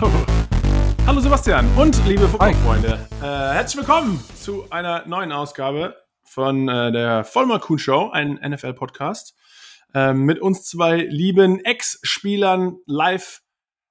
Hallo. 0.00 0.12
Hallo 1.08 1.18
Sebastian 1.18 1.66
und 1.76 2.06
liebe 2.06 2.28
Fußballfreunde. 2.28 3.08
Äh, 3.20 3.24
herzlich 3.24 3.78
willkommen 3.78 4.22
zu 4.36 4.70
einer 4.70 5.04
neuen 5.08 5.32
Ausgabe 5.32 5.96
von 6.22 6.68
äh, 6.68 6.92
der 6.92 7.24
Vollmer 7.24 7.58
Kuhn 7.58 7.80
Show, 7.80 8.08
ein 8.12 8.34
NFL-Podcast. 8.34 9.34
Äh, 9.94 10.12
mit 10.12 10.38
uns 10.38 10.66
zwei 10.66 10.98
lieben 10.98 11.64
Ex-Spielern 11.64 12.76
live 12.86 13.40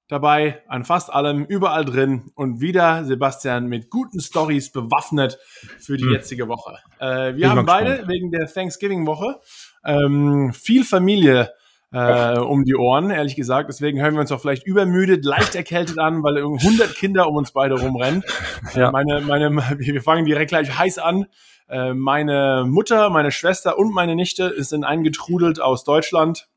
dabei, 0.08 0.62
an 0.66 0.86
fast 0.86 1.12
allem, 1.12 1.44
überall 1.44 1.84
drin 1.84 2.32
und 2.34 2.62
wieder 2.62 3.04
Sebastian 3.04 3.66
mit 3.66 3.90
guten 3.90 4.20
Stories 4.20 4.72
bewaffnet 4.72 5.38
für 5.78 5.98
die 5.98 6.04
hm. 6.04 6.12
jetzige 6.12 6.48
Woche. 6.48 6.78
Äh, 7.00 7.36
wir 7.36 7.50
haben 7.50 7.66
beide 7.66 7.90
gespannt. 7.90 8.08
wegen 8.08 8.30
der 8.30 8.46
Thanksgiving-Woche 8.46 9.40
ähm, 9.84 10.54
viel 10.54 10.84
Familie 10.84 11.52
äh, 11.92 12.38
um 12.38 12.64
die 12.64 12.74
Ohren, 12.74 13.10
ehrlich 13.10 13.36
gesagt. 13.36 13.68
Deswegen 13.68 14.00
hören 14.00 14.14
wir 14.14 14.20
uns 14.20 14.32
auch 14.32 14.40
vielleicht 14.40 14.66
übermüdet, 14.66 15.24
leicht 15.24 15.54
erkältet 15.54 15.98
an, 15.98 16.22
weil 16.22 16.36
100 16.36 16.94
Kinder 16.94 17.28
um 17.28 17.36
uns 17.36 17.52
beide 17.52 17.80
rumrennen. 17.80 18.22
Ja. 18.74 18.88
Äh, 18.88 18.92
meine, 18.92 19.20
meine, 19.22 19.50
wir 19.78 20.02
fangen 20.02 20.24
direkt 20.24 20.50
gleich 20.50 20.76
heiß 20.76 20.98
an. 20.98 21.26
Äh, 21.68 21.94
meine 21.94 22.64
Mutter, 22.66 23.10
meine 23.10 23.30
Schwester 23.30 23.78
und 23.78 23.92
meine 23.92 24.16
Nichte 24.16 24.62
sind 24.62 24.84
eingetrudelt 24.84 25.60
aus 25.60 25.84
Deutschland. 25.84 26.48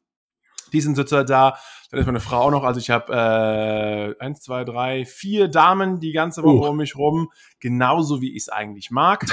Die 0.74 0.82
sind 0.82 0.96
sozusagen 0.96 1.28
da. 1.28 1.58
Dann 1.90 2.00
ist 2.00 2.06
meine 2.06 2.22
Frau 2.22 2.44
auch 2.44 2.52
noch. 2.52 2.64
Also 2.64 2.80
ich 2.80 2.90
habe 2.90 3.14
äh, 3.14 4.24
eins, 4.24 4.42
zwei, 4.42 4.64
drei, 4.64 5.06
vier 5.06 5.50
Damen 5.50 6.00
die 6.00 6.14
ganze 6.14 6.44
Woche 6.44 6.68
uh. 6.68 6.70
um 6.70 6.78
mich 6.78 6.96
rum. 6.96 7.30
Genauso 7.60 8.22
wie 8.22 8.32
ich 8.32 8.44
es 8.44 8.50
eigentlich 8.50 8.92
mag. 8.92 9.26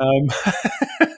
ähm, 0.00 0.30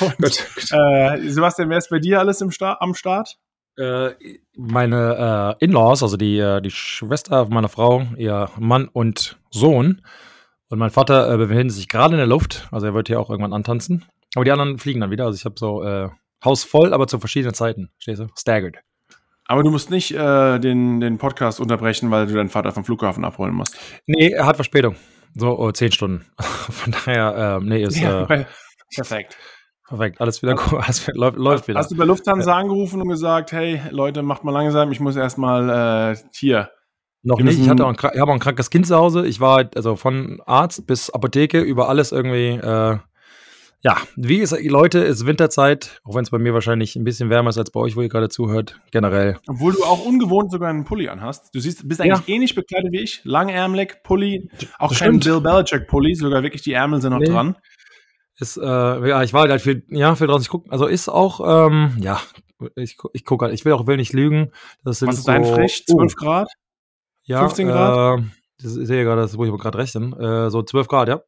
Und, 0.00 0.70
äh, 0.72 1.28
Sebastian, 1.30 1.70
wer 1.70 1.78
ist 1.78 1.90
bei 1.90 1.98
dir 1.98 2.20
alles 2.20 2.40
im 2.40 2.50
Sta 2.50 2.76
am 2.80 2.94
Start? 2.94 3.38
Äh, 3.78 4.10
meine 4.56 5.56
äh, 5.60 5.64
In-Laws, 5.64 6.02
also 6.02 6.16
die, 6.16 6.38
äh, 6.38 6.60
die 6.60 6.70
Schwester 6.70 7.46
meiner 7.46 7.68
Frau, 7.68 8.06
ihr 8.16 8.50
Mann 8.58 8.88
und 8.88 9.38
Sohn. 9.50 10.02
Und 10.68 10.78
mein 10.78 10.90
Vater 10.90 11.32
äh, 11.32 11.36
befindet 11.36 11.72
sich 11.72 11.88
gerade 11.88 12.14
in 12.14 12.18
der 12.18 12.26
Luft. 12.26 12.68
Also 12.70 12.86
er 12.86 12.94
wird 12.94 13.08
hier 13.08 13.20
auch 13.20 13.30
irgendwann 13.30 13.52
antanzen. 13.52 14.04
Aber 14.34 14.44
die 14.44 14.50
anderen 14.50 14.78
fliegen 14.78 15.00
dann 15.00 15.10
wieder. 15.10 15.24
Also 15.26 15.36
ich 15.36 15.44
habe 15.44 15.54
so 15.58 15.82
äh, 15.82 16.08
Haus 16.44 16.64
voll, 16.64 16.92
aber 16.92 17.06
zu 17.06 17.18
verschiedenen 17.18 17.54
Zeiten. 17.54 17.90
Stehst 17.98 18.20
du? 18.20 18.28
Staggered. 18.36 18.78
Aber 19.46 19.62
du 19.62 19.70
musst 19.70 19.90
nicht 19.90 20.12
äh, 20.12 20.58
den, 20.58 21.00
den 21.00 21.18
Podcast 21.18 21.60
unterbrechen, 21.60 22.10
weil 22.10 22.26
du 22.26 22.34
deinen 22.34 22.48
Vater 22.48 22.72
vom 22.72 22.84
Flughafen 22.84 23.24
abholen 23.24 23.54
musst. 23.54 23.76
Nee, 24.06 24.30
er 24.30 24.46
hat 24.46 24.56
Verspätung. 24.56 24.96
So 25.34 25.58
oh, 25.58 25.70
zehn 25.72 25.92
Stunden. 25.92 26.24
Von 26.38 26.92
daher, 26.92 27.60
äh, 27.60 27.64
nee, 27.64 27.82
ist. 27.82 27.98
Ja, 27.98 28.24
äh, 28.24 28.44
perfekt. 28.94 29.36
Perfekt, 29.92 30.22
alles 30.22 30.42
wieder 30.42 30.54
cool, 30.54 30.80
läuft, 31.12 31.36
läuft 31.36 31.68
wieder. 31.68 31.78
Hast 31.78 31.90
du 31.90 31.96
bei 31.98 32.06
Lufthansa 32.06 32.56
angerufen 32.56 33.02
und 33.02 33.10
gesagt, 33.10 33.52
hey 33.52 33.78
Leute, 33.90 34.22
macht 34.22 34.42
mal 34.42 34.50
langsam, 34.50 34.90
ich 34.90 35.00
muss 35.00 35.16
erstmal 35.16 36.14
äh, 36.14 36.16
hier. 36.32 36.70
Noch 37.22 37.38
nicht, 37.38 37.60
ich 37.60 37.68
hatte 37.68 37.84
auch 37.84 37.90
ein, 37.90 37.96
ich 37.96 38.18
habe 38.18 38.30
auch 38.30 38.34
ein 38.34 38.40
krankes 38.40 38.70
Kind 38.70 38.86
zu 38.86 38.96
Hause. 38.96 39.26
Ich 39.26 39.38
war 39.38 39.68
also 39.74 39.94
von 39.96 40.40
Arzt 40.46 40.86
bis 40.86 41.10
Apotheke 41.10 41.60
über 41.60 41.90
alles 41.90 42.10
irgendwie. 42.10 42.52
Äh, 42.52 43.00
ja, 43.84 43.96
wie 44.16 44.38
gesagt, 44.38 44.64
Leute, 44.64 45.04
es 45.04 45.18
ist 45.18 45.26
Winterzeit, 45.26 46.00
auch 46.04 46.14
wenn 46.14 46.22
es 46.22 46.30
bei 46.30 46.38
mir 46.38 46.54
wahrscheinlich 46.54 46.96
ein 46.96 47.04
bisschen 47.04 47.28
wärmer 47.28 47.50
ist 47.50 47.58
als 47.58 47.70
bei 47.70 47.80
euch, 47.80 47.94
wo 47.94 48.00
ihr 48.00 48.08
gerade 48.08 48.30
zuhört, 48.30 48.80
generell. 48.92 49.36
Obwohl 49.46 49.74
du 49.74 49.82
auch 49.82 50.06
ungewohnt 50.06 50.52
sogar 50.52 50.70
einen 50.70 50.84
Pulli 50.84 51.08
anhast. 51.08 51.54
Du 51.54 51.60
siehst, 51.60 51.86
bist 51.86 52.00
eigentlich 52.00 52.26
ja. 52.28 52.34
ähnlich 52.34 52.54
bekleidet 52.54 52.92
wie 52.92 53.00
ich, 53.00 53.20
langärmelig, 53.24 54.02
Pulli, 54.04 54.48
auch 54.78 54.88
das 54.88 55.00
kein 55.00 55.20
Bill 55.20 55.40
Belichick 55.40 55.86
Pulli, 55.86 56.14
sogar 56.14 56.42
wirklich 56.42 56.62
die 56.62 56.72
Ärmel 56.72 57.02
sind 57.02 57.12
noch 57.12 57.18
nee. 57.18 57.26
dran. 57.26 57.56
Ist, 58.42 58.56
äh, 58.56 59.08
ja, 59.08 59.22
ich 59.22 59.32
war 59.32 59.48
halt 59.48 59.62
viel, 59.62 59.84
ja, 59.88 60.16
viel 60.16 60.26
draußen. 60.26 60.42
Ich 60.42 60.48
guck, 60.48 60.64
also 60.68 60.86
ist 60.86 61.08
auch, 61.08 61.68
ähm, 61.68 61.96
ja, 62.00 62.20
ich, 62.74 62.98
ich 63.12 63.24
gucke 63.24 63.44
halt, 63.44 63.54
ich 63.54 63.64
will 63.64 63.72
auch 63.72 63.86
will 63.86 63.96
nicht 63.96 64.12
lügen. 64.12 64.50
Das 64.82 64.98
sind 64.98 65.08
Was 65.08 65.18
ist 65.18 65.24
so, 65.26 65.30
dein 65.30 65.44
Frisch? 65.44 65.86
12 65.86 66.12
uh, 66.12 66.16
Grad? 66.16 66.48
Ja, 67.22 67.38
15 67.38 67.68
Grad? 67.68 68.18
Äh, 68.18 68.22
das 68.60 68.74
ist 68.74 68.88
ja 68.88 69.04
gerade, 69.04 69.22
das 69.22 69.38
wo 69.38 69.44
ich 69.44 69.48
aber 69.48 69.58
gerade 69.58 69.78
rechnen. 69.78 70.12
Äh, 70.18 70.50
so 70.50 70.60
12 70.60 70.88
Grad, 70.88 71.08
ja. 71.08 71.22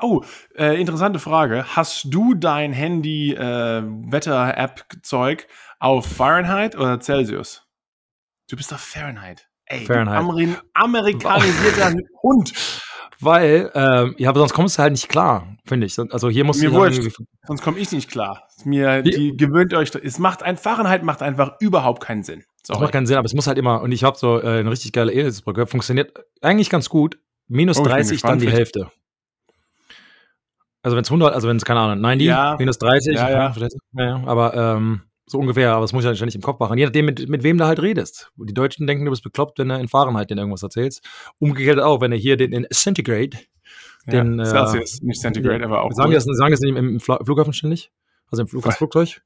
Oh, 0.00 0.22
äh, 0.56 0.80
interessante 0.80 1.18
Frage. 1.18 1.64
Hast 1.74 2.06
du 2.14 2.34
dein 2.34 2.72
Handy 2.72 3.34
äh, 3.34 3.82
Wetter-App-Zeug 3.82 5.48
auf 5.80 6.06
Fahrenheit 6.06 6.76
oder 6.76 7.00
Celsius? 7.00 7.66
Du 8.48 8.56
bist 8.56 8.72
auf 8.72 8.80
Fahrenheit. 8.80 9.48
Ey, 9.66 9.86
Fahrenheit. 9.86 10.18
Amer 10.18 10.62
amerikanisierter 10.74 11.94
Hund. 12.22 12.54
Weil, 13.20 13.70
ähm, 13.74 14.14
ja, 14.18 14.28
aber 14.28 14.38
sonst 14.40 14.52
kommst 14.52 14.78
du 14.78 14.82
halt 14.82 14.92
nicht 14.92 15.08
klar, 15.08 15.56
finde 15.64 15.86
ich. 15.86 15.98
Also 15.98 16.28
hier 16.28 16.44
muss 16.44 16.60
Mir 16.60 16.72
wurscht, 16.72 17.02
halt 17.02 17.14
sonst 17.46 17.62
komme 17.62 17.78
ich 17.78 17.90
nicht 17.90 18.08
klar. 18.08 18.44
Mir, 18.64 19.02
die, 19.02 19.36
gewöhnt 19.36 19.74
euch, 19.74 19.92
es 19.94 20.20
macht 20.20 20.44
ein 20.44 20.56
Fahrenheit 20.56 21.02
macht 21.02 21.22
einfach 21.22 21.56
überhaupt 21.58 22.02
keinen 22.02 22.22
Sinn. 22.22 22.44
Das 22.66 22.78
macht 22.78 22.92
keinen 22.92 23.06
Sinn, 23.06 23.16
aber 23.16 23.26
es 23.26 23.34
muss 23.34 23.48
halt 23.48 23.58
immer, 23.58 23.82
und 23.82 23.90
ich 23.90 24.04
habe 24.04 24.16
so 24.16 24.40
äh, 24.40 24.60
eine 24.60 24.70
richtig 24.70 24.92
geile 24.92 25.12
Eselsbrücke, 25.12 25.66
funktioniert 25.66 26.12
eigentlich 26.42 26.70
ganz 26.70 26.88
gut. 26.88 27.18
Minus 27.48 27.78
oh, 27.78 27.84
30, 27.84 28.20
dann 28.22 28.38
die 28.38 28.50
Hälfte. 28.50 28.90
Also 30.82 30.96
wenn 30.96 31.02
es 31.02 31.10
100, 31.10 31.34
also 31.34 31.48
wenn 31.48 31.56
es, 31.56 31.64
keine 31.64 31.80
Ahnung, 31.80 32.00
90, 32.00 32.26
ja. 32.26 32.56
minus 32.58 32.78
30, 32.78 33.16
ja, 33.16 33.30
ja. 33.30 33.54
ja 33.94 34.22
aber 34.26 34.54
ähm, 34.54 35.07
so 35.28 35.38
ungefähr, 35.38 35.72
aber 35.72 35.82
das 35.82 35.92
muss 35.92 36.04
ich 36.04 36.08
ja 36.08 36.14
ständig 36.14 36.34
im 36.34 36.42
Kopf 36.42 36.58
machen. 36.58 36.78
Je 36.78 36.84
nachdem, 36.84 37.06
mit, 37.06 37.28
mit 37.28 37.42
wem 37.42 37.58
du 37.58 37.66
halt 37.66 37.80
redest. 37.80 38.32
Die 38.36 38.54
Deutschen 38.54 38.86
denken, 38.86 39.04
du 39.04 39.10
bist 39.10 39.22
bekloppt, 39.22 39.58
wenn 39.58 39.68
du 39.68 39.78
in 39.78 39.88
Fahrenheit 39.88 40.30
denen 40.30 40.38
irgendwas 40.38 40.62
erzählst. 40.62 41.06
Umgekehrt 41.38 41.80
auch, 41.80 42.00
wenn 42.00 42.10
du 42.10 42.16
hier 42.16 42.36
den 42.36 42.52
in 42.52 42.66
Centigrade, 42.70 43.38
den. 44.06 44.38
Ja, 44.38 44.44
Celsius, 44.44 45.00
äh, 45.00 45.06
nicht 45.06 45.20
Centigrade, 45.20 45.64
aber 45.64 45.82
auch. 45.82 45.92
Sagen 45.92 46.10
wir 46.10 46.18
es 46.18 46.24
sagen 46.24 46.52
nicht 46.52 46.76
im 46.76 47.00
Flughafen 47.00 47.52
ständig? 47.52 47.90
Also 48.30 48.42
im 48.42 48.48
Flug, 48.48 48.72
Flugzeug? 48.72 49.22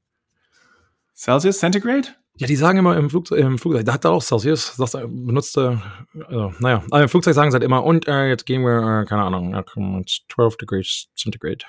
Celsius, 1.15 1.59
Centigrade? 1.59 2.07
Ja, 2.37 2.47
die 2.47 2.55
sagen 2.55 2.79
immer 2.79 2.97
im 2.97 3.09
Flugzeug, 3.09 3.39
im 3.39 3.59
Flugzeug 3.59 3.85
da 3.85 3.93
hat 3.93 4.05
er 4.05 4.11
auch 4.11 4.23
Celsius, 4.23 4.75
das 4.77 4.93
benutzte, 4.93 5.79
also, 6.25 6.51
naja, 6.59 6.83
aber 6.89 7.03
im 7.03 7.09
Flugzeug 7.09 7.35
sagen 7.35 7.51
sie 7.51 7.55
halt 7.55 7.63
immer, 7.63 7.83
und 7.83 8.07
äh, 8.07 8.27
jetzt 8.27 8.47
gehen 8.47 8.63
wir, 8.63 9.01
äh, 9.01 9.05
keine 9.05 9.21
Ahnung, 9.21 9.55
12 10.29 10.57
Degrees 10.57 11.09
Centigrade. 11.15 11.65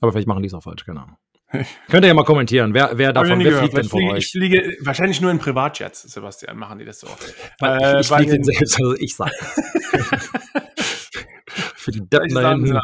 Aber 0.00 0.12
vielleicht 0.12 0.28
machen 0.28 0.42
die 0.42 0.46
es 0.46 0.54
auch 0.54 0.62
falsch, 0.62 0.86
keine 0.86 1.02
Ahnung. 1.02 1.16
Könnt 1.88 2.04
ihr 2.04 2.08
ja 2.08 2.14
mal 2.14 2.24
kommentieren, 2.24 2.74
wer, 2.74 2.90
wer 2.94 3.12
davon, 3.12 3.42
wer 3.42 3.58
fliegt 3.58 3.76
denn 3.76 3.88
von 3.88 4.04
euch? 4.10 4.24
Ich 4.24 4.30
fliege 4.32 4.76
wahrscheinlich 4.80 5.20
nur 5.20 5.30
in 5.30 5.38
Privatjets, 5.38 6.02
Sebastian, 6.02 6.58
machen 6.58 6.78
die 6.78 6.84
das 6.84 7.00
so. 7.00 7.08
Äh, 7.62 8.00
ich 8.00 8.08
fliege 8.08 8.32
den 8.32 8.44
selbst, 8.44 8.78
also 8.80 8.94
ich 8.96 9.16
sag. 9.16 9.32
Für 11.76 11.90
die 11.90 12.06
Deppen 12.06 12.34
da 12.34 12.50
hinten. 12.52 12.78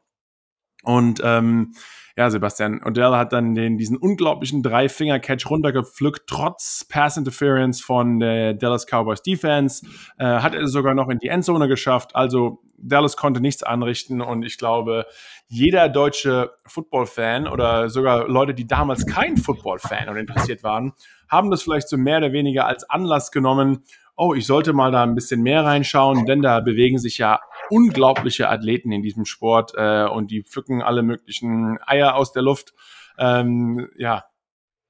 Und 0.83 1.21
ähm, 1.24 1.74
ja, 2.21 2.29
Sebastian 2.29 2.83
Odell 2.85 3.13
hat 3.15 3.33
dann 3.33 3.56
den, 3.56 3.79
diesen 3.79 3.97
unglaublichen 3.97 4.62
Drei-Finger-Catch 4.62 5.50
runtergepflückt, 5.50 6.27
trotz 6.27 6.85
Pass-Interference 6.88 7.81
von 7.81 8.19
der 8.19 8.53
Dallas 8.53 8.85
Cowboys 8.85 9.23
Defense. 9.23 9.83
Äh, 10.19 10.25
hat 10.25 10.53
er 10.53 10.68
sogar 10.68 10.94
noch 10.94 11.09
in 11.09 11.18
die 11.18 11.29
Endzone 11.29 11.68
geschafft. 11.68 12.15
Also 12.15 12.62
Dallas 12.77 13.18
konnte 13.18 13.41
nichts 13.41 13.63
anrichten 13.63 14.21
und 14.21 14.44
ich 14.44 14.59
glaube, 14.59 15.07
jeder 15.47 15.89
deutsche 15.89 16.51
Football-Fan 16.68 17.47
oder 17.47 17.89
sogar 17.89 18.27
Leute, 18.27 18.53
die 18.53 18.68
damals 18.68 19.07
kein 19.07 19.35
Football-Fan 19.35 20.07
oder 20.07 20.19
interessiert 20.19 20.62
waren, 20.62 20.94
haben 21.27 21.50
das 21.50 21.63
vielleicht 21.63 21.89
so 21.89 21.97
mehr 21.97 22.19
oder 22.19 22.33
weniger 22.33 22.68
als 22.68 22.88
Anlass 22.88 23.31
genommen, 23.31 23.83
oh, 24.15 24.35
ich 24.35 24.45
sollte 24.45 24.73
mal 24.73 24.91
da 24.91 25.01
ein 25.01 25.15
bisschen 25.15 25.41
mehr 25.41 25.65
reinschauen, 25.65 26.27
denn 26.27 26.44
da 26.44 26.59
bewegen 26.59 27.00
sich 27.00 27.18
ja 27.18 27.39
unglaubliche 27.71 28.50
Athleten 28.50 28.91
in 28.91 29.01
diesem 29.01 29.25
Sport 29.25 29.73
äh, 29.75 30.06
und 30.06 30.29
die 30.29 30.44
pflücken 30.44 30.81
alle 30.81 31.01
möglichen 31.01 31.79
Eier 31.85 32.15
aus 32.15 32.33
der 32.33 32.44
Luft. 32.44 32.73
Ähm, 33.18 33.89
ja, 33.97 34.25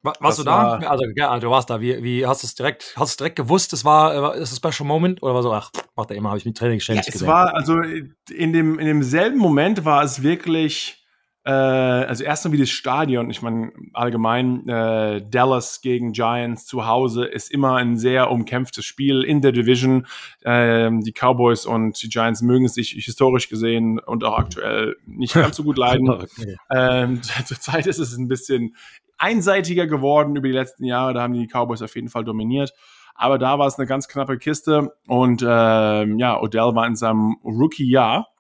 warst 0.04 0.40
du 0.40 0.44
da? 0.44 0.82
War, 0.82 0.90
also, 0.90 1.06
ja, 1.16 1.40
du 1.40 1.50
warst 1.50 1.70
da. 1.70 1.80
Wie, 1.80 2.02
wie 2.04 2.26
hast 2.26 2.42
du 2.42 2.48
es 2.48 2.56
direkt, 2.56 2.94
hast 2.98 3.20
du 3.20 3.24
direkt 3.24 3.36
gewusst, 3.36 3.72
es 3.74 3.86
war, 3.86 4.36
ist 4.36 4.52
ein 4.52 4.72
Special 4.72 4.88
Moment 4.88 5.22
oder 5.22 5.36
war 5.36 5.44
so, 5.44 5.54
ach, 5.54 5.72
macht 5.96 6.10
er 6.10 6.18
immer, 6.18 6.30
habe 6.30 6.40
ich 6.40 6.46
mit 6.46 6.58
Training 6.58 6.80
ja, 6.80 7.02
Es 7.06 7.26
war, 7.26 7.54
also 7.54 7.80
in 7.82 8.54
dem, 8.54 8.80
in 8.80 8.88
demselben 8.88 9.38
Moment 9.38 9.86
war 9.86 10.04
es 10.04 10.24
wirklich, 10.24 11.01
äh, 11.44 11.52
also 11.52 12.24
erstmal 12.24 12.54
wie 12.54 12.60
das 12.60 12.70
Stadion, 12.70 13.30
ich 13.32 13.42
meine, 13.42 13.72
allgemein, 13.94 14.68
äh, 14.68 15.22
Dallas 15.28 15.82
gegen 15.82 16.12
Giants 16.12 16.66
zu 16.66 16.86
Hause 16.86 17.26
ist 17.26 17.52
immer 17.52 17.78
ein 17.78 17.98
sehr 17.98 18.30
umkämpftes 18.30 18.86
Spiel 18.86 19.24
in 19.24 19.42
der 19.42 19.52
Division. 19.52 20.06
Äh, 20.42 20.92
die 21.00 21.14
Cowboys 21.14 21.66
und 21.66 22.02
die 22.02 22.10
Giants 22.10 22.44
mögen 22.44 22.68
sich 22.68 22.92
historisch 22.92 23.50
gesehen 23.50 24.00
und 24.00 24.24
auch 24.24 24.38
aktuell 24.38 24.96
nicht 25.06 25.34
ganz 25.34 25.56
so 25.56 25.64
gut 25.64 25.78
leiden. 25.80 26.10
okay. 26.10 26.58
ähm, 26.70 27.22
zurzeit 27.46 27.88
ist 27.88 28.00
es 28.00 28.16
ein 28.16 28.28
bisschen 28.28 28.76
einseitiger 29.18 29.88
geworden 29.88 30.36
über 30.36 30.48
die 30.48 30.54
letzten 30.54 30.86
Jahre. 30.86 31.14
Da 31.14 31.22
haben 31.22 31.34
die 31.34 31.48
Cowboys 31.48 31.82
auf 31.82 31.96
jeden 31.96 32.10
Fall 32.10 32.24
dominiert. 32.24 32.74
Aber 33.16 33.38
da 33.38 33.60
war 33.60 33.68
es 33.68 33.78
eine 33.78 33.88
ganz 33.88 34.08
knappe 34.08 34.38
Kiste. 34.38 34.94
Und 35.08 35.44
ähm, 35.48 36.20
ja, 36.20 36.40
Odell 36.40 36.76
war 36.76 36.88
in 36.88 36.96
seinem 36.96 37.38
Rookie-Jahr 37.44 38.31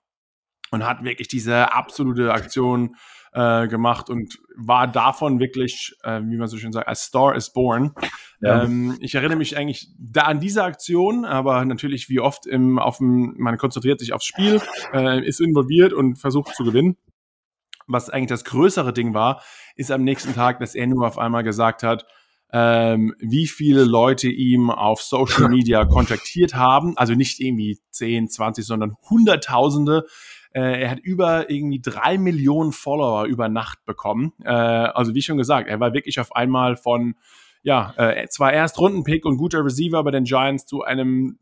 und 0.71 0.85
hat 0.85 1.03
wirklich 1.03 1.27
diese 1.27 1.73
absolute 1.73 2.33
Aktion 2.33 2.95
äh, 3.33 3.67
gemacht 3.67 4.09
und 4.09 4.39
war 4.57 4.87
davon 4.87 5.39
wirklich, 5.39 5.95
äh, 6.03 6.21
wie 6.23 6.37
man 6.37 6.47
so 6.47 6.57
schön 6.57 6.71
sagt, 6.71 6.87
a 6.87 6.95
star 6.95 7.35
is 7.35 7.53
born. 7.53 7.93
Ja. 8.41 8.63
Ähm, 8.63 8.97
ich 8.99 9.15
erinnere 9.15 9.37
mich 9.37 9.57
eigentlich 9.57 9.87
da 9.99 10.23
an 10.23 10.39
diese 10.39 10.63
Aktion, 10.63 11.25
aber 11.25 11.63
natürlich 11.65 12.09
wie 12.09 12.19
oft 12.19 12.47
im, 12.47 12.79
auf 12.79 12.97
dem, 12.97 13.35
man 13.37 13.57
konzentriert 13.57 13.99
sich 13.99 14.13
aufs 14.13 14.25
Spiel, 14.25 14.61
äh, 14.93 15.25
ist 15.25 15.39
involviert 15.39 15.93
und 15.93 16.17
versucht 16.17 16.55
zu 16.55 16.63
gewinnen 16.63 16.97
was 17.87 18.09
eigentlich 18.09 18.29
das 18.29 18.45
größere 18.45 18.93
Ding 18.93 19.13
war, 19.13 19.41
ist 19.75 19.91
am 19.91 20.03
nächsten 20.03 20.33
Tag, 20.33 20.59
dass 20.59 20.75
er 20.75 20.87
nur 20.87 21.05
auf 21.05 21.17
einmal 21.17 21.43
gesagt 21.43 21.83
hat, 21.83 22.05
ähm, 22.53 23.15
wie 23.19 23.47
viele 23.47 23.83
Leute 23.83 24.29
ihm 24.29 24.69
auf 24.69 25.01
Social 25.01 25.47
Media 25.49 25.85
kontaktiert 25.85 26.53
haben. 26.53 26.97
Also 26.97 27.13
nicht 27.13 27.39
irgendwie 27.39 27.79
10, 27.91 28.29
20, 28.29 28.65
sondern 28.65 28.95
Hunderttausende. 29.09 30.05
Äh, 30.53 30.81
er 30.81 30.91
hat 30.91 30.99
über 30.99 31.49
irgendwie 31.49 31.81
drei 31.81 32.17
Millionen 32.17 32.71
Follower 32.71 33.25
über 33.25 33.49
Nacht 33.49 33.85
bekommen. 33.85 34.33
Äh, 34.43 34.49
also 34.49 35.15
wie 35.15 35.21
schon 35.21 35.37
gesagt, 35.37 35.67
er 35.69 35.79
war 35.79 35.93
wirklich 35.93 36.19
auf 36.19 36.35
einmal 36.35 36.75
von, 36.75 37.15
ja, 37.63 37.93
äh, 37.97 38.27
zwar 38.27 38.51
erst 38.53 38.79
Rundenpick 38.79 39.25
und 39.25 39.37
guter 39.37 39.63
Receiver 39.63 40.03
bei 40.03 40.11
den 40.11 40.25
Giants 40.25 40.65
zu 40.65 40.83
einem 40.83 41.39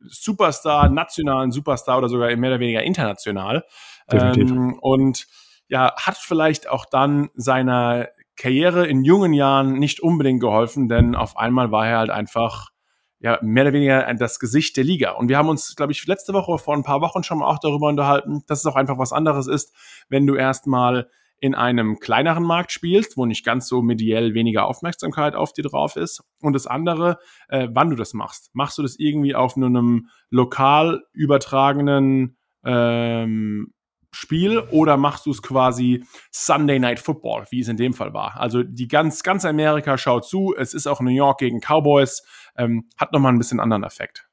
Superstar, 0.00 0.88
nationalen 0.88 1.50
Superstar 1.50 1.98
oder 1.98 2.08
sogar 2.08 2.34
mehr 2.36 2.50
oder 2.50 2.60
weniger 2.60 2.82
international. 2.82 3.64
Ähm, 4.10 4.78
und 4.80 5.26
ja, 5.68 5.94
hat 5.96 6.16
vielleicht 6.16 6.68
auch 6.68 6.84
dann 6.86 7.30
seiner 7.34 8.08
Karriere 8.36 8.86
in 8.86 9.04
jungen 9.04 9.32
Jahren 9.32 9.74
nicht 9.78 10.00
unbedingt 10.00 10.40
geholfen, 10.40 10.88
denn 10.88 11.14
auf 11.14 11.36
einmal 11.36 11.70
war 11.72 11.88
er 11.88 11.98
halt 11.98 12.10
einfach 12.10 12.70
ja, 13.20 13.38
mehr 13.42 13.64
oder 13.64 13.72
weniger 13.72 14.14
das 14.14 14.38
Gesicht 14.38 14.76
der 14.76 14.84
Liga. 14.84 15.12
Und 15.12 15.28
wir 15.28 15.38
haben 15.38 15.48
uns, 15.48 15.74
glaube 15.74 15.92
ich, 15.92 16.06
letzte 16.06 16.32
Woche 16.32 16.58
vor 16.58 16.74
ein 16.74 16.84
paar 16.84 17.00
Wochen 17.00 17.22
schon 17.22 17.38
mal 17.38 17.46
auch 17.46 17.58
darüber 17.58 17.88
unterhalten, 17.88 18.44
dass 18.46 18.60
es 18.60 18.66
auch 18.66 18.76
einfach 18.76 18.98
was 18.98 19.12
anderes 19.12 19.46
ist, 19.46 19.74
wenn 20.08 20.26
du 20.26 20.34
erstmal 20.34 21.08
in 21.40 21.54
einem 21.54 22.00
kleineren 22.00 22.42
Markt 22.42 22.72
spielst, 22.72 23.16
wo 23.16 23.24
nicht 23.24 23.44
ganz 23.44 23.68
so 23.68 23.80
mediell 23.82 24.34
weniger 24.34 24.66
Aufmerksamkeit 24.66 25.34
auf 25.34 25.52
dir 25.52 25.62
drauf 25.62 25.96
ist. 25.96 26.22
Und 26.40 26.52
das 26.52 26.66
andere, 26.66 27.18
äh, 27.48 27.68
wann 27.72 27.90
du 27.90 27.96
das 27.96 28.12
machst. 28.12 28.50
Machst 28.54 28.78
du 28.78 28.82
das 28.82 28.98
irgendwie 28.98 29.34
auf 29.34 29.56
einem 29.56 30.08
lokal 30.30 31.02
übertragenen 31.12 32.36
ähm, 32.64 33.72
Spiel 34.10 34.60
oder 34.70 34.96
machst 34.96 35.26
du 35.26 35.30
es 35.30 35.42
quasi 35.42 36.04
Sunday 36.32 36.78
Night 36.78 36.98
Football, 36.98 37.46
wie 37.50 37.60
es 37.60 37.68
in 37.68 37.76
dem 37.76 37.92
Fall 37.92 38.14
war? 38.14 38.40
Also 38.40 38.62
die 38.62 38.88
ganz, 38.88 39.22
ganz 39.22 39.44
Amerika 39.44 39.98
schaut 39.98 40.26
zu. 40.26 40.54
Es 40.56 40.74
ist 40.74 40.86
auch 40.86 41.00
New 41.00 41.10
York 41.10 41.38
gegen 41.38 41.60
Cowboys. 41.60 42.22
Ähm, 42.58 42.88
hat 42.96 43.12
nochmal 43.12 43.32
ein 43.32 43.38
bisschen 43.38 43.60
anderen 43.60 43.84
Effekt. 43.84 44.28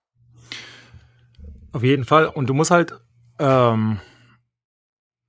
Auf 1.71 1.83
jeden 1.83 2.03
Fall. 2.03 2.27
Und 2.27 2.49
du 2.49 2.53
musst 2.53 2.71
halt, 2.71 2.99
ähm, 3.39 3.99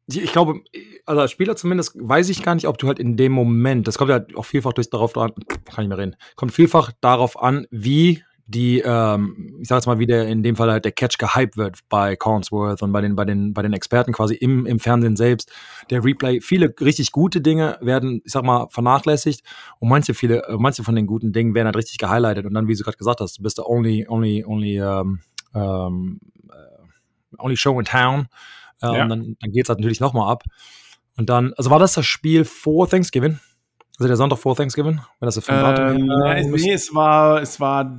ich 0.08 0.32
glaube, 0.32 0.62
also 1.04 1.20
als 1.20 1.30
Spieler 1.30 1.56
zumindest 1.56 1.96
weiß 1.96 2.28
ich 2.28 2.42
gar 2.42 2.54
nicht, 2.54 2.68
ob 2.68 2.78
du 2.78 2.86
halt 2.86 2.98
in 2.98 3.16
dem 3.16 3.32
Moment, 3.32 3.86
das 3.86 3.98
kommt 3.98 4.10
ja 4.10 4.24
auch 4.36 4.44
vielfach 4.44 4.72
durch 4.72 4.88
darauf 4.88 5.12
dran, 5.12 5.32
kann 5.64 5.84
ich 5.84 5.88
mehr 5.88 5.98
reden, 5.98 6.16
kommt 6.36 6.52
vielfach 6.52 6.92
darauf 7.00 7.42
an, 7.42 7.66
wie 7.70 8.22
die, 8.48 8.80
ähm, 8.84 9.56
ich 9.60 9.68
sag 9.68 9.76
jetzt 9.76 9.86
mal, 9.86 9.98
wie 9.98 10.06
der 10.06 10.28
in 10.28 10.42
dem 10.44 10.54
Fall 10.54 10.70
halt 10.70 10.84
der 10.84 10.92
Catch 10.92 11.18
gehypt 11.18 11.56
wird 11.56 11.80
bei 11.88 12.14
Collinsworth 12.14 12.80
und 12.80 12.92
bei 12.92 13.00
den, 13.00 13.16
bei 13.16 13.24
den, 13.24 13.52
bei 13.52 13.62
den 13.62 13.72
Experten 13.72 14.12
quasi 14.12 14.34
im, 14.34 14.66
im 14.66 14.78
Fernsehen 14.78 15.16
selbst. 15.16 15.52
Der 15.90 16.04
Replay, 16.04 16.40
viele 16.40 16.72
richtig 16.80 17.10
gute 17.10 17.40
Dinge 17.40 17.76
werden, 17.80 18.22
ich 18.24 18.32
sag 18.32 18.44
mal, 18.44 18.68
vernachlässigt 18.70 19.42
und 19.80 19.88
manche 19.88 20.14
viele, 20.14 20.44
äh, 20.44 20.56
manche 20.58 20.84
von 20.84 20.94
den 20.94 21.06
guten 21.06 21.32
Dingen 21.32 21.54
werden 21.54 21.66
halt 21.66 21.76
richtig 21.76 21.98
gehighlightet 21.98 22.46
und 22.46 22.54
dann, 22.54 22.68
wie 22.68 22.74
du 22.74 22.84
gerade 22.84 22.96
gesagt 22.96 23.20
hast, 23.20 23.38
du 23.38 23.42
bist 23.42 23.58
der 23.58 23.68
only, 23.68 24.06
only, 24.08 24.44
only, 24.46 24.80
um, 24.80 25.20
um, 25.52 26.20
uh, 26.48 27.36
only 27.38 27.56
show 27.56 27.78
in 27.80 27.84
town. 27.84 28.28
Äh, 28.80 28.86
ja. 28.86 29.02
Und 29.02 29.08
dann, 29.08 29.36
dann 29.40 29.52
geht's 29.52 29.68
halt 29.68 29.80
natürlich 29.80 30.00
nochmal 30.00 30.30
ab. 30.30 30.44
Und 31.16 31.30
dann, 31.30 31.52
also 31.54 31.70
war 31.70 31.78
das 31.78 31.94
das 31.94 32.06
Spiel 32.06 32.44
vor 32.44 32.88
Thanksgiving? 32.88 33.40
Also 33.98 34.08
der 34.08 34.16
Sonntag 34.16 34.38
vor 34.38 34.54
Thanksgiving? 34.54 35.00
Wenn 35.18 35.26
das 35.26 35.36
ähm, 35.48 36.10
äh, 36.26 36.44
nee, 36.44 36.72
es 36.72 36.94
war, 36.94 37.40
es 37.40 37.58
war 37.58 37.98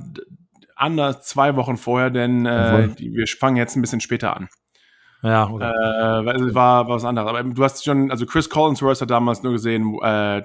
anders 0.78 1.22
zwei 1.22 1.56
Wochen 1.56 1.76
vorher, 1.76 2.10
denn 2.10 2.46
äh, 2.46 2.88
die, 2.88 3.12
wir 3.12 3.26
fangen 3.26 3.56
jetzt 3.56 3.76
ein 3.76 3.80
bisschen 3.80 4.00
später 4.00 4.36
an. 4.36 4.48
Ja, 5.22 5.48
okay. 5.50 5.64
Äh, 5.64 6.54
war, 6.54 6.54
war 6.54 6.88
was 6.88 7.04
anderes. 7.04 7.28
Aber 7.28 7.42
du 7.42 7.64
hast 7.64 7.84
schon, 7.84 8.10
also 8.10 8.24
Chris 8.26 8.48
Collinsworth 8.48 9.00
hat 9.00 9.10
damals 9.10 9.42
nur 9.42 9.52
gesehen, 9.52 9.98
äh, 10.02 10.42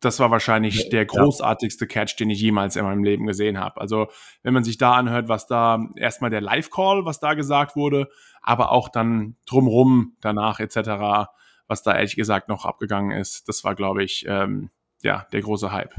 das 0.00 0.20
war 0.20 0.30
wahrscheinlich 0.30 0.84
ja, 0.84 0.90
der 0.90 1.06
großartigste 1.06 1.86
Catch, 1.86 2.16
den 2.18 2.30
ich 2.30 2.40
jemals 2.40 2.76
in 2.76 2.84
meinem 2.84 3.02
Leben 3.02 3.26
gesehen 3.26 3.58
habe. 3.58 3.80
Also, 3.80 4.06
wenn 4.42 4.54
man 4.54 4.62
sich 4.62 4.78
da 4.78 4.92
anhört, 4.92 5.28
was 5.28 5.46
da 5.46 5.84
erstmal 5.96 6.30
der 6.30 6.40
Live-Call, 6.40 7.04
was 7.04 7.18
da 7.18 7.34
gesagt 7.34 7.74
wurde, 7.74 8.08
aber 8.40 8.70
auch 8.70 8.88
dann 8.88 9.36
drumrum 9.46 10.16
danach 10.20 10.60
etc., 10.60 11.28
was 11.66 11.82
da 11.82 11.94
ehrlich 11.96 12.16
gesagt 12.16 12.48
noch 12.48 12.64
abgegangen 12.64 13.10
ist, 13.10 13.48
das 13.48 13.64
war, 13.64 13.74
glaube 13.74 14.04
ich, 14.04 14.24
ähm, 14.28 14.70
ja, 15.02 15.26
der 15.32 15.42
große 15.42 15.72
Hype. 15.72 15.94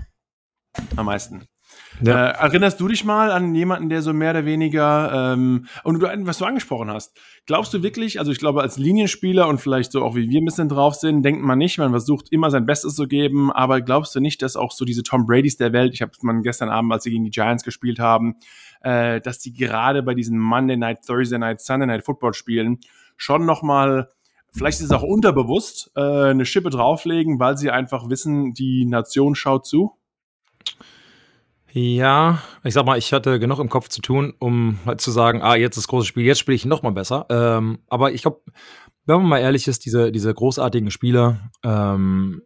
Am 0.95 1.05
meisten. 1.05 1.47
Ja. 2.01 2.29
Äh, 2.29 2.31
erinnerst 2.39 2.79
du 2.79 2.87
dich 2.87 3.03
mal 3.03 3.31
an 3.31 3.53
jemanden, 3.53 3.89
der 3.89 4.01
so 4.01 4.13
mehr 4.13 4.31
oder 4.31 4.45
weniger, 4.45 5.33
ähm, 5.33 5.67
und 5.83 5.99
du, 5.99 6.07
was 6.25 6.37
du 6.37 6.45
angesprochen 6.45 6.89
hast, 6.89 7.17
glaubst 7.45 7.73
du 7.73 7.83
wirklich, 7.83 8.19
also 8.19 8.31
ich 8.31 8.39
glaube, 8.39 8.61
als 8.61 8.77
Linienspieler 8.77 9.47
und 9.47 9.59
vielleicht 9.59 9.91
so 9.91 10.03
auch 10.03 10.15
wie 10.15 10.29
wir 10.29 10.39
ein 10.39 10.45
bisschen 10.45 10.69
drauf 10.69 10.95
sind, 10.95 11.23
denkt 11.23 11.41
man 11.41 11.57
nicht, 11.57 11.77
man 11.77 11.91
versucht 11.91 12.31
immer 12.31 12.51
sein 12.51 12.65
Bestes 12.65 12.95
zu 12.95 13.07
geben, 13.07 13.51
aber 13.51 13.81
glaubst 13.81 14.15
du 14.15 14.19
nicht, 14.19 14.41
dass 14.41 14.55
auch 14.55 14.71
so 14.71 14.85
diese 14.85 15.03
Tom 15.03 15.25
Bradys 15.25 15.57
der 15.57 15.73
Welt, 15.73 15.93
ich 15.93 16.01
habe 16.01 16.11
man 16.21 16.41
gestern 16.41 16.69
Abend, 16.69 16.91
als 16.93 17.03
sie 17.03 17.11
gegen 17.11 17.25
die 17.25 17.31
Giants 17.31 17.63
gespielt 17.63 17.99
haben, 17.99 18.37
äh, 18.81 19.19
dass 19.19 19.39
die 19.39 19.53
gerade 19.53 20.03
bei 20.03 20.13
diesen 20.13 20.39
Monday 20.39 20.77
Night, 20.77 21.05
Thursday 21.05 21.39
Night, 21.39 21.59
Sunday 21.59 21.87
Night 21.87 22.05
Football 22.05 22.33
Spielen 22.33 22.79
schon 23.17 23.45
nochmal 23.45 24.09
vielleicht 24.51 24.79
ist 24.79 24.85
es 24.85 24.91
auch 24.91 25.03
unterbewusst 25.03 25.91
äh, 25.95 26.01
eine 26.01 26.45
Schippe 26.45 26.69
drauflegen, 26.69 27.39
weil 27.39 27.57
sie 27.57 27.71
einfach 27.71 28.09
wissen, 28.09 28.53
die 28.53 28.85
Nation 28.85 29.35
schaut 29.35 29.65
zu? 29.65 29.95
Ja, 31.71 32.41
ich 32.63 32.73
sag 32.73 32.85
mal, 32.85 32.97
ich 32.97 33.13
hatte 33.13 33.39
genug 33.39 33.59
im 33.59 33.69
Kopf 33.69 33.89
zu 33.89 34.01
tun, 34.01 34.33
um 34.39 34.79
halt 34.85 35.01
zu 35.01 35.11
sagen, 35.11 35.41
ah, 35.43 35.55
jetzt 35.55 35.77
das 35.77 35.87
große 35.87 36.07
Spiel, 36.07 36.25
jetzt 36.25 36.39
spiele 36.39 36.55
ich 36.55 36.65
noch 36.65 36.81
mal 36.81 36.91
besser. 36.91 37.27
Ähm, 37.29 37.79
aber 37.87 38.11
ich 38.11 38.23
glaube, 38.23 38.41
wenn 39.05 39.17
man 39.17 39.29
mal 39.29 39.39
ehrlich 39.39 39.67
ist, 39.67 39.85
diese, 39.85 40.11
diese 40.11 40.33
großartigen 40.33 40.89
Spieler, 40.89 41.51
ähm, 41.63 42.41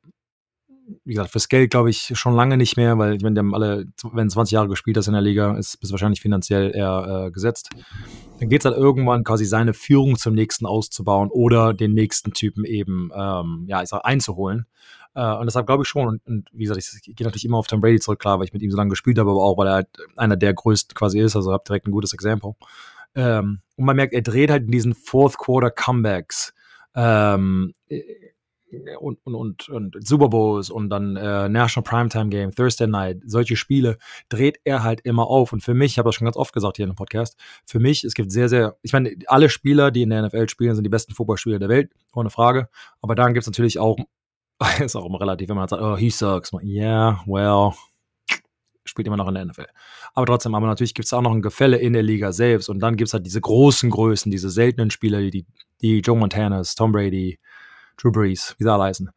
wie 1.06 1.14
gesagt, 1.14 1.32
fürs 1.32 1.48
Geld 1.48 1.72
glaube 1.72 1.90
ich 1.90 2.12
schon 2.16 2.36
lange 2.36 2.58
nicht 2.58 2.76
mehr, 2.76 2.98
weil 2.98 3.16
ich 3.16 3.24
meine, 3.24 3.36
die 3.36 3.40
haben 3.40 3.56
alle, 3.56 3.86
wenn 4.12 4.30
20 4.30 4.54
Jahre 4.54 4.68
gespielt 4.68 4.98
hast 4.98 5.08
in 5.08 5.14
der 5.14 5.22
Liga, 5.22 5.58
ist 5.58 5.80
bis 5.80 5.92
wahrscheinlich 5.92 6.22
finanziell 6.22 6.76
eher 6.76 7.28
äh, 7.28 7.32
gesetzt. 7.32 7.70
Dann 8.40 8.50
geht 8.50 8.62
es 8.62 8.66
halt 8.66 8.76
irgendwann 8.76 9.24
quasi 9.24 9.46
seine 9.46 9.74
Führung 9.74 10.18
zum 10.18 10.34
nächsten 10.34 10.66
auszubauen 10.66 11.30
oder 11.32 11.74
den 11.74 11.94
nächsten 11.94 12.34
Typen 12.34 12.66
eben, 12.66 13.10
ähm, 13.16 13.66
ja, 13.68 13.82
ich 13.82 13.90
sag, 13.90 14.02
einzuholen. 14.04 14.66
Äh, 15.16 15.36
und 15.36 15.46
deshalb 15.46 15.66
glaube 15.68 15.84
ich 15.84 15.90
schon, 15.90 16.08
und, 16.08 16.28
und, 16.28 16.50
wie 16.52 16.64
gesagt, 16.64 16.80
ich 16.80 17.16
gehe 17.16 17.26
natürlich 17.26 17.46
immer 17.46 17.58
auf 17.58 17.68
Tom 17.68 17.82
Brady 17.82 18.00
zurück, 18.00 18.20
klar, 18.20 18.40
weil 18.40 18.46
ich 18.46 18.54
mit 18.54 18.62
ihm 18.62 18.72
so 18.72 18.78
lange 18.78 18.90
gespielt 18.90 19.20
habe, 19.20 19.32
aber 19.32 19.44
auch, 19.44 19.58
weil 19.58 19.68
er 19.68 19.74
halt 19.74 19.88
einer 20.16 20.38
der 20.38 20.54
größten 20.54 20.96
quasi 20.96 21.20
ist, 21.20 21.36
also 21.36 21.52
habe 21.52 21.64
direkt 21.68 21.88
ein 21.88 21.92
gutes 21.92 22.14
Exempel. 22.14 22.54
Ähm, 23.16 23.62
und 23.76 23.86
man 23.86 23.96
merkt, 23.96 24.14
er 24.14 24.22
dreht 24.22 24.50
halt 24.50 24.66
in 24.66 24.72
diesen 24.72 24.94
Fourth 24.94 25.38
Quarter 25.38 25.72
Comebacks. 25.72 26.54
Ähm, 26.96 27.74
und, 29.00 29.20
und, 29.24 29.36
und, 29.36 29.70
und 29.70 30.08
Super 30.08 30.30
Bowls 30.30 30.70
und 30.70 30.90
dann 30.90 31.16
äh, 31.16 31.50
National 31.50 31.84
Primetime 31.84 32.30
Game, 32.30 32.52
Thursday 32.52 32.88
Night, 32.88 33.22
solche 33.26 33.56
Spiele 33.56 33.98
dreht 34.30 34.60
er 34.64 34.84
halt 34.84 35.02
immer 35.02 35.28
auf. 35.28 35.54
Und 35.54 35.62
für 35.62 35.74
mich, 35.74 35.94
ich 35.94 35.98
habe 36.00 36.10
das 36.10 36.16
schon 36.16 36.26
ganz 36.26 36.38
oft 36.38 36.54
gesagt 36.54 36.78
hier 36.78 36.86
in 36.86 36.92
dem 36.92 36.96
Podcast, 36.96 37.38
für 37.66 37.80
mich, 37.80 38.04
es 38.04 38.14
gibt 38.14 38.32
sehr, 38.32 38.50
sehr, 38.50 38.76
ich 38.82 38.94
meine, 38.94 39.16
alle 39.28 39.50
Spieler, 39.50 39.92
die 39.92 40.02
in 40.02 40.10
der 40.10 40.24
NFL 40.24 40.50
spielen, 40.50 40.76
sind 40.76 40.84
die 40.84 40.90
besten 40.90 41.14
Footballspieler 41.14 41.60
der 41.60 41.70
Welt, 41.70 41.92
ohne 42.14 42.30
Frage. 42.30 42.70
Aber 43.02 43.16
dann 43.16 43.34
gibt 43.34 43.44
es 43.44 43.48
natürlich 43.48 43.80
auch, 43.80 43.98
ist 44.80 44.96
auch 44.96 45.06
immer 45.06 45.20
relativ, 45.20 45.50
wenn 45.50 45.56
man 45.56 45.68
sagt, 45.68 45.82
oh, 45.82 45.98
he 45.98 46.10
sucks. 46.10 46.52
Yeah, 46.64 47.22
well, 47.26 47.72
spielt 48.86 49.08
immer 49.08 49.18
noch 49.18 49.28
in 49.28 49.36
der 49.36 49.46
NFL. 49.46 49.68
Aber 50.14 50.26
trotzdem, 50.26 50.56
aber 50.56 50.68
natürlich 50.68 50.94
gibt 50.94 51.06
es 51.06 51.14
auch 51.14 51.22
noch 51.22 51.32
ein 51.32 51.42
Gefälle 51.42 51.78
in 51.78 51.94
der 51.94 52.04
Liga 52.04 52.32
selbst. 52.32 52.70
Und 52.70 52.80
dann 52.80 52.96
gibt 52.96 53.08
es 53.08 53.14
halt 53.14 53.26
diese 53.26 53.42
großen 53.42 53.90
Größen, 53.90 54.32
diese 54.32 54.50
seltenen 54.50 54.92
Spieler, 54.92 55.22
die, 55.22 55.46
die 55.82 56.00
Joe 56.00 56.18
Montanas, 56.18 56.76
Tom 56.76 56.92
Brady, 56.92 57.40
Drew 57.98 58.12
Brees, 58.12 58.56
wie 58.58 58.64
sie 58.64 58.72
alle 58.72 58.84
heißen. 58.84 59.10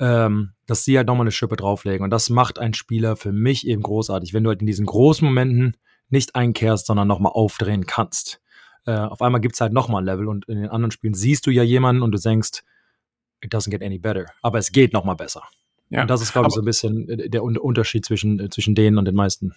Ähm, 0.00 0.52
dass 0.66 0.84
sie 0.84 0.96
halt 0.96 1.06
nochmal 1.06 1.24
eine 1.24 1.32
Schippe 1.32 1.56
drauflegen. 1.56 2.04
Und 2.04 2.10
das 2.10 2.30
macht 2.30 2.58
ein 2.58 2.74
Spieler 2.74 3.16
für 3.16 3.32
mich 3.32 3.66
eben 3.66 3.82
großartig, 3.82 4.34
wenn 4.34 4.42
du 4.42 4.50
halt 4.50 4.60
in 4.60 4.66
diesen 4.66 4.86
großen 4.86 5.26
Momenten 5.26 5.76
nicht 6.08 6.34
einkehrst, 6.34 6.86
sondern 6.86 7.06
nochmal 7.06 7.32
aufdrehen 7.32 7.86
kannst. 7.86 8.40
Äh, 8.86 8.96
auf 8.96 9.22
einmal 9.22 9.40
gibt 9.40 9.54
es 9.54 9.60
halt 9.60 9.72
nochmal 9.72 10.02
ein 10.02 10.06
Level 10.06 10.28
und 10.28 10.46
in 10.46 10.60
den 10.60 10.70
anderen 10.70 10.90
Spielen 10.90 11.14
siehst 11.14 11.46
du 11.46 11.50
ja 11.50 11.62
jemanden 11.62 12.02
und 12.02 12.12
du 12.12 12.18
denkst, 12.18 12.62
it 13.44 13.52
doesn't 13.52 13.70
get 13.70 13.82
any 13.82 13.98
better. 13.98 14.26
Aber 14.42 14.58
es 14.58 14.72
geht 14.72 14.92
nochmal 14.92 15.16
besser. 15.16 15.42
Ja. 15.90 16.02
Und 16.02 16.10
das 16.10 16.22
ist, 16.22 16.32
glaube 16.32 16.48
ich, 16.48 16.54
so 16.54 16.62
ein 16.62 16.64
bisschen 16.64 17.08
äh, 17.08 17.28
der 17.28 17.44
Unterschied 17.44 18.04
zwischen, 18.04 18.40
äh, 18.40 18.48
zwischen 18.48 18.74
denen 18.74 18.98
und 18.98 19.04
den 19.04 19.14
meisten. 19.14 19.54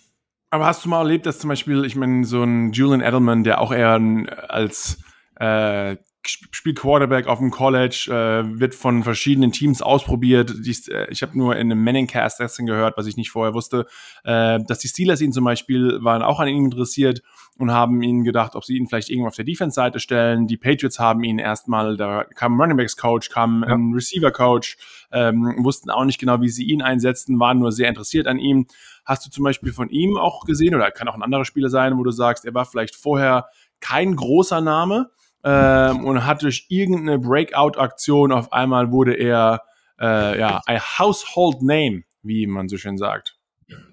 Aber 0.50 0.66
hast 0.66 0.86
du 0.86 0.90
mal 0.90 1.00
erlebt, 1.00 1.26
dass 1.26 1.40
zum 1.40 1.50
Beispiel, 1.50 1.84
ich 1.86 1.96
meine, 1.96 2.26
so 2.26 2.44
ein 2.44 2.72
Julian 2.72 3.02
Edelman, 3.02 3.44
der 3.44 3.60
auch 3.60 3.72
eher 3.72 4.00
als 4.48 5.00
äh, 5.36 5.98
spielt 6.26 6.80
Quarterback 6.80 7.28
auf 7.28 7.40
dem 7.40 7.52
College, 7.52 8.08
äh, 8.10 8.60
wird 8.60 8.76
von 8.76 9.04
verschiedenen 9.04 9.52
Teams 9.52 9.82
ausprobiert. 9.82 10.54
Die, 10.66 10.92
äh, 10.92 11.08
ich 11.10 11.22
habe 11.22 11.38
nur 11.38 11.56
in 11.56 11.72
einem 11.72 11.84
Manningcast 11.84 12.40
dessen 12.40 12.66
gehört, 12.66 12.98
was 12.98 13.08
ich 13.08 13.18
nicht 13.18 13.32
vorher 13.32 13.54
wusste, 13.54 13.88
äh, 14.24 14.60
dass 14.68 14.80
die 14.80 14.88
Steelers 14.88 15.22
ihn 15.22 15.32
zum 15.32 15.46
Beispiel 15.46 16.00
waren 16.02 16.22
auch 16.22 16.40
an 16.40 16.48
ihm 16.48 16.66
interessiert 16.66 17.22
und 17.60 17.72
haben 17.72 18.02
ihn 18.02 18.24
gedacht, 18.24 18.56
ob 18.56 18.66
sie 18.66 18.78
ihn 18.78 18.88
vielleicht 18.88 19.10
irgendwo 19.10 19.28
auf 19.28 19.36
der 19.36 19.46
Defense-Seite 19.46 20.00
stellen. 20.00 20.48
Die 20.48 20.58
Patriots 20.58 21.00
haben 21.00 21.24
ihn 21.24 21.40
erstmal, 21.40 21.98
da 21.98 22.24
kam 22.24 22.56
ein 22.56 22.62
Running 22.62 22.78
Backs 22.78 22.98
Coach, 22.98 23.30
kam 23.30 23.64
ja. 23.68 23.74
ein 23.74 23.94
Receiver 23.94 24.32
Coach, 24.32 24.78
ähm, 25.12 25.56
wussten 25.60 25.90
auch 25.90 26.06
nicht 26.06 26.20
genau, 26.20 26.42
wie 26.42 26.50
sie 26.50 26.66
ihn 26.66 26.82
einsetzten, 26.82 27.40
waren 27.40 27.60
nur 27.60 27.72
sehr 27.72 27.90
interessiert 27.90 28.28
an 28.28 28.40
ihm. 28.40 28.68
Hast 29.06 29.26
du 29.26 29.30
zum 29.30 29.44
Beispiel 29.44 29.74
von 29.74 29.90
ihm 29.90 30.18
auch 30.18 30.46
gesehen, 30.46 30.76
oder 30.76 30.92
kann 30.92 31.08
auch 31.08 31.16
ein 31.16 31.24
anderer 31.24 31.46
Spieler 31.46 31.70
sein, 31.70 31.98
wo 31.98 32.04
du 32.04 32.12
sagst, 32.12 32.46
er 32.46 32.54
war 32.54 32.66
vielleicht 32.66 32.96
vorher 32.96 33.48
kein 33.80 34.16
großer 34.16 34.62
Name, 34.62 35.10
ähm, 35.44 36.04
und 36.04 36.26
hat 36.26 36.42
durch 36.42 36.66
irgendeine 36.70 37.20
Breakout-Aktion 37.20 38.32
auf 38.32 38.52
einmal 38.52 38.92
wurde 38.92 39.14
er 39.14 39.62
äh, 40.00 40.40
ja 40.40 40.62
ein 40.66 40.80
Household 40.80 41.62
Name, 41.62 42.04
wie 42.22 42.48
man 42.48 42.68
so 42.68 42.78
schön 42.78 42.98
sagt. 42.98 43.38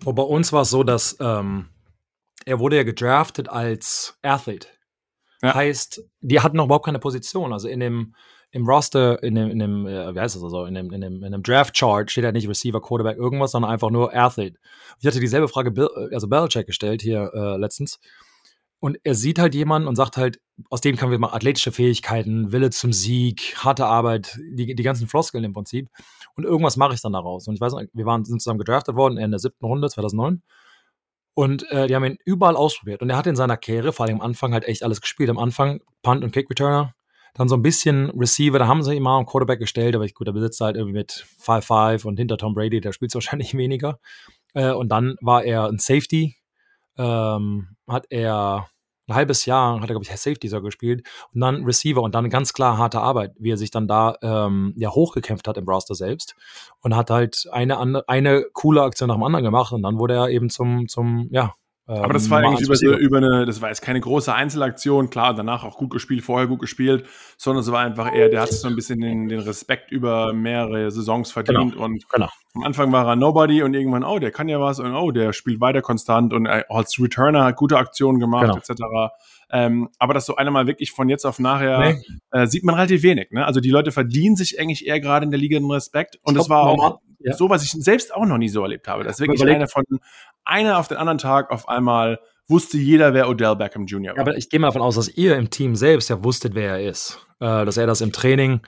Und 0.04 0.14
bei 0.14 0.22
uns 0.22 0.52
war 0.52 0.62
es 0.62 0.70
so, 0.70 0.82
dass 0.82 1.16
ähm, 1.20 1.68
er 2.44 2.58
wurde 2.58 2.76
ja 2.76 2.82
gedraftet 2.82 3.48
als 3.48 4.18
Athlete. 4.22 4.68
Ja. 5.42 5.54
Heißt, 5.54 6.02
die 6.20 6.40
hatten 6.40 6.56
noch 6.56 6.66
überhaupt 6.66 6.86
keine 6.86 6.98
Position. 6.98 7.52
Also 7.52 7.68
in 7.68 7.80
dem 7.80 8.14
im 8.54 8.68
Roster, 8.68 9.20
in 9.24 9.34
dem, 9.34 9.50
in 9.50 9.58
dem 9.58 9.86
äh, 9.86 10.14
wie 10.14 10.20
heißt 10.20 10.36
das 10.36 10.44
also, 10.44 10.64
in 10.64 10.74
dem, 10.74 10.92
in 10.92 11.00
dem, 11.00 11.24
in 11.24 11.32
dem 11.32 11.42
Draft-Chart 11.42 12.08
steht 12.08 12.22
ja 12.22 12.30
nicht 12.30 12.48
Receiver, 12.48 12.80
Quarterback, 12.80 13.16
irgendwas, 13.18 13.50
sondern 13.50 13.72
einfach 13.72 13.90
nur 13.90 14.14
Athlete. 14.14 14.58
Ich 15.00 15.06
hatte 15.06 15.18
dieselbe 15.18 15.48
Frage, 15.48 15.72
Bill, 15.72 15.88
also 16.12 16.28
Belichick 16.28 16.68
gestellt 16.68 17.02
hier 17.02 17.32
äh, 17.34 17.56
letztens. 17.56 17.98
Und 18.78 18.98
er 19.02 19.16
sieht 19.16 19.40
halt 19.40 19.56
jemanden 19.56 19.88
und 19.88 19.96
sagt 19.96 20.16
halt, 20.16 20.40
aus 20.70 20.80
dem 20.80 20.94
kann 20.94 21.10
wir 21.10 21.18
mal 21.18 21.32
athletische 21.32 21.72
Fähigkeiten, 21.72 22.52
Wille 22.52 22.70
zum 22.70 22.92
Sieg, 22.92 23.56
harte 23.56 23.86
Arbeit, 23.86 24.38
die, 24.52 24.74
die 24.74 24.82
ganzen 24.84 25.08
Floskeln 25.08 25.42
im 25.42 25.52
Prinzip. 25.52 25.88
Und 26.36 26.44
irgendwas 26.44 26.76
mache 26.76 26.94
ich 26.94 27.00
dann 27.00 27.14
daraus. 27.14 27.48
Und 27.48 27.54
ich 27.54 27.60
weiß 27.60 27.72
noch, 27.72 27.82
wir 27.92 28.06
waren, 28.06 28.24
sind 28.24 28.40
zusammen 28.40 28.60
gedraftet 28.60 28.94
worden 28.94 29.18
in 29.18 29.32
der 29.32 29.40
siebten 29.40 29.64
Runde 29.64 29.88
2009. 29.88 30.42
Und 31.34 31.68
äh, 31.70 31.88
die 31.88 31.94
haben 31.94 32.04
ihn 32.04 32.18
überall 32.24 32.56
ausprobiert. 32.56 33.02
Und 33.02 33.10
er 33.10 33.16
hat 33.16 33.26
in 33.26 33.36
seiner 33.36 33.56
Karriere, 33.56 33.92
vor 33.92 34.06
allem 34.06 34.20
am 34.20 34.26
Anfang, 34.26 34.52
halt 34.52 34.64
echt 34.64 34.82
alles 34.84 35.00
gespielt. 35.00 35.30
Am 35.30 35.38
Anfang 35.38 35.80
Punt 36.02 36.22
und 36.22 36.32
Kick 36.32 36.48
Returner. 36.48 36.94
Dann 37.34 37.48
so 37.48 37.56
ein 37.56 37.62
bisschen 37.62 38.10
Receiver, 38.10 38.60
da 38.60 38.68
haben 38.68 38.84
sie 38.84 39.00
mal 39.00 39.16
einen 39.16 39.26
Quarterback 39.26 39.58
gestellt, 39.58 39.96
aber 39.96 40.04
ich, 40.04 40.14
gut, 40.14 40.28
der 40.28 40.32
besitzt 40.32 40.60
halt 40.60 40.76
irgendwie 40.76 40.94
mit 40.94 41.26
5-5 41.42 42.06
und 42.06 42.16
hinter 42.16 42.38
Tom 42.38 42.54
Brady, 42.54 42.80
der 42.80 42.92
spielt 42.92 43.10
es 43.10 43.14
wahrscheinlich 43.16 43.56
weniger. 43.56 43.98
Äh, 44.54 44.70
und 44.70 44.88
dann 44.88 45.16
war 45.20 45.42
er 45.42 45.66
ein 45.66 45.78
Safety, 45.78 46.36
ähm, 46.96 47.76
hat 47.88 48.06
er 48.10 48.68
ein 49.06 49.14
halbes 49.14 49.44
Jahr 49.46 49.80
hat 49.80 49.90
er, 49.90 49.94
glaube 49.94 50.04
ich, 50.04 50.10
Safety 50.10 50.48
sogar 50.48 50.62
gespielt 50.62 51.06
und 51.32 51.40
dann 51.40 51.64
Receiver 51.64 52.02
und 52.02 52.14
dann 52.14 52.30
ganz 52.30 52.52
klar 52.52 52.78
harte 52.78 53.00
Arbeit, 53.00 53.32
wie 53.38 53.52
er 53.52 53.56
sich 53.56 53.70
dann 53.70 53.86
da 53.86 54.16
ähm, 54.22 54.74
ja 54.76 54.90
hochgekämpft 54.90 55.46
hat 55.46 55.58
im 55.58 55.64
Browser 55.64 55.94
selbst 55.94 56.34
und 56.80 56.96
hat 56.96 57.10
halt 57.10 57.46
eine, 57.52 58.08
eine 58.08 58.44
coole 58.52 58.82
Aktion 58.82 59.08
nach 59.08 59.16
dem 59.16 59.22
anderen 59.22 59.44
gemacht 59.44 59.72
und 59.72 59.82
dann 59.82 59.98
wurde 59.98 60.14
er 60.14 60.28
eben 60.28 60.50
zum, 60.50 60.88
zum 60.88 61.28
ja, 61.30 61.54
aber 61.86 62.14
das 62.14 62.30
war 62.30 62.42
ähm, 62.42 62.48
eigentlich 62.48 62.66
über, 62.66 62.76
so, 62.76 62.96
über 62.96 63.18
eine, 63.18 63.44
das 63.44 63.60
war 63.60 63.68
jetzt 63.68 63.82
keine 63.82 64.00
große 64.00 64.32
Einzelaktion, 64.32 65.10
klar, 65.10 65.34
danach 65.34 65.64
auch 65.64 65.76
gut 65.76 65.90
gespielt, 65.90 66.24
vorher 66.24 66.46
gut 66.46 66.60
gespielt, 66.60 67.06
sondern 67.36 67.62
es 67.62 67.70
war 67.70 67.84
einfach 67.84 68.14
eher, 68.14 68.30
der 68.30 68.40
hat 68.40 68.52
so 68.52 68.68
ein 68.68 68.74
bisschen 68.74 69.00
den, 69.00 69.28
den 69.28 69.40
Respekt 69.40 69.92
über 69.92 70.32
mehrere 70.32 70.90
Saisons 70.90 71.30
verdient 71.30 71.72
genau. 71.72 71.84
und 71.84 72.08
genau. 72.08 72.28
am 72.54 72.62
Anfang 72.62 72.90
war 72.90 73.06
er 73.06 73.16
Nobody 73.16 73.62
und 73.62 73.74
irgendwann, 73.74 74.02
oh, 74.02 74.18
der 74.18 74.30
kann 74.30 74.48
ja 74.48 74.60
was 74.60 74.80
und 74.80 74.94
oh, 74.94 75.10
der 75.10 75.34
spielt 75.34 75.60
weiter 75.60 75.82
konstant 75.82 76.32
und 76.32 76.46
als 76.46 76.98
Returner 76.98 77.44
hat 77.44 77.56
gute 77.56 77.76
Aktionen 77.76 78.18
gemacht, 78.18 78.46
genau. 78.46 78.56
etc. 78.56 79.12
Ähm, 79.54 79.88
aber 80.00 80.14
das 80.14 80.26
so 80.26 80.34
einer 80.34 80.50
mal 80.50 80.66
wirklich 80.66 80.90
von 80.90 81.08
jetzt 81.08 81.24
auf 81.24 81.38
nachher 81.38 81.78
nee. 81.78 82.02
äh, 82.32 82.46
sieht 82.48 82.64
man 82.64 82.74
relativ 82.74 83.04
wenig. 83.04 83.30
Ne? 83.30 83.46
Also 83.46 83.60
die 83.60 83.70
Leute 83.70 83.92
verdienen 83.92 84.34
sich 84.34 84.58
eigentlich 84.58 84.84
eher 84.84 84.98
gerade 84.98 85.24
in 85.24 85.30
der 85.30 85.38
Liga 85.38 85.56
den 85.56 85.70
Respekt 85.70 86.18
und 86.22 86.36
das 86.36 86.48
war 86.48 86.64
auch 86.64 86.98
ja. 87.20 87.34
so, 87.34 87.50
was 87.50 87.62
ich 87.62 87.70
selbst 87.70 88.12
auch 88.12 88.26
noch 88.26 88.36
nie 88.36 88.48
so 88.48 88.62
erlebt 88.62 88.88
habe. 88.88 89.04
Das 89.04 89.20
ist 89.20 89.20
wirklich 89.20 89.40
einer 89.44 89.68
von 89.68 89.84
einer 90.44 90.78
auf 90.78 90.88
den 90.88 90.96
anderen 90.96 91.18
Tag 91.18 91.52
auf 91.52 91.68
einmal 91.68 92.18
wusste 92.48 92.78
jeder, 92.78 93.14
wer 93.14 93.28
Odell 93.28 93.54
Beckham 93.54 93.86
Jr. 93.86 94.16
war. 94.16 94.22
Aber 94.22 94.36
ich 94.36 94.50
gehe 94.50 94.58
mal 94.58 94.66
davon 94.66 94.82
aus, 94.82 94.96
dass 94.96 95.08
ihr 95.08 95.36
im 95.36 95.50
Team 95.50 95.76
selbst 95.76 96.10
ja 96.10 96.24
wusstet, 96.24 96.56
wer 96.56 96.72
er 96.72 96.90
ist. 96.90 97.24
Äh, 97.38 97.64
dass 97.64 97.76
er 97.76 97.86
das 97.86 98.00
im 98.00 98.10
Training 98.12 98.60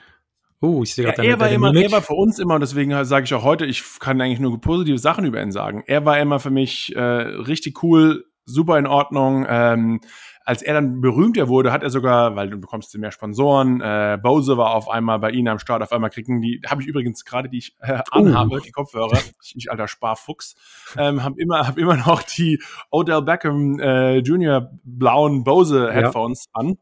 Uh, 0.59 0.81
ich 0.81 0.95
sehe 0.95 1.05
gerade 1.05 1.23
ja, 1.23 1.33
er, 1.33 1.39
war 1.39 1.49
immer, 1.49 1.75
er 1.75 1.91
war 1.91 2.01
für 2.01 2.15
uns 2.15 2.39
immer, 2.39 2.55
und 2.55 2.61
deswegen 2.61 3.05
sage 3.05 3.25
ich 3.25 3.33
auch 3.35 3.43
heute, 3.43 3.67
ich 3.67 3.83
kann 3.99 4.19
eigentlich 4.19 4.39
nur 4.39 4.59
positive 4.59 4.97
Sachen 4.97 5.23
über 5.23 5.39
ihn 5.39 5.51
sagen. 5.51 5.83
Er 5.85 6.03
war 6.03 6.19
immer 6.19 6.39
für 6.39 6.49
mich 6.49 6.95
äh, 6.95 6.99
richtig 6.99 7.83
cool, 7.83 8.25
super 8.45 8.79
in 8.79 8.87
Ordnung. 8.87 9.45
Ähm, 9.47 9.99
als 10.47 10.61
er 10.61 10.75
dann 10.75 11.01
berühmter 11.01 11.49
wurde, 11.49 11.73
hat 11.73 11.83
er 11.83 11.89
sogar, 11.89 12.37
weil 12.37 12.49
du 12.49 12.57
bekommst 12.57 12.97
mehr 12.97 13.11
Sponsoren, 13.11 13.81
äh, 13.81 14.17
Bose 14.21 14.55
war 14.55 14.75
auf 14.75 14.89
einmal 14.89 15.19
bei 15.19 15.31
ihnen 15.31 15.49
am 15.49 15.59
Start, 15.59 15.83
auf 15.83 15.91
einmal 15.91 16.09
kriegen 16.09 16.41
die, 16.41 16.61
habe 16.65 16.81
ich 16.81 16.87
übrigens 16.87 17.25
gerade, 17.25 17.49
die 17.49 17.57
ich 17.57 17.75
äh, 17.81 17.99
anhabe, 18.11 18.55
uh. 18.55 18.59
die 18.59 18.71
Kopfhörer, 18.71 19.19
ich, 19.43 19.57
ich 19.57 19.69
alter 19.69 19.89
Sparfuchs, 19.89 20.55
ähm, 20.97 21.21
habe 21.21 21.35
immer, 21.41 21.67
hab 21.67 21.77
immer 21.77 21.97
noch 21.97 22.23
die 22.23 22.63
Odell 22.91 23.23
Beckham 23.23 23.77
äh, 23.81 24.19
Junior 24.19 24.71
blauen 24.85 25.43
Bose 25.43 25.91
Headphones 25.91 26.45
ja. 26.45 26.61
an. 26.61 26.77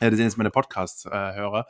Ja, 0.00 0.10
das 0.10 0.16
sind 0.16 0.26
jetzt 0.26 0.38
meine 0.38 0.50
Podcast-Hörer. 0.50 1.66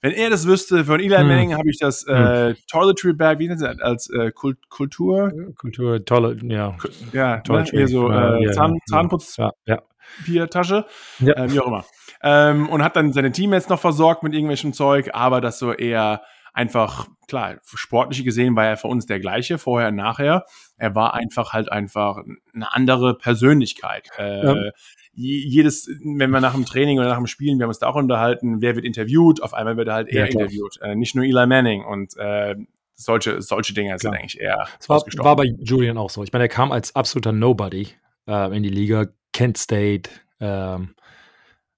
Wenn 0.00 0.12
er 0.12 0.30
das 0.30 0.46
wüsste, 0.46 0.84
von 0.84 1.00
Eli 1.00 1.08
hm. 1.08 1.26
Manning 1.26 1.54
habe 1.54 1.68
ich 1.68 1.78
das 1.80 2.06
äh, 2.06 2.50
hm. 2.50 2.56
Toiletry 2.70 3.14
Bag, 3.14 3.40
wie 3.40 3.48
nennt 3.48 3.62
das, 3.62 3.80
als 3.80 4.10
äh, 4.10 4.30
Kult 4.30 4.68
Kultur? 4.68 5.32
Kultur, 5.56 6.04
tolle, 6.04 6.36
ja. 6.44 6.76
Ja, 7.12 7.38
Toiletry, 7.38 7.78
ne? 7.78 7.88
so 7.88 8.12
äh, 8.12 8.44
ja, 8.44 8.52
Zahn, 8.52 8.78
Zahnputz. 8.88 9.36
Ja, 9.38 9.50
ja. 9.66 9.82
Papiertasche, 10.18 10.86
ja. 11.20 11.34
äh, 11.34 11.52
wie 11.52 11.60
auch 11.60 11.66
immer. 11.66 11.84
Ähm, 12.22 12.68
und 12.68 12.82
hat 12.82 12.96
dann 12.96 13.12
seine 13.12 13.32
Teammates 13.32 13.68
noch 13.68 13.80
versorgt 13.80 14.22
mit 14.22 14.34
irgendwelchem 14.34 14.72
Zeug, 14.72 15.10
aber 15.12 15.40
das 15.40 15.58
so 15.58 15.72
eher 15.72 16.22
einfach, 16.52 17.06
klar, 17.28 17.56
sportlich 17.62 18.24
gesehen 18.24 18.56
war 18.56 18.66
er 18.66 18.76
für 18.76 18.88
uns 18.88 19.06
der 19.06 19.20
gleiche, 19.20 19.58
vorher 19.58 19.88
und 19.88 19.96
nachher. 19.96 20.44
Er 20.76 20.94
war 20.94 21.14
einfach 21.14 21.52
halt 21.52 21.70
einfach 21.70 22.18
eine 22.52 22.74
andere 22.74 23.16
Persönlichkeit. 23.16 24.08
Äh, 24.18 24.44
ja. 24.44 24.70
Jedes, 25.12 25.88
wenn 26.02 26.30
wir 26.30 26.40
nach 26.40 26.54
dem 26.54 26.64
Training 26.64 26.98
oder 26.98 27.08
nach 27.08 27.16
dem 27.16 27.26
Spielen, 27.26 27.58
wir 27.58 27.64
haben 27.64 27.70
uns 27.70 27.80
da 27.80 27.88
auch 27.88 27.96
unterhalten, 27.96 28.60
wer 28.60 28.76
wird 28.76 28.84
interviewt, 28.84 29.42
auf 29.42 29.54
einmal 29.54 29.76
wird 29.76 29.88
er 29.88 29.94
halt 29.94 30.08
eher 30.08 30.26
ja, 30.26 30.32
interviewt. 30.32 30.78
Äh, 30.80 30.94
nicht 30.94 31.14
nur 31.14 31.24
Eli 31.24 31.46
Manning 31.46 31.84
und 31.84 32.16
äh, 32.16 32.54
solche, 32.94 33.40
solche 33.40 33.74
Dinge 33.74 33.98
sind 33.98 34.14
eigentlich 34.14 34.40
eher. 34.40 34.66
Das 34.78 34.88
war, 34.88 35.00
war 35.18 35.36
bei 35.36 35.44
Julian 35.60 35.96
auch 35.96 36.10
so. 36.10 36.22
Ich 36.24 36.32
meine, 36.32 36.44
er 36.44 36.48
kam 36.48 36.72
als 36.72 36.94
absoluter 36.94 37.32
Nobody 37.32 37.88
äh, 38.26 38.56
in 38.56 38.62
die 38.62 38.68
Liga, 38.68 39.06
Kent 39.32 39.58
State, 39.58 40.10
ähm, 40.40 40.94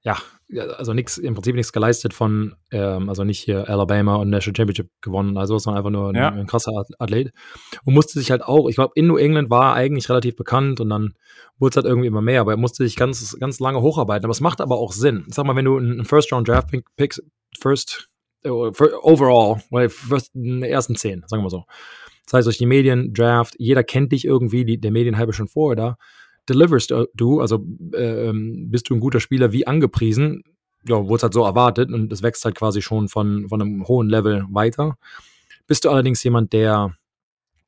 ja, 0.02 0.16
also 0.78 0.94
nichts, 0.94 1.18
im 1.18 1.34
Prinzip 1.34 1.54
nichts 1.54 1.72
geleistet 1.72 2.14
von, 2.14 2.54
ähm, 2.72 3.08
also 3.08 3.22
nicht 3.24 3.40
hier 3.40 3.68
Alabama 3.68 4.16
und 4.16 4.30
National 4.30 4.56
Championship 4.56 4.88
gewonnen, 5.00 5.36
also 5.36 5.58
sondern 5.58 5.78
einfach 5.78 5.90
nur 5.90 6.10
ein, 6.10 6.16
ja. 6.16 6.30
ein, 6.30 6.46
krasser 6.46 6.72
Athlet. 6.98 7.32
Und 7.84 7.94
musste 7.94 8.18
sich 8.18 8.30
halt 8.30 8.42
auch, 8.42 8.68
ich 8.68 8.76
glaube, 8.76 8.92
in 8.96 9.06
New 9.06 9.16
England 9.16 9.50
war 9.50 9.72
er 9.72 9.74
eigentlich 9.74 10.08
relativ 10.08 10.36
bekannt 10.36 10.80
und 10.80 10.90
dann 10.90 11.14
wurde 11.58 11.70
es 11.70 11.76
halt 11.76 11.86
irgendwie 11.86 12.08
immer 12.08 12.22
mehr, 12.22 12.40
aber 12.40 12.52
er 12.52 12.56
musste 12.56 12.82
sich 12.84 12.96
ganz, 12.96 13.36
ganz 13.38 13.60
lange 13.60 13.82
hocharbeiten. 13.82 14.24
Aber 14.24 14.32
es 14.32 14.40
macht 14.40 14.60
aber 14.60 14.78
auch 14.78 14.92
Sinn. 14.92 15.26
Sag 15.28 15.44
mal, 15.44 15.56
wenn 15.56 15.66
du 15.66 15.76
einen 15.76 16.04
First-Round-Draft 16.04 16.70
pickst, 16.96 17.22
First, 17.60 18.08
uh, 18.46 18.70
overall, 19.02 19.60
weil 19.70 19.88
first, 19.88 20.34
in 20.34 20.60
den 20.60 20.62
ersten 20.62 20.94
zehn, 20.94 21.24
sagen 21.26 21.40
wir 21.40 21.44
mal 21.44 21.50
so. 21.50 21.64
Das 22.24 22.34
heißt, 22.34 22.46
durch 22.46 22.58
die 22.58 22.66
Medien, 22.66 23.12
Draft, 23.12 23.54
jeder 23.58 23.82
kennt 23.82 24.12
dich 24.12 24.24
irgendwie, 24.24 24.64
die, 24.64 24.80
der 24.80 24.92
Medienhalbe 24.92 25.32
schon 25.32 25.48
vorher 25.48 25.76
da 25.76 25.96
deliverst 26.48 26.92
du, 27.14 27.40
also 27.40 27.64
äh, 27.92 28.32
bist 28.32 28.90
du 28.90 28.94
ein 28.94 29.00
guter 29.00 29.20
Spieler 29.20 29.52
wie 29.52 29.66
angepriesen, 29.66 30.42
ja, 30.86 30.96
wurde 30.96 31.16
es 31.16 31.22
halt 31.22 31.34
so 31.34 31.44
erwartet 31.44 31.92
und 31.92 32.12
es 32.12 32.22
wächst 32.22 32.44
halt 32.44 32.54
quasi 32.54 32.82
schon 32.82 33.08
von, 33.08 33.48
von 33.48 33.60
einem 33.60 33.86
hohen 33.86 34.08
Level 34.08 34.44
weiter. 34.50 34.96
Bist 35.66 35.84
du 35.84 35.90
allerdings 35.90 36.22
jemand, 36.24 36.52
der, 36.52 36.96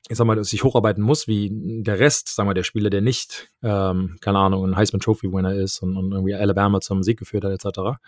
ich 0.08 0.16
sag 0.16 0.26
mal, 0.26 0.42
sich 0.44 0.64
hocharbeiten 0.64 1.02
muss, 1.02 1.28
wie 1.28 1.50
der 1.52 1.98
Rest, 1.98 2.34
sagen 2.34 2.48
wir, 2.48 2.54
der 2.54 2.62
Spieler, 2.62 2.90
der 2.90 3.00
nicht, 3.00 3.50
ähm, 3.62 4.16
keine 4.20 4.38
Ahnung, 4.38 4.64
ein 4.64 4.76
Heisman 4.76 5.00
Trophy 5.00 5.30
Winner 5.32 5.54
ist 5.54 5.82
und, 5.82 5.96
und, 5.96 6.12
irgendwie 6.12 6.34
Alabama 6.34 6.80
zum 6.80 7.02
Sieg 7.02 7.18
geführt 7.18 7.44
hat, 7.44 7.52
etc., 7.52 7.98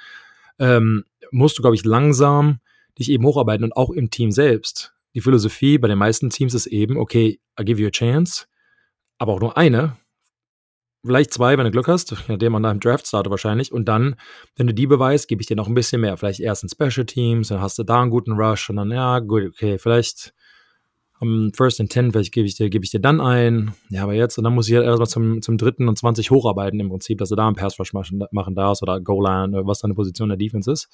ähm, 0.59 1.04
musst 1.30 1.59
du, 1.59 1.62
glaube 1.62 1.76
ich, 1.76 1.85
langsam 1.85 2.61
dich 2.99 3.11
eben 3.11 3.25
hocharbeiten 3.25 3.64
und 3.64 3.76
auch 3.76 3.90
im 3.90 4.11
Team 4.11 4.30
selbst. 4.30 4.94
Die 5.14 5.21
Philosophie 5.21 5.78
bei 5.78 5.88
den 5.88 5.99
meisten 5.99 6.30
Teams 6.30 6.54
ist 6.54 6.66
eben, 6.66 6.97
okay, 6.97 7.40
I 7.61 7.64
give 7.64 7.80
you 7.80 7.88
a 7.88 7.90
chance, 7.90 8.47
aber 9.18 9.33
auch 9.33 9.40
nur 9.40 9.56
eine, 9.56 9.97
vielleicht 11.05 11.33
zwei, 11.33 11.57
wenn 11.57 11.65
du 11.65 11.71
Glück 11.71 11.89
hast, 11.89 12.15
nachdem 12.29 12.55
an 12.55 12.63
deinem 12.63 12.81
Draft 12.81 13.07
startet 13.07 13.31
wahrscheinlich. 13.31 13.73
Und 13.73 13.87
dann, 13.87 14.17
wenn 14.57 14.67
du 14.67 14.75
die 14.75 14.87
beweist, 14.87 15.29
gebe 15.29 15.41
ich 15.41 15.47
dir 15.47 15.57
noch 15.57 15.69
ein 15.69 15.75
bisschen 15.75 16.01
mehr. 16.01 16.17
Vielleicht 16.17 16.41
erst 16.41 16.63
in 16.63 16.69
Special 16.69 17.07
Teams, 17.07 17.49
dann 17.49 17.61
hast 17.61 17.79
du 17.79 17.83
da 17.83 18.01
einen 18.01 18.11
guten 18.11 18.33
Rush 18.33 18.71
und 18.71 18.77
dann, 18.77 18.91
ja, 18.91 19.19
gut, 19.21 19.45
okay, 19.47 19.79
vielleicht 19.79 20.35
am 21.21 21.53
First 21.55 21.81
and 21.81 21.91
Ten, 21.91 22.13
vielleicht 22.13 22.33
gebe 22.33 22.47
ich 22.47 22.57
dir, 22.57 22.69
gebe 22.71 22.85
ich 22.85 22.91
dir 22.91 23.01
dann 23.01 23.21
ein. 23.21 23.75
Ja, 23.91 24.03
aber 24.03 24.15
jetzt, 24.15 24.37
und 24.39 24.45
dann 24.45 24.55
muss 24.55 24.69
ich 24.69 24.75
halt 24.75 24.85
erstmal 24.85 25.09
zum, 25.09 25.43
zum 25.43 25.59
dritten 25.59 25.89
und 25.89 25.97
20 25.97 26.31
hocharbeiten 26.31 26.81
im 26.81 26.89
Prinzip, 26.89 27.19
dass 27.19 27.29
du 27.29 27.37
da 27.37 27.47
einen 27.47 27.57
Pass 27.57 27.79
Rush 27.79 27.93
machen, 27.93 28.25
machen 28.31 28.55
darfst 28.55 28.83
oder 28.83 29.01
Goal-Line, 29.01 29.63
was 29.65 29.81
deine 29.81 29.95
Position 29.95 30.29
der 30.29 30.39
Defense 30.39 30.71
ist. 30.71 30.89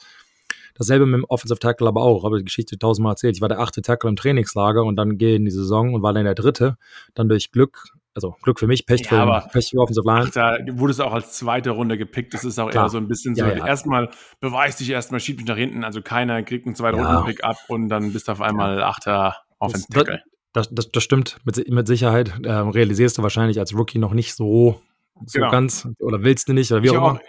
Dasselbe 0.74 1.06
mit 1.06 1.18
dem 1.18 1.24
Offensive 1.24 1.58
Tackle 1.58 1.88
aber 1.88 2.02
auch. 2.02 2.24
Habe 2.24 2.38
die 2.38 2.44
Geschichte 2.44 2.78
tausendmal 2.78 3.12
erzählt. 3.12 3.36
Ich 3.36 3.40
war 3.40 3.48
der 3.48 3.60
achte 3.60 3.82
Tackle 3.82 4.08
im 4.08 4.16
Trainingslager 4.16 4.84
und 4.84 4.96
dann 4.96 5.18
gehe 5.18 5.36
in 5.36 5.44
die 5.44 5.50
Saison 5.50 5.94
und 5.94 6.02
war 6.02 6.12
dann 6.12 6.24
der 6.24 6.34
dritte. 6.34 6.76
Dann 7.14 7.28
durch 7.28 7.50
Glück, 7.50 7.88
also 8.14 8.34
Glück 8.42 8.58
für 8.58 8.66
mich, 8.66 8.86
Pech, 8.86 9.02
ja, 9.10 9.40
für, 9.40 9.48
Pech 9.48 9.70
für 9.70 9.78
Offensive 9.78 10.06
Line. 10.06 10.30
Da 10.34 10.58
wurdest 10.72 10.98
du 10.98 11.04
auch 11.04 11.12
als 11.12 11.32
zweite 11.32 11.70
Runde 11.70 11.96
gepickt. 11.96 12.34
Das 12.34 12.44
ist 12.44 12.58
auch 12.58 12.70
Klar. 12.70 12.84
eher 12.84 12.88
so 12.88 12.98
ein 12.98 13.06
bisschen 13.06 13.34
so, 13.34 13.44
ja, 13.44 13.56
ja. 13.56 13.66
erstmal 13.66 14.10
beweis 14.40 14.76
dich 14.76 14.90
erstmal, 14.90 15.20
schieb 15.20 15.36
mich 15.36 15.46
nach 15.46 15.56
hinten. 15.56 15.84
Also 15.84 16.02
keiner 16.02 16.42
kriegt 16.42 16.66
einen 16.66 16.74
zweiten 16.74 16.98
ja. 16.98 17.06
Runden-Pick 17.06 17.44
ab 17.44 17.56
und 17.68 17.88
dann 17.88 18.12
bist 18.12 18.28
du 18.28 18.32
auf 18.32 18.40
einmal 18.40 18.82
achter 18.82 19.36
Offensive 19.58 19.92
Tackle. 19.92 20.22
Das, 20.52 20.68
das, 20.72 20.90
das, 20.90 21.04
stimmt 21.04 21.36
mit, 21.44 21.68
mit 21.70 21.86
Sicherheit. 21.86 22.32
Ähm, 22.44 22.70
realisierst 22.70 23.18
du 23.18 23.22
wahrscheinlich 23.22 23.60
als 23.60 23.72
Rookie 23.74 23.98
noch 23.98 24.12
nicht 24.12 24.34
so, 24.34 24.80
so 25.24 25.38
genau. 25.38 25.50
ganz 25.50 25.86
oder 26.00 26.24
willst 26.24 26.48
du 26.48 26.52
nicht 26.52 26.72
oder 26.72 26.82
wie 26.82 26.86
ich 26.86 26.96
auch 26.96 27.12
immer. 27.12 27.20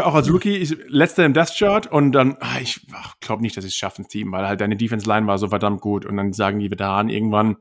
Auch, 0.00 0.06
auch 0.06 0.14
als 0.14 0.32
Rookie, 0.32 0.56
ich, 0.56 0.76
letzter 0.88 1.26
im 1.26 1.34
Death 1.34 1.54
Chart 1.58 1.86
und 1.86 2.12
dann, 2.12 2.38
ach, 2.40 2.58
ich 2.60 2.86
glaube 3.20 3.42
nicht, 3.42 3.56
dass 3.56 3.64
ich 3.64 3.72
es 3.72 3.76
schaffe 3.76 3.98
ins 4.00 4.08
Team, 4.08 4.32
weil 4.32 4.46
halt 4.46 4.62
deine 4.62 4.76
Defense 4.76 5.06
Line 5.06 5.26
war 5.26 5.36
so 5.36 5.48
verdammt 5.48 5.82
gut 5.82 6.06
und 6.06 6.16
dann 6.16 6.32
sagen 6.32 6.58
die 6.58 6.70
Veteranen 6.70 7.10
irgendwann, 7.10 7.56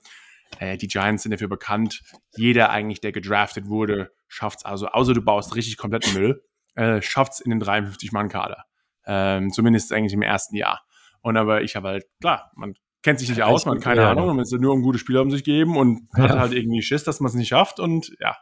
äh, 0.58 0.77
die 0.77 0.88
Giants 0.88 1.24
sind 1.24 1.32
dafür 1.32 1.48
bekannt, 1.48 2.01
jeder 2.36 2.70
eigentlich, 2.70 3.01
der 3.01 3.12
gedraftet 3.12 3.68
wurde, 3.68 4.12
schafft 4.27 4.60
es 4.60 4.65
also, 4.65 4.88
außer 4.88 5.13
du 5.13 5.22
baust 5.22 5.56
richtig 5.56 5.77
kompletten 5.77 6.13
Müll, 6.13 6.44
äh, 6.75 6.98
es 7.00 7.39
in 7.39 7.51
den 7.51 7.62
53-Mann-Kader. 7.62 8.65
Ähm, 9.06 9.51
zumindest 9.51 9.91
eigentlich 9.94 10.13
im 10.13 10.22
ersten 10.22 10.56
Jahr. 10.56 10.82
Und 11.22 11.38
aber 11.38 11.62
ich 11.62 11.75
habe 11.75 11.89
halt, 11.89 12.06
klar, 12.22 12.51
man 12.56 12.74
kennt 13.01 13.20
sich 13.20 13.29
nicht 13.29 13.44
aus, 13.44 13.65
man 13.65 13.77
hat 13.77 13.84
keine 13.84 14.01
ja, 14.01 14.12
Ahnung, 14.12 14.27
man 14.27 14.39
ist 14.39 14.51
nur 14.51 14.74
um 14.74 14.82
gute 14.82 15.00
Spieler 15.00 15.22
um 15.22 15.32
sich 15.32 15.44
geben 15.44 15.77
und 15.77 16.08
ja. 16.15 16.24
hat 16.24 16.39
halt 16.39 16.53
irgendwie 16.53 16.82
Schiss, 16.82 17.03
dass 17.03 17.20
man 17.20 17.29
es 17.29 17.36
nicht 17.36 17.50
schafft 17.50 17.79
und 17.79 18.12
ja, 18.20 18.36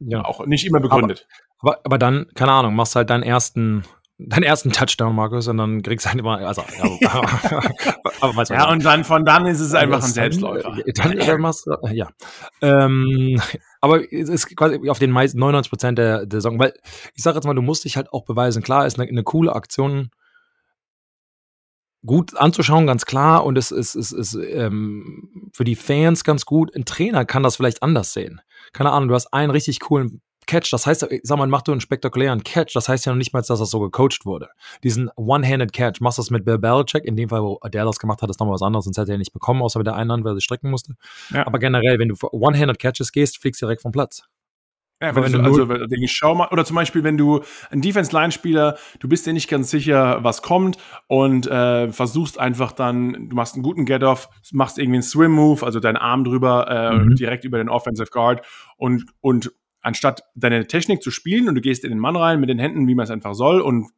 ja, 0.00 0.24
auch 0.24 0.46
nicht 0.46 0.66
immer 0.66 0.80
begründet. 0.80 1.26
Aber, 1.60 1.72
aber, 1.72 1.80
aber 1.84 1.98
dann, 1.98 2.26
keine 2.34 2.52
Ahnung, 2.52 2.74
machst 2.74 2.96
halt 2.96 3.10
deinen 3.10 3.22
ersten 3.22 3.84
deinen 4.18 4.42
ersten 4.42 4.72
Touchdown, 4.72 5.14
Markus, 5.14 5.46
und 5.46 5.58
dann 5.58 5.82
kriegst 5.82 6.06
du 6.06 6.10
halt 6.10 6.18
immer, 6.18 6.38
also, 6.38 6.62
ja, 7.00 7.22
aber, 8.20 8.44
ja 8.44 8.70
und 8.70 8.84
dann 8.84 9.04
von 9.04 9.24
dann 9.24 9.46
ist 9.46 9.60
es 9.60 9.74
einfach 9.74 10.02
ein 10.02 10.10
Selbstläufer. 10.10 10.76
Dann, 10.94 11.18
dann 11.18 11.40
machst 11.40 11.66
du, 11.66 11.76
ja. 11.92 12.08
Ähm, 12.60 13.40
aber 13.80 14.12
es 14.12 14.28
ist 14.28 14.56
quasi 14.56 14.88
auf 14.90 14.98
den 14.98 15.12
meisten 15.12 15.38
99 15.38 15.70
Prozent 15.70 15.98
der, 15.98 16.26
der 16.26 16.40
Saison, 16.40 16.58
weil 16.58 16.74
ich 17.14 17.22
sage 17.22 17.36
jetzt 17.36 17.44
mal, 17.44 17.54
du 17.54 17.62
musst 17.62 17.84
dich 17.84 17.96
halt 17.96 18.12
auch 18.12 18.24
beweisen. 18.24 18.62
Klar, 18.62 18.86
ist 18.86 18.98
eine, 18.98 19.08
eine 19.08 19.22
coole 19.22 19.54
Aktion, 19.54 20.10
gut 22.04 22.36
anzuschauen, 22.36 22.88
ganz 22.88 23.06
klar. 23.06 23.44
Und 23.44 23.56
es 23.56 23.70
ist, 23.70 23.94
ist, 23.94 24.12
ist 24.12 24.34
ähm, 24.34 25.50
für 25.52 25.64
die 25.64 25.76
Fans 25.76 26.24
ganz 26.24 26.44
gut. 26.44 26.74
Ein 26.74 26.84
Trainer 26.84 27.24
kann 27.24 27.44
das 27.44 27.56
vielleicht 27.56 27.84
anders 27.84 28.12
sehen. 28.12 28.40
Keine 28.72 28.90
Ahnung, 28.90 29.08
du 29.08 29.14
hast 29.14 29.32
einen 29.32 29.50
richtig 29.50 29.78
coolen 29.78 30.22
Catch. 30.48 30.72
Das 30.72 30.86
heißt, 30.86 31.06
sag 31.22 31.38
mal, 31.38 31.46
mach 31.46 31.62
du 31.62 31.70
einen 31.70 31.80
spektakulären 31.80 32.42
Catch. 32.42 32.74
Das 32.74 32.88
heißt 32.88 33.06
ja 33.06 33.12
noch 33.12 33.18
nicht 33.18 33.32
mal, 33.32 33.40
dass 33.40 33.58
das 33.58 33.70
so 33.70 33.78
gecoacht 33.78 34.26
wurde. 34.26 34.48
Diesen 34.82 35.10
One-Handed 35.14 35.72
Catch. 35.72 36.00
Machst 36.00 36.18
du 36.18 36.22
das 36.22 36.30
mit 36.30 36.44
Bill 36.44 36.58
Belichick. 36.58 37.04
In 37.04 37.14
dem 37.14 37.28
Fall, 37.28 37.42
wo 37.42 37.60
der 37.64 37.84
das 37.84 38.00
gemacht 38.00 38.22
hat, 38.22 38.30
ist 38.30 38.40
nochmal 38.40 38.54
was 38.54 38.62
anderes. 38.62 38.84
Sonst 38.86 38.98
hätte 38.98 39.12
er 39.12 39.18
nicht 39.18 39.32
bekommen, 39.32 39.62
außer 39.62 39.78
mit 39.78 39.86
der 39.86 39.94
einen 39.94 40.10
Hand, 40.10 40.24
weil 40.24 40.32
er 40.32 40.34
sich 40.34 40.44
strecken 40.44 40.70
musste. 40.70 40.94
Ja. 41.30 41.46
Aber 41.46 41.60
generell, 41.60 42.00
wenn 42.00 42.08
du 42.08 42.16
One-Handed 42.32 42.80
Catches 42.80 43.12
gehst, 43.12 43.38
fliegst 43.38 43.62
du 43.62 43.66
direkt 43.66 43.82
vom 43.82 43.92
Platz. 43.92 44.24
Ja, 45.00 45.14
wenn 45.14 45.30
du, 45.30 45.40
also, 45.40 45.70
ich, 45.90 46.12
schau 46.12 46.34
mal, 46.34 46.48
oder 46.48 46.64
zum 46.64 46.74
Beispiel, 46.74 47.04
wenn 47.04 47.16
du 47.16 47.42
ein 47.70 47.80
Defense-Line-Spieler, 47.80 48.76
du 48.98 49.08
bist 49.08 49.26
dir 49.26 49.32
nicht 49.32 49.48
ganz 49.48 49.70
sicher, 49.70 50.24
was 50.24 50.42
kommt 50.42 50.76
und 51.06 51.46
äh, 51.46 51.92
versuchst 51.92 52.40
einfach 52.40 52.72
dann, 52.72 53.28
du 53.28 53.36
machst 53.36 53.54
einen 53.54 53.62
guten 53.62 53.84
Get-Off, 53.84 54.28
machst 54.50 54.76
irgendwie 54.76 54.96
einen 54.96 55.02
Swim-Move, 55.04 55.64
also 55.64 55.78
deinen 55.78 55.98
Arm 55.98 56.24
drüber, 56.24 56.68
äh, 56.68 56.96
mhm. 56.96 57.14
direkt 57.14 57.44
über 57.44 57.58
den 57.58 57.68
Offensive 57.68 58.10
Guard 58.10 58.44
und, 58.76 59.04
und 59.20 59.52
anstatt 59.80 60.22
deine 60.34 60.66
Technik 60.66 61.02
zu 61.02 61.10
spielen 61.10 61.48
und 61.48 61.54
du 61.54 61.60
gehst 61.60 61.84
in 61.84 61.90
den 61.90 61.98
Mann 61.98 62.16
rein 62.16 62.40
mit 62.40 62.48
den 62.48 62.58
Händen, 62.58 62.86
wie 62.88 62.94
man 62.94 63.04
es 63.04 63.10
einfach 63.10 63.34
soll 63.34 63.60
und 63.60 63.88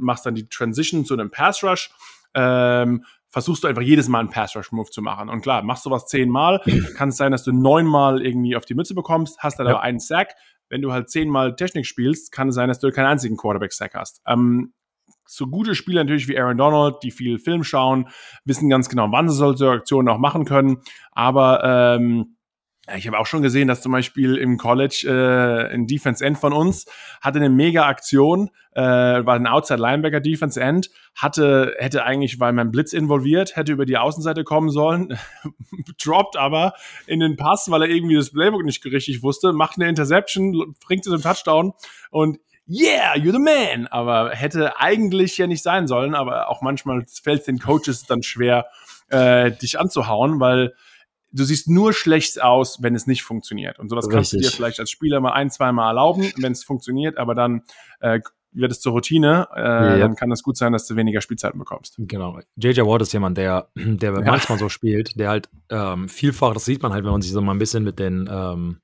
machst 0.00 0.26
dann 0.26 0.34
die 0.34 0.48
Transition 0.48 1.04
zu 1.04 1.14
einem 1.14 1.30
Pass-Rush, 1.30 1.90
ähm, 2.34 3.04
versuchst 3.30 3.64
du 3.64 3.68
einfach 3.68 3.82
jedes 3.82 4.08
Mal 4.08 4.20
einen 4.20 4.30
Pass-Rush-Move 4.30 4.90
zu 4.90 5.02
machen. 5.02 5.28
Und 5.28 5.40
klar, 5.40 5.62
machst 5.62 5.84
du 5.86 5.90
was 5.90 6.06
zehnmal, 6.06 6.60
kann 6.96 7.08
es 7.08 7.16
sein, 7.16 7.32
dass 7.32 7.42
du 7.42 7.52
neunmal 7.52 8.24
irgendwie 8.24 8.56
auf 8.56 8.64
die 8.64 8.74
Mütze 8.74 8.94
bekommst, 8.94 9.38
hast 9.40 9.58
dann 9.58 9.66
ja. 9.66 9.74
aber 9.74 9.82
einen 9.82 9.98
Sack. 9.98 10.34
Wenn 10.68 10.82
du 10.82 10.92
halt 10.92 11.10
zehnmal 11.10 11.56
Technik 11.56 11.86
spielst, 11.86 12.32
kann 12.32 12.48
es 12.48 12.54
sein, 12.54 12.68
dass 12.68 12.78
du 12.78 12.90
keinen 12.90 13.06
einzigen 13.06 13.36
Quarterback-Sack 13.36 13.94
hast. 13.94 14.22
Ähm, 14.26 14.72
so 15.26 15.46
gute 15.46 15.74
Spieler 15.74 16.04
natürlich 16.04 16.28
wie 16.28 16.38
Aaron 16.38 16.58
Donald, 16.58 16.96
die 17.02 17.10
viel 17.10 17.38
Film 17.38 17.64
schauen, 17.64 18.08
wissen 18.44 18.68
ganz 18.68 18.88
genau, 18.88 19.10
wann 19.10 19.28
sie 19.28 19.34
solche 19.34 19.70
Aktionen 19.70 20.08
auch 20.08 20.18
machen 20.18 20.44
können. 20.44 20.82
Aber 21.12 21.62
ähm, 21.64 22.36
ich 22.96 23.06
habe 23.06 23.18
auch 23.18 23.26
schon 23.26 23.42
gesehen, 23.42 23.68
dass 23.68 23.80
zum 23.80 23.92
Beispiel 23.92 24.36
im 24.36 24.58
College 24.58 25.06
äh, 25.08 25.74
ein 25.74 25.86
Defense 25.86 26.24
End 26.24 26.36
von 26.38 26.52
uns 26.52 26.84
hatte 27.22 27.38
eine 27.38 27.48
mega 27.48 27.86
Aktion, 27.86 28.50
äh, 28.72 28.82
war 28.82 29.34
ein 29.34 29.46
Outside 29.46 29.80
Linebacker 29.80 30.20
Defense 30.20 30.60
End, 30.60 30.90
hatte 31.16 31.74
hätte 31.78 32.04
eigentlich 32.04 32.40
weil 32.40 32.52
mein 32.52 32.70
Blitz 32.70 32.92
involviert, 32.92 33.56
hätte 33.56 33.72
über 33.72 33.86
die 33.86 33.96
Außenseite 33.96 34.44
kommen 34.44 34.68
sollen, 34.68 35.18
droppt 36.04 36.36
aber 36.36 36.74
in 37.06 37.20
den 37.20 37.36
Pass, 37.36 37.70
weil 37.70 37.82
er 37.82 37.88
irgendwie 37.88 38.16
das 38.16 38.30
Playbook 38.30 38.64
nicht 38.64 38.84
richtig 38.84 39.22
wusste, 39.22 39.52
macht 39.52 39.76
eine 39.76 39.88
Interception, 39.88 40.74
bringt 40.84 41.06
es 41.06 41.12
zum 41.12 41.22
Touchdown 41.22 41.72
und 42.10 42.38
yeah, 42.68 43.14
you're 43.14 43.32
the 43.32 43.38
man. 43.38 43.86
Aber 43.86 44.30
hätte 44.30 44.78
eigentlich 44.78 45.38
ja 45.38 45.46
nicht 45.46 45.62
sein 45.62 45.86
sollen, 45.86 46.14
aber 46.14 46.50
auch 46.50 46.60
manchmal 46.60 47.04
fällt 47.06 47.40
es 47.40 47.46
den 47.46 47.58
Coaches 47.58 48.04
dann 48.04 48.22
schwer, 48.22 48.66
äh, 49.08 49.52
dich 49.52 49.78
anzuhauen, 49.78 50.40
weil 50.40 50.74
du 51.34 51.44
siehst 51.44 51.68
nur 51.68 51.92
schlecht 51.92 52.40
aus, 52.40 52.82
wenn 52.82 52.94
es 52.94 53.06
nicht 53.06 53.22
funktioniert. 53.22 53.78
Und 53.78 53.88
sowas 53.88 54.06
Richtig. 54.06 54.16
kannst 54.16 54.32
du 54.32 54.38
dir 54.38 54.50
vielleicht 54.50 54.80
als 54.80 54.90
Spieler 54.90 55.20
mal 55.20 55.32
ein, 55.32 55.50
zwei 55.50 55.72
Mal 55.72 55.88
erlauben, 55.88 56.32
wenn 56.38 56.52
es 56.52 56.64
funktioniert, 56.64 57.18
aber 57.18 57.34
dann 57.34 57.62
äh, 58.00 58.20
wird 58.52 58.70
es 58.70 58.80
zur 58.80 58.92
Routine, 58.92 59.48
äh, 59.56 59.60
ja. 59.60 59.98
dann 59.98 60.14
kann 60.14 60.30
es 60.30 60.44
gut 60.44 60.56
sein, 60.56 60.72
dass 60.72 60.86
du 60.86 60.94
weniger 60.94 61.20
Spielzeiten 61.20 61.58
bekommst. 61.58 61.96
Genau. 61.98 62.38
JJ 62.56 62.82
Watt 62.82 63.02
ist 63.02 63.12
jemand, 63.12 63.36
der, 63.36 63.68
der 63.74 64.12
ja. 64.12 64.20
manchmal 64.20 64.58
so 64.58 64.68
spielt, 64.68 65.18
der 65.18 65.28
halt 65.28 65.48
ähm, 65.70 66.08
vielfach, 66.08 66.54
das 66.54 66.64
sieht 66.64 66.82
man 66.82 66.92
halt, 66.92 67.04
wenn 67.04 67.12
man 67.12 67.22
sich 67.22 67.32
so 67.32 67.40
mal 67.40 67.52
ein 67.52 67.58
bisschen 67.58 67.82
mit 67.82 67.98
den 67.98 68.28
ähm, 68.30 68.80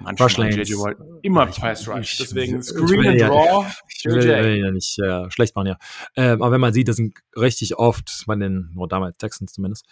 Manchmal 0.00 0.52
JJ 0.52 0.74
Watt 0.74 0.96
immer 1.22 1.46
ja, 1.46 1.52
Pass 1.52 1.88
Rush. 1.88 2.18
Deswegen 2.18 2.62
Screen 2.62 3.06
and 3.06 3.20
Draw. 3.20 3.66
Ich 3.88 4.04
will, 4.04 4.22
will 4.22 4.58
ja 4.58 4.70
nicht 4.70 4.98
äh, 4.98 5.30
schlecht 5.30 5.56
machen, 5.56 5.68
ja. 5.68 5.78
Ähm, 6.16 6.42
aber 6.42 6.52
wenn 6.52 6.60
man 6.60 6.72
sieht, 6.72 6.88
das 6.88 6.96
sind 6.96 7.14
richtig 7.36 7.76
oft 7.76 8.24
bei 8.26 8.36
den, 8.36 8.70
nur 8.74 8.88
damals 8.88 9.18
Texans 9.18 9.52
zumindest, 9.52 9.86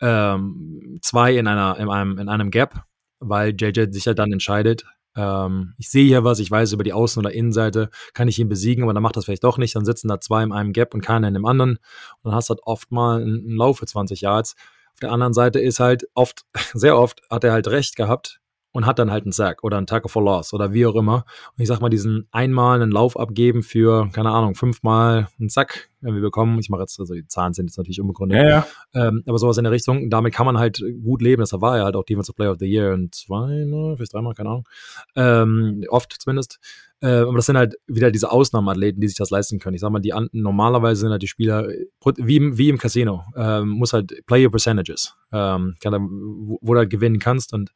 ähm, 0.00 0.98
zwei 1.02 1.36
in 1.36 1.46
einer, 1.46 1.78
in 1.78 1.88
einem, 1.88 2.18
in 2.18 2.28
einem 2.28 2.50
Gap, 2.50 2.84
weil 3.20 3.54
JJ 3.58 3.92
sich 3.92 4.04
ja 4.04 4.14
dann 4.14 4.32
entscheidet, 4.32 4.84
ähm, 5.14 5.74
ich 5.78 5.90
sehe 5.90 6.06
hier 6.06 6.24
was, 6.24 6.38
ich 6.38 6.50
weiß 6.50 6.72
über 6.72 6.84
die 6.84 6.94
Außen- 6.94 7.18
oder 7.18 7.32
Innenseite, 7.32 7.90
kann 8.14 8.28
ich 8.28 8.38
ihn 8.38 8.48
besiegen, 8.48 8.84
aber 8.84 8.94
dann 8.94 9.02
macht 9.02 9.16
das 9.16 9.26
vielleicht 9.26 9.44
doch 9.44 9.58
nicht, 9.58 9.76
dann 9.76 9.84
sitzen 9.84 10.08
da 10.08 10.20
zwei 10.20 10.42
in 10.42 10.52
einem 10.52 10.72
Gap 10.72 10.94
und 10.94 11.02
keiner 11.02 11.28
in 11.28 11.34
dem 11.34 11.44
anderen 11.44 11.72
und 11.72 12.30
dann 12.30 12.34
hast 12.34 12.48
du 12.48 12.54
halt 12.54 12.62
oft 12.64 12.90
mal 12.90 13.20
einen 13.20 13.56
Lauf 13.56 13.78
für 13.78 13.86
20 13.86 14.22
Yards. 14.22 14.56
Auf 14.94 15.00
der 15.00 15.12
anderen 15.12 15.32
Seite 15.32 15.60
ist 15.60 15.80
halt 15.80 16.08
oft, 16.14 16.44
sehr 16.72 16.96
oft 16.96 17.20
hat 17.30 17.44
er 17.44 17.52
halt 17.52 17.68
recht 17.68 17.96
gehabt, 17.96 18.40
und 18.72 18.86
hat 18.86 18.98
dann 18.98 19.10
halt 19.10 19.24
einen 19.24 19.32
Sack 19.32 19.62
oder 19.62 19.76
einen 19.76 19.86
Tackle 19.86 20.08
for 20.08 20.22
Loss 20.22 20.52
oder 20.52 20.72
wie 20.72 20.86
auch 20.86 20.94
immer. 20.94 21.24
Und 21.56 21.62
ich 21.62 21.68
sag 21.68 21.80
mal, 21.80 21.88
diesen 21.88 22.26
einmal 22.32 22.80
einen 22.80 22.90
Lauf 22.90 23.18
abgeben 23.18 23.62
für, 23.62 24.08
keine 24.12 24.30
Ahnung, 24.30 24.54
fünfmal 24.54 25.28
einen 25.38 25.48
Sack 25.48 25.90
wenn 26.02 26.14
wir 26.14 26.20
bekommen. 26.20 26.58
Ich 26.58 26.68
mache 26.68 26.82
jetzt, 26.82 26.98
also 27.00 27.14
die 27.14 27.26
Zahlen 27.26 27.54
sind 27.54 27.66
jetzt 27.66 27.78
natürlich 27.78 28.00
unbegründet. 28.00 28.38
Ja, 28.38 28.48
ja. 28.48 28.66
Ähm, 28.94 29.22
aber 29.26 29.38
sowas 29.38 29.56
in 29.56 29.64
der 29.64 29.72
Richtung. 29.72 30.10
Damit 30.10 30.34
kann 30.34 30.46
man 30.46 30.58
halt 30.58 30.82
gut 31.02 31.22
leben. 31.22 31.40
Deshalb 31.40 31.62
war 31.62 31.78
er 31.78 31.84
halt 31.84 31.96
auch 31.96 32.04
Defensive 32.04 32.34
Player 32.34 32.50
of 32.50 32.58
the 32.58 32.66
Year 32.66 32.92
und 32.92 33.14
zweimal, 33.14 33.96
vielleicht 33.96 34.12
dreimal, 34.12 34.34
keine 34.34 34.50
Ahnung. 34.50 34.68
Ähm, 35.14 35.84
oft 35.88 36.12
zumindest. 36.20 36.58
Äh, 37.00 37.20
aber 37.20 37.36
das 37.36 37.46
sind 37.46 37.56
halt 37.56 37.76
wieder 37.86 38.10
diese 38.10 38.30
Ausnahmeathleten, 38.30 39.00
die 39.00 39.08
sich 39.08 39.16
das 39.16 39.30
leisten 39.30 39.58
können. 39.58 39.74
Ich 39.74 39.80
sag 39.80 39.90
mal, 39.90 40.00
die 40.00 40.12
normalerweise 40.32 41.02
sind 41.02 41.10
halt 41.10 41.22
die 41.22 41.28
Spieler, 41.28 41.68
wie 42.16 42.36
im, 42.36 42.58
wie 42.58 42.68
im 42.68 42.78
Casino, 42.78 43.24
ähm, 43.36 43.68
muss 43.70 43.92
halt 43.92 44.24
Play 44.26 44.44
Your 44.44 44.50
Percentages, 44.50 45.16
ähm, 45.32 45.74
kann, 45.80 46.08
wo, 46.10 46.58
wo 46.60 46.74
du 46.74 46.78
halt 46.78 46.90
gewinnen 46.90 47.18
kannst 47.18 47.52
und 47.54 47.72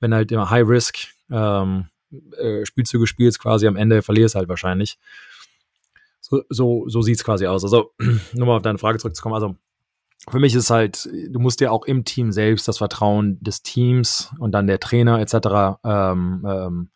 wenn 0.00 0.14
halt 0.14 0.32
immer 0.32 0.50
High 0.50 0.66
Risk 0.66 0.98
ähm, 1.30 1.88
äh, 2.38 2.64
Spielzüge 2.64 3.06
spielst, 3.06 3.38
quasi 3.38 3.66
am 3.66 3.76
Ende 3.76 4.02
verlierst 4.02 4.34
halt 4.34 4.48
wahrscheinlich. 4.48 4.98
So, 6.20 6.42
so, 6.48 6.88
so 6.88 7.02
sieht 7.02 7.16
es 7.16 7.24
quasi 7.24 7.46
aus. 7.46 7.62
Also, 7.64 7.92
nur 8.32 8.46
mal 8.46 8.56
auf 8.56 8.62
deine 8.62 8.78
Frage 8.78 8.98
zurückzukommen. 8.98 9.34
Also, 9.34 9.56
für 10.28 10.38
mich 10.38 10.54
ist 10.54 10.70
halt, 10.70 11.06
du 11.06 11.38
musst 11.38 11.60
dir 11.60 11.72
auch 11.72 11.84
im 11.84 12.04
Team 12.04 12.32
selbst 12.32 12.68
das 12.68 12.78
Vertrauen 12.78 13.42
des 13.42 13.62
Teams 13.62 14.30
und 14.38 14.52
dann 14.52 14.66
der 14.66 14.80
Trainer 14.80 15.18
etc. 15.18 15.78
Ähm, 15.84 16.44
ähm, 16.46 16.90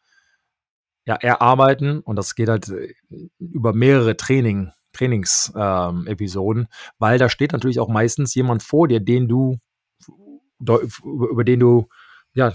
ja, 1.06 1.14
erarbeiten. 1.16 2.00
Und 2.00 2.16
das 2.16 2.34
geht 2.34 2.48
halt 2.48 2.68
äh, 2.68 2.94
über 3.38 3.72
mehrere 3.72 4.16
Training, 4.16 4.72
Trainingsepisoden, 4.92 6.62
ähm, 6.62 6.68
weil 6.98 7.18
da 7.18 7.28
steht 7.28 7.52
natürlich 7.52 7.80
auch 7.80 7.88
meistens 7.88 8.34
jemand 8.34 8.62
vor 8.62 8.88
dir, 8.88 9.00
den 9.00 9.28
du, 9.28 9.58
über 10.60 11.44
den 11.44 11.60
du 11.60 11.88
ja, 12.34 12.52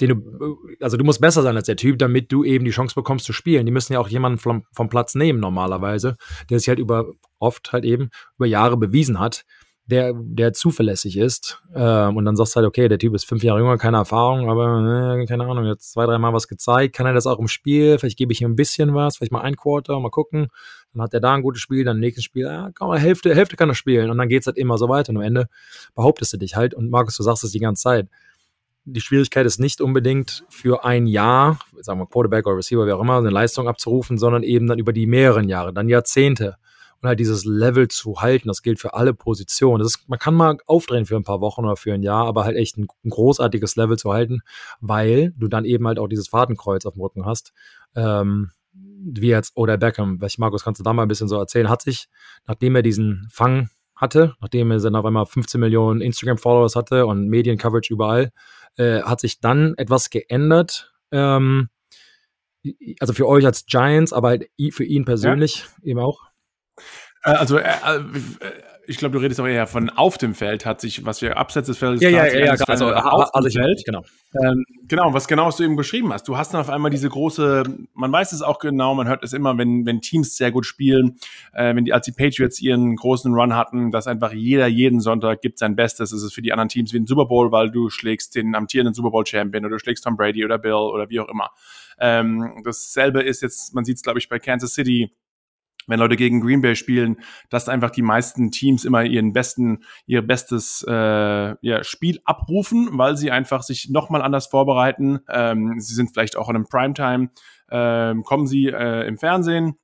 den 0.00 0.10
du, 0.10 0.58
also 0.80 0.96
du 0.96 1.04
musst 1.04 1.20
besser 1.20 1.42
sein 1.42 1.56
als 1.56 1.66
der 1.66 1.76
Typ, 1.76 1.98
damit 1.98 2.30
du 2.30 2.44
eben 2.44 2.64
die 2.64 2.70
Chance 2.70 2.94
bekommst 2.94 3.24
zu 3.24 3.32
spielen. 3.32 3.66
Die 3.66 3.72
müssen 3.72 3.92
ja 3.92 3.98
auch 3.98 4.08
jemanden 4.08 4.38
vom, 4.38 4.64
vom 4.72 4.88
Platz 4.88 5.14
nehmen 5.14 5.40
normalerweise, 5.40 6.16
der 6.50 6.58
sich 6.58 6.68
halt 6.68 6.78
über 6.78 7.06
oft 7.38 7.72
halt 7.72 7.84
eben 7.84 8.10
über 8.36 8.46
Jahre 8.46 8.76
bewiesen 8.76 9.18
hat, 9.18 9.44
der, 9.86 10.12
der 10.14 10.52
zuverlässig 10.52 11.16
ist. 11.16 11.62
Ähm, 11.74 12.16
und 12.16 12.24
dann 12.26 12.36
sagst 12.36 12.54
du 12.54 12.58
halt, 12.58 12.66
okay, 12.66 12.88
der 12.88 12.98
Typ 12.98 13.14
ist 13.14 13.24
fünf 13.24 13.42
Jahre 13.42 13.60
jünger, 13.60 13.78
keine 13.78 13.96
Erfahrung, 13.96 14.48
aber 14.50 15.16
äh, 15.18 15.26
keine 15.26 15.46
Ahnung, 15.46 15.64
jetzt 15.64 15.92
zwei, 15.92 16.04
dreimal 16.04 16.32
was 16.32 16.46
gezeigt. 16.46 16.94
Kann 16.94 17.06
er 17.06 17.14
das 17.14 17.26
auch 17.26 17.38
im 17.38 17.48
Spiel? 17.48 17.98
Vielleicht 17.98 18.18
gebe 18.18 18.32
ich 18.32 18.42
ihm 18.42 18.50
ein 18.50 18.56
bisschen 18.56 18.94
was, 18.94 19.16
vielleicht 19.16 19.32
mal 19.32 19.40
ein 19.40 19.56
Quarter, 19.56 19.98
mal 19.98 20.10
gucken. 20.10 20.48
Dann 20.92 21.02
hat 21.02 21.14
er 21.14 21.20
da 21.20 21.34
ein 21.34 21.42
gutes 21.42 21.62
Spiel, 21.62 21.84
dann 21.84 21.96
im 21.96 22.00
nächsten 22.00 22.22
Spiel, 22.22 22.44
ja, 22.44 22.70
komm, 22.74 22.94
Hälfte, 22.94 23.34
Hälfte 23.34 23.56
kann 23.56 23.70
er 23.70 23.74
spielen. 23.74 24.10
Und 24.10 24.18
dann 24.18 24.28
geht's 24.28 24.46
halt 24.46 24.58
immer 24.58 24.78
so 24.78 24.88
weiter. 24.88 25.10
Und 25.10 25.16
am 25.16 25.22
Ende 25.22 25.48
behauptest 25.94 26.34
du 26.34 26.36
dich 26.36 26.54
halt. 26.54 26.74
Und 26.74 26.90
Markus, 26.90 27.16
du 27.16 27.22
sagst 27.22 27.42
es 27.44 27.50
die 27.50 27.58
ganze 27.58 27.82
Zeit. 27.82 28.08
Die 28.90 29.00
Schwierigkeit 29.00 29.44
ist 29.44 29.60
nicht 29.60 29.80
unbedingt 29.80 30.44
für 30.48 30.84
ein 30.84 31.06
Jahr, 31.06 31.58
sagen 31.80 32.00
wir 32.00 32.06
Quarterback 32.06 32.46
oder 32.46 32.56
Receiver, 32.56 32.86
wie 32.86 32.92
auch 32.92 33.00
immer, 33.00 33.18
eine 33.18 33.30
Leistung 33.30 33.68
abzurufen, 33.68 34.16
sondern 34.16 34.42
eben 34.42 34.66
dann 34.66 34.78
über 34.78 34.92
die 34.94 35.06
mehreren 35.06 35.48
Jahre, 35.48 35.74
dann 35.74 35.88
Jahrzehnte 35.88 36.56
und 37.00 37.08
halt 37.08 37.20
dieses 37.20 37.44
Level 37.44 37.88
zu 37.88 38.20
halten. 38.20 38.48
Das 38.48 38.62
gilt 38.62 38.80
für 38.80 38.94
alle 38.94 39.14
Positionen. 39.14 39.82
Das 39.82 39.94
ist, 39.94 40.08
man 40.08 40.18
kann 40.18 40.34
mal 40.34 40.56
aufdrehen 40.66 41.04
für 41.04 41.16
ein 41.16 41.22
paar 41.22 41.40
Wochen 41.40 41.64
oder 41.64 41.76
für 41.76 41.92
ein 41.92 42.02
Jahr, 42.02 42.26
aber 42.26 42.44
halt 42.44 42.56
echt 42.56 42.78
ein, 42.78 42.88
ein 43.04 43.10
großartiges 43.10 43.76
Level 43.76 43.98
zu 43.98 44.12
halten, 44.12 44.40
weil 44.80 45.32
du 45.36 45.48
dann 45.48 45.64
eben 45.64 45.86
halt 45.86 45.98
auch 45.98 46.08
dieses 46.08 46.28
Fadenkreuz 46.28 46.86
auf 46.86 46.94
dem 46.94 47.02
Rücken 47.02 47.26
hast. 47.26 47.52
Ähm, 47.94 48.50
wie 48.72 49.28
jetzt 49.28 49.52
Oder 49.54 49.76
Beckham, 49.76 50.20
welch 50.20 50.38
Markus, 50.38 50.64
kannst 50.64 50.80
du 50.80 50.84
da 50.84 50.92
mal 50.92 51.02
ein 51.02 51.08
bisschen 51.08 51.28
so 51.28 51.38
erzählen, 51.38 51.68
hat 51.68 51.82
sich, 51.82 52.08
nachdem 52.46 52.74
er 52.74 52.82
diesen 52.82 53.28
Fang 53.30 53.70
hatte, 53.98 54.34
nachdem 54.40 54.70
er 54.70 54.80
dann 54.80 54.96
auf 54.96 55.04
einmal 55.04 55.26
15 55.26 55.60
Millionen 55.60 56.00
Instagram-Followers 56.00 56.76
hatte 56.76 57.06
und 57.06 57.28
Medien-Coverage 57.28 57.92
überall, 57.92 58.30
äh, 58.76 59.02
hat 59.02 59.20
sich 59.20 59.40
dann 59.40 59.74
etwas 59.76 60.08
geändert. 60.10 60.94
Ähm, 61.12 61.68
also 63.00 63.12
für 63.12 63.28
euch 63.28 63.44
als 63.44 63.66
Giants, 63.66 64.12
aber 64.12 64.28
halt 64.28 64.50
für 64.70 64.84
ihn 64.84 65.04
persönlich 65.04 65.66
ja. 65.82 65.90
eben 65.90 66.00
auch. 66.00 66.22
Äh, 67.22 67.30
also, 67.30 67.58
äh, 67.58 67.68
äh, 67.68 68.00
ich 68.88 68.96
glaube, 68.96 69.12
du 69.12 69.18
redest 69.18 69.38
auch 69.38 69.46
eher 69.46 69.66
von 69.66 69.90
auf 69.90 70.16
dem 70.16 70.34
Feld, 70.34 70.64
hat 70.64 70.80
sich, 70.80 71.04
was 71.04 71.20
wir 71.20 71.36
abseits 71.36 71.66
des 71.66 71.76
Feldes. 71.76 72.00
Ja, 72.00 72.08
ja, 72.08 72.26
ja, 72.26 72.44
ja 72.46 72.52
also 72.52 72.90
auf 72.90 73.30
dem 73.32 73.50
Feld. 73.50 73.82
Genau. 73.84 74.02
Ähm, 74.42 74.64
genau, 74.88 75.12
was 75.12 75.28
genau 75.28 75.46
was 75.46 75.56
du 75.56 75.64
eben 75.64 75.76
beschrieben 75.76 76.10
hast. 76.10 76.26
Du 76.26 76.38
hast 76.38 76.54
dann 76.54 76.62
auf 76.62 76.70
einmal 76.70 76.90
diese 76.90 77.08
große, 77.08 77.64
man 77.92 78.10
weiß 78.10 78.32
es 78.32 78.40
auch 78.40 78.58
genau, 78.58 78.94
man 78.94 79.06
hört 79.06 79.22
es 79.22 79.34
immer, 79.34 79.58
wenn, 79.58 79.84
wenn 79.84 80.00
Teams 80.00 80.36
sehr 80.36 80.50
gut 80.50 80.64
spielen, 80.64 81.18
äh, 81.52 81.74
wenn 81.74 81.84
die, 81.84 81.92
als 81.92 82.06
die 82.06 82.12
Patriots 82.12 82.60
ihren 82.60 82.96
großen 82.96 83.32
Run 83.34 83.54
hatten, 83.54 83.90
dass 83.90 84.06
einfach 84.06 84.32
jeder 84.32 84.66
jeden 84.66 85.00
Sonntag 85.00 85.42
gibt 85.42 85.58
sein 85.58 85.76
Bestes. 85.76 86.12
Es 86.12 86.22
ist 86.22 86.32
für 86.32 86.42
die 86.42 86.52
anderen 86.52 86.70
Teams 86.70 86.92
wie 86.94 86.98
ein 86.98 87.06
Super 87.06 87.26
Bowl, 87.26 87.52
weil 87.52 87.70
du 87.70 87.90
schlägst 87.90 88.36
den 88.36 88.54
amtierenden 88.54 88.94
Super 88.94 89.10
Bowl 89.10 89.26
Champion 89.26 89.66
oder 89.66 89.76
du 89.76 89.78
schlägst 89.80 90.04
Tom 90.04 90.16
Brady 90.16 90.46
oder 90.46 90.56
Bill 90.56 90.72
oder 90.72 91.10
wie 91.10 91.20
auch 91.20 91.28
immer. 91.28 91.50
Ähm, 92.00 92.62
dasselbe 92.64 93.20
ist 93.22 93.42
jetzt, 93.42 93.74
man 93.74 93.84
sieht 93.84 93.96
es, 93.96 94.02
glaube 94.02 94.18
ich, 94.18 94.30
bei 94.30 94.38
Kansas 94.38 94.72
City 94.72 95.12
wenn 95.88 95.98
Leute 95.98 96.16
gegen 96.16 96.40
Green 96.40 96.60
Bay 96.60 96.76
spielen, 96.76 97.16
dass 97.50 97.68
einfach 97.68 97.90
die 97.90 98.02
meisten 98.02 98.50
Teams 98.50 98.84
immer 98.84 99.02
ihren 99.02 99.32
besten, 99.32 99.82
ihr 100.06 100.22
bestes 100.22 100.84
äh, 100.88 100.92
ja, 101.60 101.82
Spiel 101.82 102.20
abrufen, 102.24 102.90
weil 102.92 103.16
sie 103.16 103.30
einfach 103.30 103.62
sich 103.62 103.90
nochmal 103.90 104.22
anders 104.22 104.46
vorbereiten. 104.46 105.20
Ähm, 105.28 105.80
sie 105.80 105.94
sind 105.94 106.12
vielleicht 106.12 106.36
auch 106.36 106.48
in 106.48 106.56
einem 106.56 106.68
Primetime, 106.68 107.30
ähm, 107.70 108.22
kommen 108.22 108.46
sie 108.46 108.66
äh, 108.66 109.06
im 109.06 109.18
Fernsehen. 109.18 109.74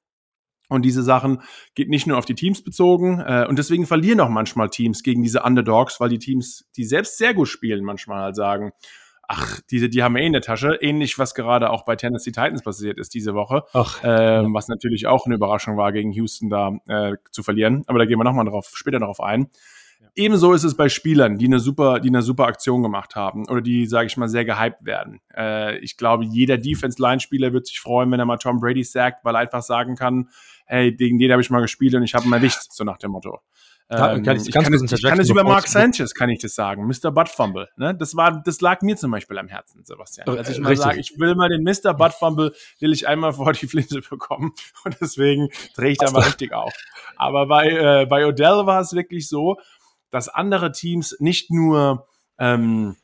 Und 0.68 0.82
diese 0.82 1.02
Sachen 1.02 1.42
geht 1.74 1.90
nicht 1.90 2.06
nur 2.06 2.16
auf 2.16 2.24
die 2.24 2.34
Teams 2.34 2.62
bezogen. 2.62 3.20
Äh, 3.20 3.46
und 3.48 3.58
deswegen 3.58 3.86
verlieren 3.86 4.20
auch 4.20 4.30
manchmal 4.30 4.70
Teams 4.70 5.02
gegen 5.02 5.22
diese 5.22 5.42
Underdogs, 5.42 6.00
weil 6.00 6.08
die 6.08 6.18
Teams, 6.18 6.68
die 6.76 6.84
selbst 6.84 7.18
sehr 7.18 7.34
gut 7.34 7.48
spielen, 7.48 7.84
manchmal 7.84 8.22
halt 8.22 8.36
sagen, 8.36 8.72
ach, 9.28 9.60
diese, 9.70 9.88
die 9.88 10.02
haben 10.02 10.14
wir 10.14 10.22
eh 10.22 10.26
in 10.26 10.32
der 10.32 10.42
Tasche. 10.42 10.78
Ähnlich, 10.80 11.18
was 11.18 11.34
gerade 11.34 11.70
auch 11.70 11.84
bei 11.84 11.96
Tennessee 11.96 12.32
Titans 12.32 12.62
passiert 12.62 12.98
ist 12.98 13.14
diese 13.14 13.34
Woche. 13.34 13.64
Ach, 13.72 14.00
ähm, 14.04 14.54
Was 14.54 14.68
natürlich 14.68 15.06
auch 15.06 15.26
eine 15.26 15.36
Überraschung 15.36 15.76
war, 15.76 15.92
gegen 15.92 16.12
Houston 16.12 16.50
da 16.50 16.78
äh, 16.86 17.16
zu 17.30 17.42
verlieren. 17.42 17.84
Aber 17.86 17.98
da 17.98 18.04
gehen 18.04 18.18
wir 18.18 18.24
nochmal 18.24 18.44
drauf, 18.44 18.72
später 18.74 18.98
darauf 18.98 19.20
ein. 19.20 19.50
Ja. 20.00 20.08
Ebenso 20.16 20.52
ist 20.52 20.64
es 20.64 20.76
bei 20.76 20.88
Spielern, 20.88 21.38
die 21.38 21.46
eine 21.46 21.58
super, 21.58 22.00
die 22.00 22.08
eine 22.08 22.22
super 22.22 22.46
Aktion 22.46 22.82
gemacht 22.82 23.16
haben 23.16 23.48
oder 23.48 23.60
die, 23.60 23.86
sage 23.86 24.06
ich 24.06 24.16
mal, 24.16 24.28
sehr 24.28 24.44
gehypt 24.44 24.84
werden. 24.84 25.20
Äh, 25.34 25.78
ich 25.78 25.96
glaube, 25.96 26.24
jeder 26.24 26.58
Defense-Line-Spieler 26.58 27.52
wird 27.52 27.66
sich 27.66 27.80
freuen, 27.80 28.10
wenn 28.10 28.20
er 28.20 28.26
mal 28.26 28.38
Tom 28.38 28.60
Brady 28.60 28.84
sagt, 28.84 29.24
weil 29.24 29.34
er 29.34 29.40
einfach 29.40 29.62
sagen 29.62 29.96
kann, 29.96 30.28
hey, 30.66 30.92
gegen 30.92 31.18
den 31.18 31.30
habe 31.30 31.42
ich 31.42 31.50
mal 31.50 31.60
gespielt 31.60 31.94
und 31.94 32.02
ich 32.02 32.14
habe 32.14 32.26
ihn 32.26 32.32
erwischt, 32.32 32.70
so 32.70 32.84
nach 32.84 32.98
dem 32.98 33.12
Motto. 33.12 33.40
Ähm, 33.94 34.22
kann 34.22 34.36
ich, 34.36 34.48
ich, 34.48 34.52
kann, 34.52 34.72
ich 34.72 35.02
kann 35.02 35.20
es 35.20 35.30
über 35.30 35.44
Mark 35.44 35.68
Sanchez, 35.68 36.14
kann 36.14 36.28
ich 36.30 36.40
das 36.40 36.54
sagen. 36.54 36.86
Mr. 36.86 37.10
Butt 37.10 37.28
Fumble. 37.28 37.68
Ne? 37.76 37.94
Das, 37.94 38.16
war, 38.16 38.42
das 38.44 38.60
lag 38.60 38.82
mir 38.82 38.96
zum 38.96 39.10
Beispiel 39.10 39.38
am 39.38 39.48
Herzen, 39.48 39.84
Sebastian. 39.84 40.28
Als 40.28 40.48
ich 40.50 40.60
mal 40.60 40.76
sage, 40.76 41.00
ich 41.00 41.18
will 41.18 41.34
mal 41.34 41.48
den 41.48 41.62
Mr. 41.62 41.94
Butt 41.94 42.14
Fumble, 42.14 42.52
will 42.80 42.92
ich 42.92 43.08
einmal 43.08 43.32
vor 43.32 43.52
die 43.52 43.66
Flinte 43.66 44.00
bekommen. 44.00 44.52
Und 44.84 44.96
deswegen 45.00 45.48
drehe 45.74 45.92
ich 45.92 45.98
da 45.98 46.10
mal 46.10 46.22
richtig 46.22 46.52
auf. 46.52 46.72
Aber 47.16 47.46
bei, 47.46 47.68
äh, 47.68 48.06
bei 48.06 48.26
Odell 48.26 48.66
war 48.66 48.80
es 48.80 48.92
wirklich 48.92 49.28
so, 49.28 49.56
dass 50.10 50.28
andere 50.28 50.72
Teams 50.72 51.16
nicht 51.18 51.50
nur 51.50 52.06
ähm, 52.38 52.96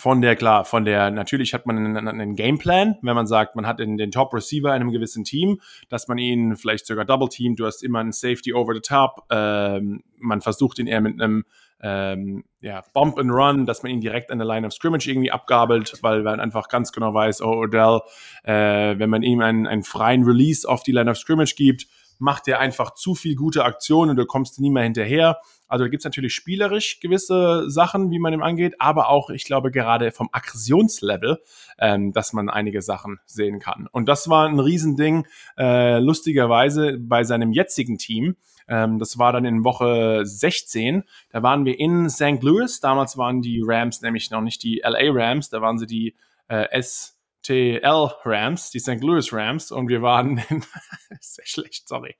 von 0.00 0.22
der, 0.22 0.34
klar, 0.34 0.64
von 0.64 0.84
der, 0.84 1.10
natürlich 1.10 1.52
hat 1.52 1.66
man 1.66 1.76
einen, 1.76 2.08
einen 2.08 2.34
Gameplan, 2.34 2.96
wenn 3.02 3.14
man 3.14 3.26
sagt, 3.26 3.54
man 3.54 3.66
hat 3.66 3.80
den, 3.80 3.98
den 3.98 4.10
Top 4.10 4.32
Receiver 4.32 4.68
in 4.70 4.80
einem 4.80 4.92
gewissen 4.92 5.24
Team, 5.24 5.60
dass 5.90 6.08
man 6.08 6.16
ihn 6.16 6.56
vielleicht 6.56 6.86
sogar 6.86 7.04
double 7.04 7.28
teamt, 7.28 7.60
du 7.60 7.66
hast 7.66 7.82
immer 7.82 7.98
einen 7.98 8.12
Safety 8.12 8.54
over 8.54 8.74
the 8.74 8.80
top, 8.80 9.26
ähm, 9.30 10.02
man 10.18 10.40
versucht 10.40 10.78
ihn 10.78 10.86
eher 10.86 11.02
mit 11.02 11.20
einem 11.20 11.44
ähm, 11.82 12.44
ja, 12.60 12.82
Bump 12.94 13.18
and 13.18 13.30
Run, 13.30 13.66
dass 13.66 13.82
man 13.82 13.92
ihn 13.92 14.00
direkt 14.00 14.30
an 14.30 14.38
der 14.38 14.46
Line 14.46 14.66
of 14.66 14.72
Scrimmage 14.72 15.06
irgendwie 15.06 15.30
abgabelt, 15.30 15.98
weil 16.02 16.22
man 16.22 16.40
einfach 16.40 16.68
ganz 16.68 16.92
genau 16.92 17.12
weiß, 17.12 17.42
oh, 17.42 17.62
Odell, 17.62 18.00
äh, 18.44 18.98
wenn 18.98 19.10
man 19.10 19.22
ihm 19.22 19.40
einen, 19.40 19.66
einen 19.66 19.82
freien 19.82 20.24
Release 20.24 20.66
auf 20.68 20.82
die 20.82 20.92
Line 20.92 21.10
of 21.10 21.18
Scrimmage 21.18 21.54
gibt, 21.56 21.86
macht 22.18 22.48
er 22.48 22.60
einfach 22.60 22.94
zu 22.94 23.14
viel 23.14 23.34
gute 23.34 23.64
Aktionen 23.64 24.10
und 24.10 24.16
du 24.16 24.26
kommst 24.26 24.60
nie 24.60 24.70
mehr 24.70 24.82
hinterher. 24.84 25.38
Also 25.70 25.84
da 25.84 25.88
gibt's 25.88 26.04
natürlich 26.04 26.34
spielerisch 26.34 26.98
gewisse 26.98 27.70
Sachen, 27.70 28.10
wie 28.10 28.18
man 28.18 28.32
ihm 28.32 28.42
angeht, 28.42 28.74
aber 28.80 29.08
auch, 29.08 29.30
ich 29.30 29.44
glaube, 29.44 29.70
gerade 29.70 30.10
vom 30.10 30.28
Aggressionslevel, 30.32 31.40
ähm, 31.78 32.12
dass 32.12 32.32
man 32.32 32.50
einige 32.50 32.82
Sachen 32.82 33.20
sehen 33.24 33.60
kann. 33.60 33.86
Und 33.90 34.08
das 34.08 34.28
war 34.28 34.48
ein 34.48 34.58
Riesending, 34.58 35.26
äh, 35.56 36.00
lustigerweise 36.00 36.98
bei 36.98 37.22
seinem 37.22 37.52
jetzigen 37.52 37.98
Team. 37.98 38.36
Ähm, 38.66 38.98
das 38.98 39.16
war 39.16 39.32
dann 39.32 39.44
in 39.44 39.62
Woche 39.62 40.22
16. 40.24 41.04
Da 41.30 41.42
waren 41.44 41.64
wir 41.64 41.78
in 41.78 42.10
St. 42.10 42.42
Louis. 42.42 42.80
Damals 42.80 43.16
waren 43.16 43.40
die 43.40 43.62
Rams 43.64 44.02
nämlich 44.02 44.30
noch 44.32 44.40
nicht 44.40 44.64
die 44.64 44.82
LA 44.84 45.12
Rams, 45.12 45.50
da 45.50 45.60
waren 45.60 45.78
sie 45.78 45.86
die 45.86 46.16
äh, 46.48 46.68
S 46.72 47.19
TL 47.42 48.10
Rams, 48.24 48.70
die 48.70 48.78
St. 48.80 49.00
Louis 49.02 49.32
Rams, 49.32 49.72
und 49.72 49.88
wir 49.88 50.02
waren 50.02 50.42
in, 50.48 50.62
sehr 51.20 51.46
schlecht, 51.46 51.88
sorry. 51.88 52.16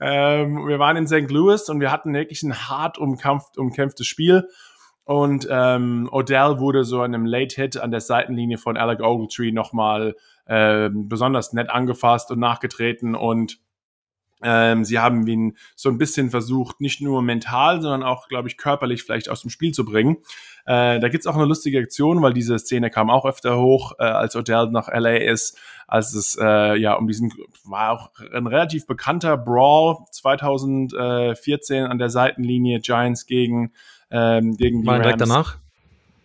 Ähm, 0.00 0.66
wir 0.66 0.78
waren 0.78 0.96
in 0.96 1.06
St. 1.06 1.30
Louis 1.30 1.68
und 1.68 1.80
wir 1.80 1.92
hatten 1.92 2.12
wirklich 2.14 2.42
ein 2.42 2.68
hart 2.68 2.98
umkampft, 2.98 3.58
umkämpftes 3.58 4.06
Spiel. 4.06 4.48
Und 5.04 5.46
ähm, 5.50 6.08
Odell 6.10 6.58
wurde 6.58 6.84
so 6.84 7.04
in 7.04 7.14
einem 7.14 7.26
Late 7.26 7.60
Hit 7.60 7.76
an 7.76 7.90
der 7.90 8.00
Seitenlinie 8.00 8.56
von 8.56 8.76
Alec 8.76 9.00
Ogletree 9.00 9.52
nochmal 9.52 10.16
ähm, 10.46 11.08
besonders 11.08 11.52
nett 11.52 11.70
angefasst 11.70 12.30
und 12.30 12.38
nachgetreten 12.38 13.14
und 13.14 13.60
ähm, 14.42 14.84
sie 14.84 14.98
haben 14.98 15.26
ihn 15.26 15.56
so 15.74 15.88
ein 15.88 15.96
bisschen 15.96 16.28
versucht, 16.28 16.80
nicht 16.80 17.00
nur 17.00 17.22
mental, 17.22 17.80
sondern 17.80 18.02
auch, 18.02 18.28
glaube 18.28 18.48
ich, 18.48 18.58
körperlich 18.58 19.02
vielleicht 19.02 19.30
aus 19.30 19.40
dem 19.40 19.50
Spiel 19.50 19.72
zu 19.72 19.86
bringen. 19.86 20.18
Äh, 20.66 20.98
da 20.98 21.08
gibt's 21.08 21.26
auch 21.26 21.36
eine 21.36 21.44
lustige 21.44 21.78
Aktion, 21.78 22.22
weil 22.22 22.32
diese 22.32 22.58
Szene 22.58 22.90
kam 22.90 23.10
auch 23.10 23.26
öfter 23.26 23.58
hoch, 23.58 23.92
äh, 23.98 24.04
als 24.04 24.34
Odell 24.34 24.70
nach 24.70 24.88
LA 24.88 25.16
ist, 25.16 25.58
als 25.86 26.14
es 26.14 26.38
äh, 26.40 26.76
ja 26.76 26.94
um 26.94 27.06
diesen, 27.06 27.32
war 27.64 27.92
auch 27.92 28.10
ein 28.32 28.46
relativ 28.46 28.86
bekannter 28.86 29.36
Brawl 29.36 29.98
2014 30.10 31.84
an 31.84 31.98
der 31.98 32.08
Seitenlinie 32.08 32.80
Giants 32.80 33.26
gegen, 33.26 33.72
ähm, 34.10 34.56
gegen 34.56 34.82
die 34.82 34.86
War 34.86 34.94
Rams. 34.94 35.02
direkt 35.04 35.20
danach? 35.20 35.58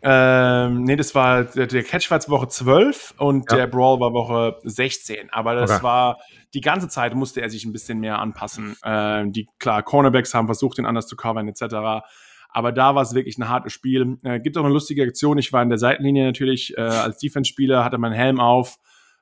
Ähm, 0.01 0.83
nee, 0.83 0.95
das 0.95 1.13
war 1.13 1.43
der, 1.43 1.67
der 1.67 1.83
Catch 1.83 2.09
war 2.09 2.19
Woche 2.29 2.47
12 2.47 3.15
und 3.17 3.51
ja. 3.51 3.57
der 3.57 3.67
Brawl 3.67 3.99
war 3.99 4.13
Woche 4.13 4.57
16. 4.63 5.29
Aber 5.31 5.55
das 5.55 5.71
okay. 5.71 5.83
war 5.83 6.17
die 6.53 6.61
ganze 6.61 6.87
Zeit 6.87 7.15
musste 7.15 7.41
er 7.41 7.49
sich 7.49 7.65
ein 7.65 7.73
bisschen 7.73 7.99
mehr 7.99 8.19
anpassen. 8.19 8.77
Ähm, 8.83 9.33
die 9.33 9.49
klar, 9.59 9.83
Cornerbacks 9.83 10.33
haben 10.33 10.47
versucht, 10.47 10.79
ihn 10.79 10.85
anders 10.85 11.07
zu 11.07 11.15
covern, 11.15 11.47
etc. 11.47 12.05
Aber 12.49 12.71
da 12.71 12.95
war 12.95 13.03
es 13.03 13.13
wirklich 13.13 13.37
ein 13.37 13.47
hartes 13.47 13.73
Spiel. 13.73 14.17
Äh, 14.23 14.39
gibt 14.39 14.57
auch 14.57 14.63
eine 14.63 14.73
lustige 14.73 15.03
Aktion. 15.03 15.37
Ich 15.37 15.53
war 15.53 15.61
in 15.61 15.69
der 15.69 15.77
Seitenlinie 15.77 16.25
natürlich 16.25 16.75
äh, 16.77 16.81
als 16.81 17.19
Defense-Spieler, 17.19 17.83
hatte 17.83 17.97
meinen 17.97 18.13
Helm 18.13 18.39
auf 18.39 18.79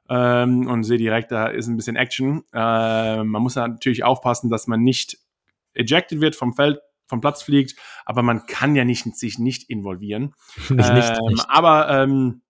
ähm, 0.10 0.68
und 0.68 0.84
sehe 0.84 0.98
direkt, 0.98 1.32
da 1.32 1.48
ist 1.48 1.68
ein 1.68 1.76
bisschen 1.76 1.96
Action. 1.96 2.44
Äh, 2.54 3.24
man 3.24 3.42
muss 3.42 3.56
natürlich 3.56 4.04
aufpassen, 4.04 4.50
dass 4.50 4.68
man 4.68 4.82
nicht 4.82 5.18
ejected 5.74 6.22
wird 6.22 6.36
vom 6.36 6.54
Feld, 6.54 6.80
vom 7.08 7.22
Platz 7.22 7.42
fliegt, 7.42 7.76
aber 8.06 8.22
man 8.22 8.46
kann 8.46 8.76
ja 8.76 8.86
nicht 8.86 9.04
sich 9.16 9.40
nicht 9.40 9.70
involvieren. 9.70 10.34
nicht, 10.70 10.94
nicht, 10.94 11.10
ähm, 11.10 11.26
nicht. 11.28 11.46
Aber 11.50 11.90
ähm, 11.90 12.42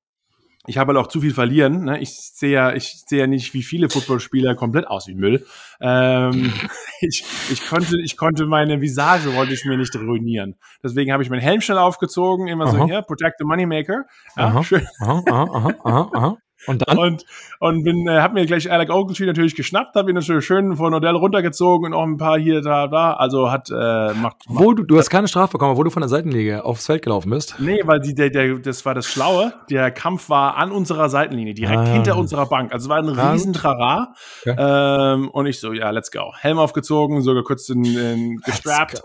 ich 0.67 0.77
habe 0.77 0.93
halt 0.93 1.03
auch 1.03 1.07
zu 1.07 1.21
viel 1.21 1.33
verlieren. 1.33 1.85
Ne? 1.85 1.99
Ich 1.99 2.11
sehe 2.11 2.51
ja, 2.51 2.73
ich 2.73 3.03
sehe 3.07 3.19
ja 3.19 3.27
nicht 3.27 3.53
wie 3.53 3.63
viele 3.63 3.89
Footballspieler 3.89 4.53
komplett 4.53 4.87
aus 4.87 5.07
wie 5.07 5.15
Müll. 5.15 5.45
Ähm, 5.79 6.53
ich, 6.99 7.23
ich 7.49 7.65
konnte, 7.67 7.95
ich 8.03 8.17
konnte 8.17 8.45
meine 8.45 8.81
Visage 8.81 9.33
wollte 9.33 9.53
ich 9.53 9.65
mir 9.65 9.77
nicht 9.77 9.95
ruinieren. 9.95 10.55
Deswegen 10.83 11.11
habe 11.13 11.23
ich 11.23 11.29
meinen 11.29 11.41
Helm 11.41 11.61
schnell 11.61 11.77
aufgezogen, 11.77 12.47
immer 12.47 12.65
aha. 12.65 12.71
so 12.71 12.85
hier, 12.85 13.01
protect 13.01 13.37
the 13.39 13.45
moneymaker. 13.45 14.05
Ja, 14.35 14.47
aha, 14.47 14.63
schön. 14.63 14.85
Aha, 14.99 15.23
aha, 15.25 15.73
aha, 15.83 16.09
aha. 16.13 16.37
Und 16.65 16.87
dann? 16.87 16.97
Und, 16.97 17.25
und 17.59 17.83
bin, 17.83 18.07
äh, 18.07 18.19
hab 18.19 18.33
mir 18.33 18.45
gleich 18.45 18.71
Alec 18.71 18.89
Ogletree 18.89 19.25
natürlich 19.25 19.55
geschnappt, 19.55 19.95
hab 19.95 20.09
ihn 20.09 20.15
natürlich 20.15 20.45
schön 20.45 20.75
von 20.75 20.93
Odell 20.93 21.15
runtergezogen 21.15 21.87
und 21.87 21.93
auch 21.93 22.03
ein 22.03 22.17
paar 22.17 22.39
hier, 22.39 22.61
da, 22.61 22.87
da. 22.87 23.13
Also 23.13 23.51
hat, 23.51 23.69
äh, 23.69 24.13
macht, 24.13 24.37
Wo 24.47 24.73
du, 24.73 24.83
du 24.83 24.97
hast 24.97 25.09
keine 25.09 25.27
Strafe 25.27 25.53
bekommen, 25.53 25.77
wo 25.77 25.83
du 25.83 25.89
von 25.89 26.01
der 26.01 26.09
Seitenlinie 26.09 26.65
aufs 26.65 26.85
Feld 26.85 27.03
gelaufen 27.03 27.29
bist? 27.29 27.55
Nee, 27.59 27.81
weil 27.85 27.99
die, 27.99 28.15
der, 28.15 28.29
der, 28.29 28.57
das 28.59 28.85
war 28.85 28.95
das 28.95 29.05
Schlaue. 29.05 29.53
Der 29.69 29.91
Kampf 29.91 30.29
war 30.29 30.57
an 30.57 30.71
unserer 30.71 31.09
Seitenlinie, 31.09 31.53
direkt 31.53 31.79
ah. 31.79 31.85
hinter 31.85 32.17
unserer 32.17 32.47
Bank. 32.47 32.73
Also 32.73 32.89
war 32.89 32.97
ein 32.97 33.09
riesen 33.09 33.53
Trara. 33.53 34.13
Okay. 34.41 34.55
Ähm, 34.57 35.29
und 35.29 35.45
ich 35.45 35.59
so, 35.59 35.73
ja, 35.73 35.91
let's 35.91 36.11
go. 36.11 36.33
Helm 36.39 36.57
aufgezogen, 36.57 37.21
sogar 37.21 37.43
kurz 37.43 37.67
den, 37.67 37.83
den 37.83 38.37
gestrappt. 38.45 39.01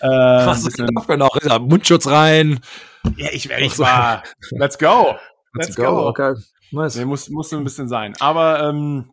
Äh, 0.00 0.08
Was 0.08 0.66
ist 0.66 0.78
noch? 0.78 1.60
Mundschutz 1.60 2.08
rein. 2.08 2.60
Ja, 3.16 3.28
ich, 3.32 3.50
ich 3.50 3.78
war, 3.78 4.22
let's 4.50 4.78
go. 4.78 5.16
Let's, 5.54 5.68
let's 5.68 5.76
go. 5.76 5.82
go. 5.84 6.08
Okay. 6.08 6.34
Nice. 6.72 6.96
Nee, 6.96 7.04
muss, 7.04 7.28
musste 7.28 7.56
ein 7.56 7.64
bisschen 7.64 7.88
sein. 7.88 8.14
Aber 8.20 8.68
ähm, 8.68 9.12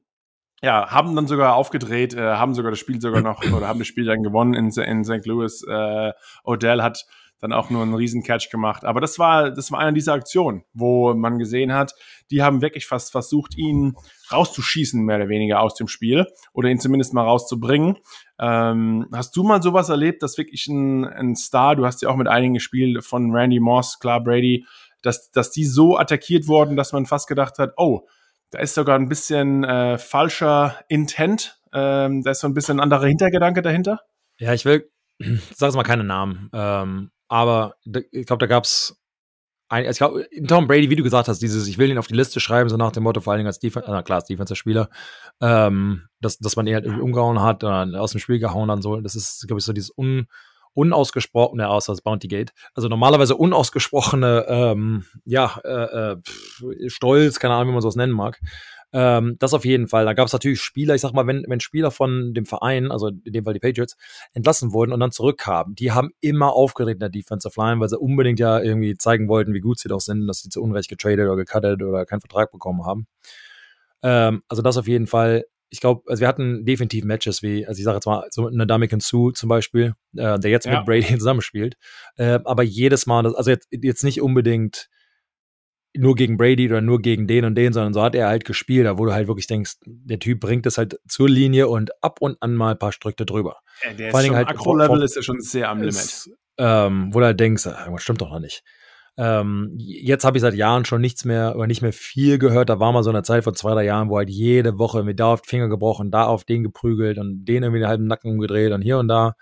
ja, 0.62 0.90
haben 0.90 1.16
dann 1.16 1.28
sogar 1.28 1.56
aufgedreht, 1.56 2.14
äh, 2.14 2.36
haben 2.36 2.54
sogar 2.54 2.72
das 2.72 2.80
Spiel 2.80 3.00
sogar 3.00 3.22
noch, 3.22 3.44
oder 3.54 3.68
haben 3.68 3.80
das 3.80 3.88
Spiel 3.88 4.06
dann 4.06 4.24
gewonnen 4.24 4.54
in, 4.54 4.70
in 4.70 5.04
St. 5.04 5.26
Louis. 5.26 5.64
Äh, 5.68 6.12
Odell 6.44 6.82
hat 6.82 7.06
dann 7.40 7.54
auch 7.54 7.70
nur 7.70 7.82
einen 7.82 7.94
riesen 7.94 8.24
Catch 8.24 8.50
gemacht. 8.50 8.84
Aber 8.84 9.00
das 9.00 9.18
war, 9.18 9.52
das 9.52 9.72
war 9.72 9.80
einer 9.80 9.94
dieser 9.94 10.14
Aktionen, 10.14 10.64
wo 10.74 11.14
man 11.14 11.40
gesehen 11.40 11.74
hat, 11.74 11.94
die 12.32 12.44
haben 12.44 12.62
wirklich 12.62 12.86
fast 12.86 13.12
versucht, 13.12 13.58
ihn 13.58 13.96
rauszuschießen, 14.32 15.02
mehr 15.02 15.18
oder 15.18 15.30
weniger 15.30 15.62
aus 15.62 15.76
dem 15.76 15.88
Spiel 15.88 16.28
oder 16.54 16.70
ihn 16.70 16.80
zumindest 16.80 17.14
mal 17.14 17.24
rauszubringen. 17.24 17.98
Ähm, 18.40 19.08
hast 19.14 19.36
du 19.36 19.44
mal 19.44 19.62
sowas 19.62 19.90
erlebt, 19.90 20.22
dass 20.22 20.38
wirklich 20.38 20.68
ein, 20.68 21.06
ein 21.06 21.36
Star, 21.36 21.76
du 21.76 21.86
hast 21.86 22.02
ja 22.02 22.10
auch 22.10 22.16
mit 22.16 22.28
einigen 22.28 22.54
gespielt, 22.54 23.04
von 23.04 23.32
Randy 23.32 23.60
Moss, 23.60 24.00
klar 24.00 24.22
Brady, 24.22 24.66
dass, 25.02 25.32
dass 25.32 25.52
die 25.52 25.66
so 25.66 25.98
attackiert 25.98 26.48
wurden, 26.48 26.76
dass 26.76 26.94
man 26.94 27.06
fast 27.06 27.28
gedacht 27.28 27.58
hat, 27.60 27.74
oh, 27.78 28.08
da 28.52 28.60
ist 28.60 28.74
sogar 28.74 28.98
ein 28.98 29.10
bisschen 29.10 29.64
äh, 29.64 29.98
falscher 29.98 30.80
Intent, 30.88 31.60
ähm, 31.74 32.24
da 32.24 32.32
ist 32.32 32.42
so 32.42 32.48
ein 32.48 32.54
bisschen 32.54 32.78
ein 32.78 32.84
anderer 32.84 33.06
Hintergedanke 33.06 33.62
dahinter. 33.62 34.02
Ja, 34.38 34.54
ich 34.54 34.66
will, 34.66 34.90
ich 35.18 35.28
sag 35.56 35.68
jetzt 35.68 35.76
mal 35.76 35.84
keine 35.84 36.04
Namen, 36.04 36.50
ähm, 36.54 37.12
aber 37.28 37.76
ich 37.84 38.26
glaube, 38.26 38.40
da 38.40 38.48
gab 38.48 38.64
es 38.64 39.00
ein, 39.72 39.86
ich 39.86 39.98
glaube, 39.98 40.28
Tom 40.48 40.68
Brady, 40.68 40.90
wie 40.90 40.96
du 40.96 41.04
gesagt 41.04 41.28
hast, 41.28 41.44
dieses, 41.44 41.68
ich 41.68 41.78
will 41.78 41.92
ihn 41.92 42.00
auf 42.00 42.08
die 42.08 42.16
Liste 42.16 42.40
schreiben, 42.40 42.70
so 42.70 42.78
nach 42.78 42.92
dem 42.92 43.04
Motto, 43.04 43.22
vor 43.22 43.34
allen 43.34 43.40
Dingen 43.40 43.48
als 43.48 43.60
Defense, 43.60 43.88
äh, 43.88 44.02
klar, 44.02 44.18
als 44.18 44.26
Defensive-Spieler, 44.26 44.90
ähm, 45.42 46.08
dass, 46.22 46.40
dass 46.40 46.56
man 46.56 46.66
ihn 46.66 46.74
halt 46.74 46.86
irgendwie 46.86 47.04
umgehauen 47.04 47.40
hat, 47.42 47.64
oder 47.64 47.88
aus 48.02 48.12
dem 48.12 48.20
Spiel 48.20 48.40
gehauen 48.40 48.72
hat, 48.72 48.82
so, 48.82 49.00
das 49.00 49.16
ist, 49.16 49.46
glaube 49.46 49.60
ich, 49.60 49.66
so 49.66 49.74
dieses 49.74 49.96
un, 49.96 50.28
unausgesprochene, 50.80 51.68
außer 51.68 51.92
das 51.92 52.02
Bounty 52.02 52.28
Gate, 52.30 52.54
also 52.74 52.88
normalerweise 52.88 53.36
unausgesprochene, 53.36 54.46
ähm, 54.48 55.06
ja, 55.26 55.60
äh, 55.64 56.14
äh, 56.14 56.90
Stolz, 56.90 57.40
keine 57.40 57.56
Ahnung, 57.56 57.70
wie 57.70 57.74
man 57.74 57.82
sowas 57.82 57.98
nennen 57.98 58.14
mag. 58.14 58.40
Ähm, 58.92 59.36
das 59.40 59.54
auf 59.54 59.66
jeden 59.66 59.88
Fall. 59.88 60.06
Da 60.06 60.14
gab 60.14 60.28
es 60.28 60.34
natürlich 60.34 60.62
Spieler, 60.62 60.96
ich 60.96 61.02
sag 61.02 61.14
mal, 61.14 61.28
wenn, 61.28 61.44
wenn 61.48 61.60
Spieler 61.60 61.92
von 61.92 62.34
dem 62.34 62.46
Verein, 62.46 62.92
also 62.92 63.10
in 63.10 63.34
dem 63.34 63.44
Fall 63.44 63.54
die 63.54 63.60
Patriots, 63.60 63.98
entlassen 64.34 64.72
wurden 64.74 64.94
und 64.94 65.00
dann 65.00 65.12
zurückkamen, 65.12 65.76
die 65.76 65.92
haben 65.92 66.12
immer 66.22 66.54
aufgeregt 66.54 66.96
in 66.96 67.02
der 67.02 67.10
Defensive 67.10 67.54
Line, 67.60 67.80
weil 67.82 67.90
sie 67.90 68.00
unbedingt 68.00 68.40
ja 68.40 68.60
irgendwie 68.60 68.98
zeigen 68.98 69.28
wollten, 69.28 69.54
wie 69.54 69.60
gut 69.60 69.80
sie 69.80 69.90
doch 69.90 70.00
sind, 70.00 70.26
dass 70.28 70.40
sie 70.40 70.50
zu 70.50 70.64
Unrecht 70.64 70.90
getradet 70.90 71.28
oder 71.28 71.36
gecuttet 71.36 71.84
oder 71.84 72.06
keinen 72.06 72.22
Vertrag 72.22 72.52
bekommen 72.52 72.86
haben. 72.86 73.06
Ähm, 74.02 74.42
also 74.48 74.64
das 74.64 74.78
auf 74.78 74.88
jeden 74.88 75.08
Fall 75.08 75.44
ich 75.70 75.80
glaube, 75.80 76.04
also 76.08 76.22
wir 76.22 76.28
hatten 76.28 76.66
definitiv 76.66 77.04
Matches 77.04 77.44
wie, 77.44 77.66
also 77.66 77.80
ich 77.80 77.86
sage 77.86 77.98
jetzt 77.98 78.06
mal, 78.06 78.26
so 78.32 78.48
eine 78.48 78.66
Ndamukong 78.66 79.02
Sue 79.02 79.34
zum 79.34 79.50
Beispiel, 79.50 79.94
äh, 80.16 80.40
der 80.40 80.52
jetzt 80.52 80.66
ja. 80.66 80.78
mit 80.78 80.86
Brady 80.86 81.02
zusammenspielt. 81.18 81.76
Äh, 82.18 82.40
aber 82.44 82.64
jedes 82.64 83.06
Mal, 83.06 83.26
also 83.36 83.50
jetzt, 83.50 83.68
jetzt 83.72 84.04
nicht 84.04 84.22
unbedingt 84.22 84.90
nur 85.96 86.16
gegen 86.16 86.38
Brady 86.38 86.68
oder 86.68 86.82
nur 86.82 87.02
gegen 87.02 87.28
den 87.28 87.46
und 87.46 87.56
den, 87.56 87.74
sondern 87.74 87.94
so 87.94 88.02
hat 88.02 88.16
er 88.16 88.28
halt 88.28 88.46
gespielt, 88.46 88.86
da 88.86 88.98
wo 88.98 89.06
du 89.06 89.14
halt 89.14 89.28
wirklich 89.28 89.48
denkst, 89.48 89.78
der 89.86 90.20
Typ 90.20 90.40
bringt 90.40 90.66
es 90.66 90.78
halt 90.78 91.00
zur 91.08 91.28
Linie 91.28 91.68
und 91.68 91.92
ab 92.04 92.22
und 92.22 92.38
an 92.42 92.56
mal 92.56 92.72
ein 92.72 92.80
paar 92.80 92.92
Striche 92.92 93.26
drüber. 93.26 93.58
Ja, 93.84 93.94
der 93.94 94.12
Vor 94.12 94.20
ist 94.20 94.28
schon, 94.28 94.36
halt, 94.36 94.48
Akro-Level 94.50 95.04
ist 95.04 95.16
ja 95.16 95.24
schon 95.24 95.42
sehr 95.42 95.70
am 95.70 95.80
Limit. 95.80 95.96
Ist, 95.96 96.32
ähm, 96.58 97.14
wo 97.14 97.20
du 97.20 97.26
halt 97.26 97.40
denkst, 97.40 97.66
ah, 97.68 97.80
irgendwas 97.80 98.04
stimmt 98.04 98.22
doch 98.22 98.30
noch 98.30 98.40
nicht. 98.40 98.64
Ähm, 99.22 99.74
jetzt 99.78 100.24
habe 100.24 100.38
ich 100.38 100.42
seit 100.42 100.54
Jahren 100.54 100.86
schon 100.86 101.02
nichts 101.02 101.26
mehr 101.26 101.58
oder 101.58 101.68
nicht 101.68 101.82
mehr 101.82 101.92
viel 101.92 102.38
gehört. 102.38 102.70
Da 102.70 102.80
war 102.80 102.94
mal 102.94 103.04
so 103.04 103.10
eine 103.10 103.22
Zeit 103.22 103.44
von 103.44 103.54
zwei, 103.54 103.74
drei 103.74 103.84
Jahren, 103.84 104.10
wo 104.10 104.18
halt 104.18 104.30
jede 104.30 104.80
Woche 104.80 105.04
mit 105.04 105.20
da 105.20 105.34
auf 105.34 105.42
die 105.42 105.50
Finger 105.50 105.68
gebrochen, 105.68 106.10
da 106.10 106.26
auf 106.26 106.46
den 106.46 106.64
geprügelt 106.64 107.18
und 107.18 107.44
den 107.44 107.64
irgendwie 107.64 107.82
den 107.82 107.90
halben 107.90 108.08
Nacken 108.08 108.32
umgedreht 108.32 108.72
und 108.72 108.82
hier 108.82 108.98
und 108.98 109.10
da. 109.10 109.34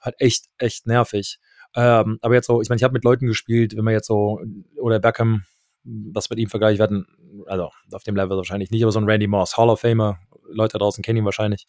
Halt 0.00 0.14
echt, 0.20 0.44
echt 0.58 0.86
nervig. 0.86 1.40
Ähm, 1.74 2.18
aber 2.22 2.34
jetzt 2.34 2.46
so, 2.46 2.62
ich 2.62 2.68
meine, 2.68 2.76
ich 2.76 2.84
habe 2.84 2.92
mit 2.92 3.02
Leuten 3.02 3.26
gespielt, 3.26 3.76
wenn 3.76 3.84
man 3.84 3.94
jetzt 3.94 4.06
so, 4.06 4.40
oder 4.80 5.00
Beckham, 5.00 5.42
was 5.82 6.30
mit 6.30 6.38
ihm 6.38 6.48
vergleicht, 6.48 6.78
werden, 6.78 7.06
also 7.46 7.70
auf 7.90 8.04
dem 8.04 8.14
Level 8.14 8.36
wahrscheinlich 8.36 8.70
nicht, 8.70 8.84
aber 8.84 8.92
so 8.92 9.00
ein 9.00 9.10
Randy 9.10 9.26
Moss, 9.26 9.56
Hall 9.56 9.70
of 9.70 9.80
Famer, 9.80 10.18
Leute 10.48 10.78
draußen 10.78 11.02
kennen 11.02 11.18
ihn 11.18 11.24
wahrscheinlich. 11.24 11.66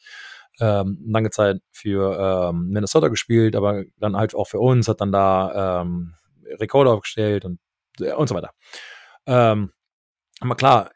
Ähm, 0.59 1.03
lange 1.07 1.31
Zeit 1.31 1.57
für 1.71 2.51
ähm, 2.51 2.69
Minnesota 2.69 3.07
gespielt, 3.07 3.55
aber 3.55 3.83
dann 3.99 4.15
halt 4.15 4.35
auch 4.35 4.47
für 4.47 4.59
uns, 4.59 4.87
hat 4.87 5.01
dann 5.01 5.11
da 5.11 5.81
ähm, 5.81 6.13
Rekorde 6.59 6.91
aufgestellt 6.91 7.45
und, 7.45 7.59
äh, 7.99 8.13
und 8.13 8.27
so 8.27 8.35
weiter. 8.35 8.51
Ähm, 9.25 9.71
aber 10.39 10.55
klar, 10.55 10.91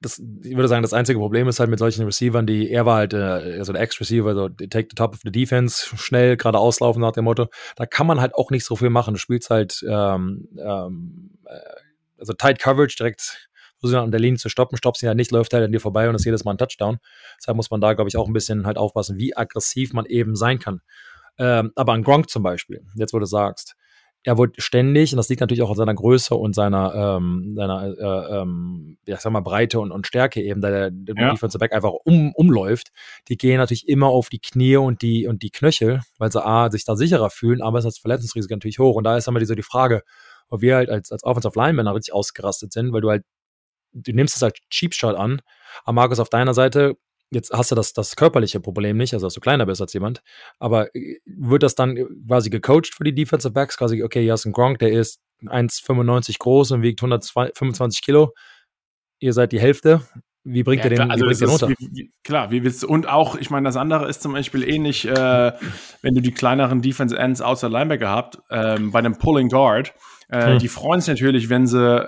das, 0.00 0.18
ich 0.18 0.54
würde 0.54 0.68
sagen, 0.68 0.82
das 0.82 0.92
einzige 0.92 1.18
Problem 1.18 1.48
ist 1.48 1.58
halt 1.58 1.70
mit 1.70 1.78
solchen 1.78 2.04
Receivern, 2.04 2.46
die, 2.46 2.70
er 2.70 2.84
war 2.84 2.96
halt 2.96 3.14
äh, 3.14 3.64
so 3.64 3.72
der 3.72 3.82
Ex-Receiver, 3.82 4.34
so 4.34 4.48
take 4.48 4.88
the 4.90 4.94
top 4.94 5.14
of 5.14 5.20
the 5.24 5.32
defense, 5.32 5.96
schnell 5.96 6.36
gerade 6.36 6.58
auslaufen 6.58 7.00
nach 7.00 7.12
dem 7.12 7.24
Motto. 7.24 7.46
Da 7.76 7.86
kann 7.86 8.06
man 8.06 8.20
halt 8.20 8.34
auch 8.34 8.50
nicht 8.50 8.64
so 8.64 8.76
viel 8.76 8.90
machen. 8.90 9.14
Du 9.14 9.20
spielst 9.20 9.50
halt 9.50 9.82
ähm, 9.88 10.48
ähm, 10.58 11.30
äh, 11.46 11.58
also 12.18 12.32
tight 12.34 12.58
coverage 12.58 12.96
direkt 12.96 13.48
versuchen 13.78 14.00
an 14.00 14.10
der 14.10 14.20
Linie 14.20 14.38
zu 14.38 14.48
stoppen, 14.48 14.76
stoppst 14.76 15.02
ihn 15.02 15.08
halt 15.08 15.16
nicht, 15.16 15.30
läuft 15.30 15.52
halt 15.52 15.64
an 15.64 15.72
dir 15.72 15.80
vorbei 15.80 16.08
und 16.08 16.14
ist 16.14 16.24
jedes 16.24 16.44
Mal 16.44 16.52
ein 16.52 16.58
Touchdown. 16.58 16.98
Deshalb 17.38 17.56
muss 17.56 17.70
man 17.70 17.80
da, 17.80 17.94
glaube 17.94 18.08
ich, 18.08 18.16
auch 18.16 18.26
ein 18.26 18.32
bisschen 18.32 18.66
halt 18.66 18.78
aufpassen, 18.78 19.18
wie 19.18 19.36
aggressiv 19.36 19.92
man 19.92 20.06
eben 20.06 20.34
sein 20.34 20.58
kann. 20.58 20.80
Ähm, 21.38 21.72
aber 21.74 21.92
an 21.92 22.02
Gronk 22.02 22.30
zum 22.30 22.42
Beispiel, 22.42 22.82
jetzt 22.94 23.12
wo 23.12 23.18
du 23.18 23.26
sagst, 23.26 23.76
er 24.26 24.36
wurde 24.38 24.60
ständig, 24.60 25.12
und 25.12 25.18
das 25.18 25.28
liegt 25.28 25.40
natürlich 25.40 25.62
auch 25.62 25.70
an 25.70 25.76
seiner 25.76 25.94
Größe 25.94 26.34
und 26.34 26.52
seiner, 26.52 27.16
ähm, 27.16 27.54
seiner 27.54 27.84
äh, 27.96 28.40
ähm, 28.40 28.98
ja, 29.06 29.20
sag 29.20 29.30
mal, 29.30 29.40
Breite 29.40 29.78
und, 29.78 29.92
und 29.92 30.04
Stärke 30.04 30.42
eben, 30.42 30.60
da 30.60 30.68
der, 30.68 30.90
der 30.90 31.14
ja. 31.16 31.30
Defensive 31.30 31.60
Back 31.60 31.72
einfach 31.72 31.92
um, 32.04 32.32
umläuft. 32.34 32.88
Die 33.28 33.36
gehen 33.36 33.58
natürlich 33.58 33.86
immer 33.86 34.08
auf 34.08 34.28
die 34.28 34.40
Knie 34.40 34.78
und 34.78 35.00
die, 35.02 35.28
und 35.28 35.44
die 35.44 35.50
Knöchel, 35.50 36.00
weil 36.18 36.32
sie 36.32 36.44
A, 36.44 36.72
sich 36.72 36.84
da 36.84 36.96
sicherer 36.96 37.30
fühlen, 37.30 37.62
aber 37.62 37.78
es 37.78 37.84
ist 37.84 37.98
das 37.98 38.00
Verletzungsrisiko 38.00 38.52
natürlich 38.52 38.80
hoch. 38.80 38.96
Und 38.96 39.04
da 39.04 39.16
ist 39.16 39.28
immer 39.28 39.38
die, 39.38 39.46
so 39.46 39.54
die 39.54 39.62
Frage, 39.62 40.02
ob 40.48 40.60
wir 40.60 40.74
halt 40.74 40.90
als, 40.90 41.12
als 41.12 41.22
Offensive 41.22 41.56
Linemen 41.56 41.86
richtig 41.86 42.12
ausgerastet 42.12 42.72
sind, 42.72 42.92
weil 42.92 43.02
du 43.02 43.10
halt, 43.10 43.22
du 43.92 44.12
nimmst 44.12 44.34
es 44.34 44.42
als 44.42 44.58
Cheap 44.70 44.92
Shot 44.92 45.14
an, 45.14 45.40
aber 45.84 45.92
Markus 45.92 46.18
auf 46.18 46.30
deiner 46.30 46.52
Seite 46.52 46.96
Jetzt 47.30 47.52
hast 47.52 47.72
du 47.72 47.74
das, 47.74 47.92
das 47.92 48.14
körperliche 48.14 48.60
Problem 48.60 48.96
nicht, 48.96 49.12
also 49.12 49.26
dass 49.26 49.34
du 49.34 49.40
kleiner 49.40 49.66
bist 49.66 49.80
als 49.80 49.92
jemand, 49.92 50.22
aber 50.60 50.94
äh, 50.94 51.18
wird 51.24 51.62
das 51.62 51.74
dann 51.74 51.96
äh, 51.96 52.04
quasi 52.26 52.50
gecoacht 52.50 52.94
für 52.94 53.04
die 53.04 53.14
Defensive 53.14 53.52
Backs? 53.52 53.76
Quasi, 53.76 54.02
okay, 54.02 54.22
hier 54.22 54.32
hast 54.32 54.44
du 54.44 54.48
einen 54.48 54.54
Gronk, 54.54 54.78
der 54.78 54.92
ist 54.92 55.20
1,95 55.44 56.38
groß 56.38 56.70
und 56.72 56.82
wiegt 56.82 57.00
125 57.02 58.02
Kilo. 58.02 58.32
Ihr 59.18 59.32
seid 59.32 59.52
die 59.52 59.60
Hälfte. 59.60 60.02
Wie 60.44 60.62
bringt 60.62 60.84
ja, 60.84 60.90
ihr 60.90 60.96
den, 60.96 61.08
klar, 61.08 61.10
also 61.10 61.26
den 61.26 61.48
runter? 61.48 61.68
Wie, 61.70 61.88
wie, 61.90 62.10
klar, 62.22 62.52
wie 62.52 62.62
willst 62.62 62.84
du, 62.84 62.88
und 62.88 63.08
auch, 63.08 63.34
ich 63.36 63.50
meine, 63.50 63.66
das 63.66 63.76
andere 63.76 64.08
ist 64.08 64.22
zum 64.22 64.32
Beispiel 64.32 64.62
ähnlich, 64.62 65.06
äh, 65.06 65.52
wenn 66.02 66.14
du 66.14 66.20
die 66.20 66.30
kleineren 66.30 66.82
Defense 66.82 67.16
Ends 67.16 67.40
außer 67.40 67.68
Linebacker 67.68 68.08
habt, 68.08 68.38
ähm, 68.50 68.92
bei 68.92 69.00
einem 69.00 69.18
Pulling 69.18 69.48
Guard, 69.48 69.92
äh, 70.28 70.52
hm. 70.52 70.58
Die 70.58 70.68
freuen 70.68 71.00
sich 71.00 71.08
natürlich, 71.08 71.48
wenn 71.48 71.66
sie, 71.66 72.04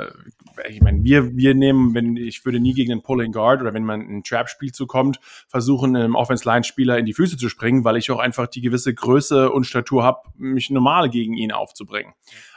ich 0.68 0.81
meine, 0.81 1.03
wir, 1.05 1.37
wir 1.37 1.55
nehmen, 1.55 1.94
wenn 1.94 2.16
ich 2.16 2.44
würde 2.44 2.61
nie 2.61 2.75
gegen 2.75 2.92
einen 2.92 3.03
Pulling 3.03 3.33
Guard 3.33 3.61
oder 3.61 3.75
wenn 3.75 3.85
man 3.85 4.01
ein 4.01 4.23
Trap-Spiel 4.25 4.73
zukommt, 4.73 5.18
versuchen, 5.49 5.97
einem 5.97 6.14
Offense-Line-Spieler 6.14 6.99
in 6.99 7.07
die 7.07 7.14
Füße 7.14 7.37
zu 7.37 7.49
springen, 7.49 7.85
weil 7.85 7.97
ich 7.97 8.11
auch 8.11 8.18
einfach 8.18 8.47
die 8.47 8.61
gewisse 8.61 8.94
Größe 8.94 9.51
und 9.51 9.64
Statur 9.64 10.05
habe, 10.05 10.29
mich 10.37 10.71
normal 10.71 11.11
gegen 11.11 11.35
ihn 11.35 11.53
aufzubringen. 11.53 12.12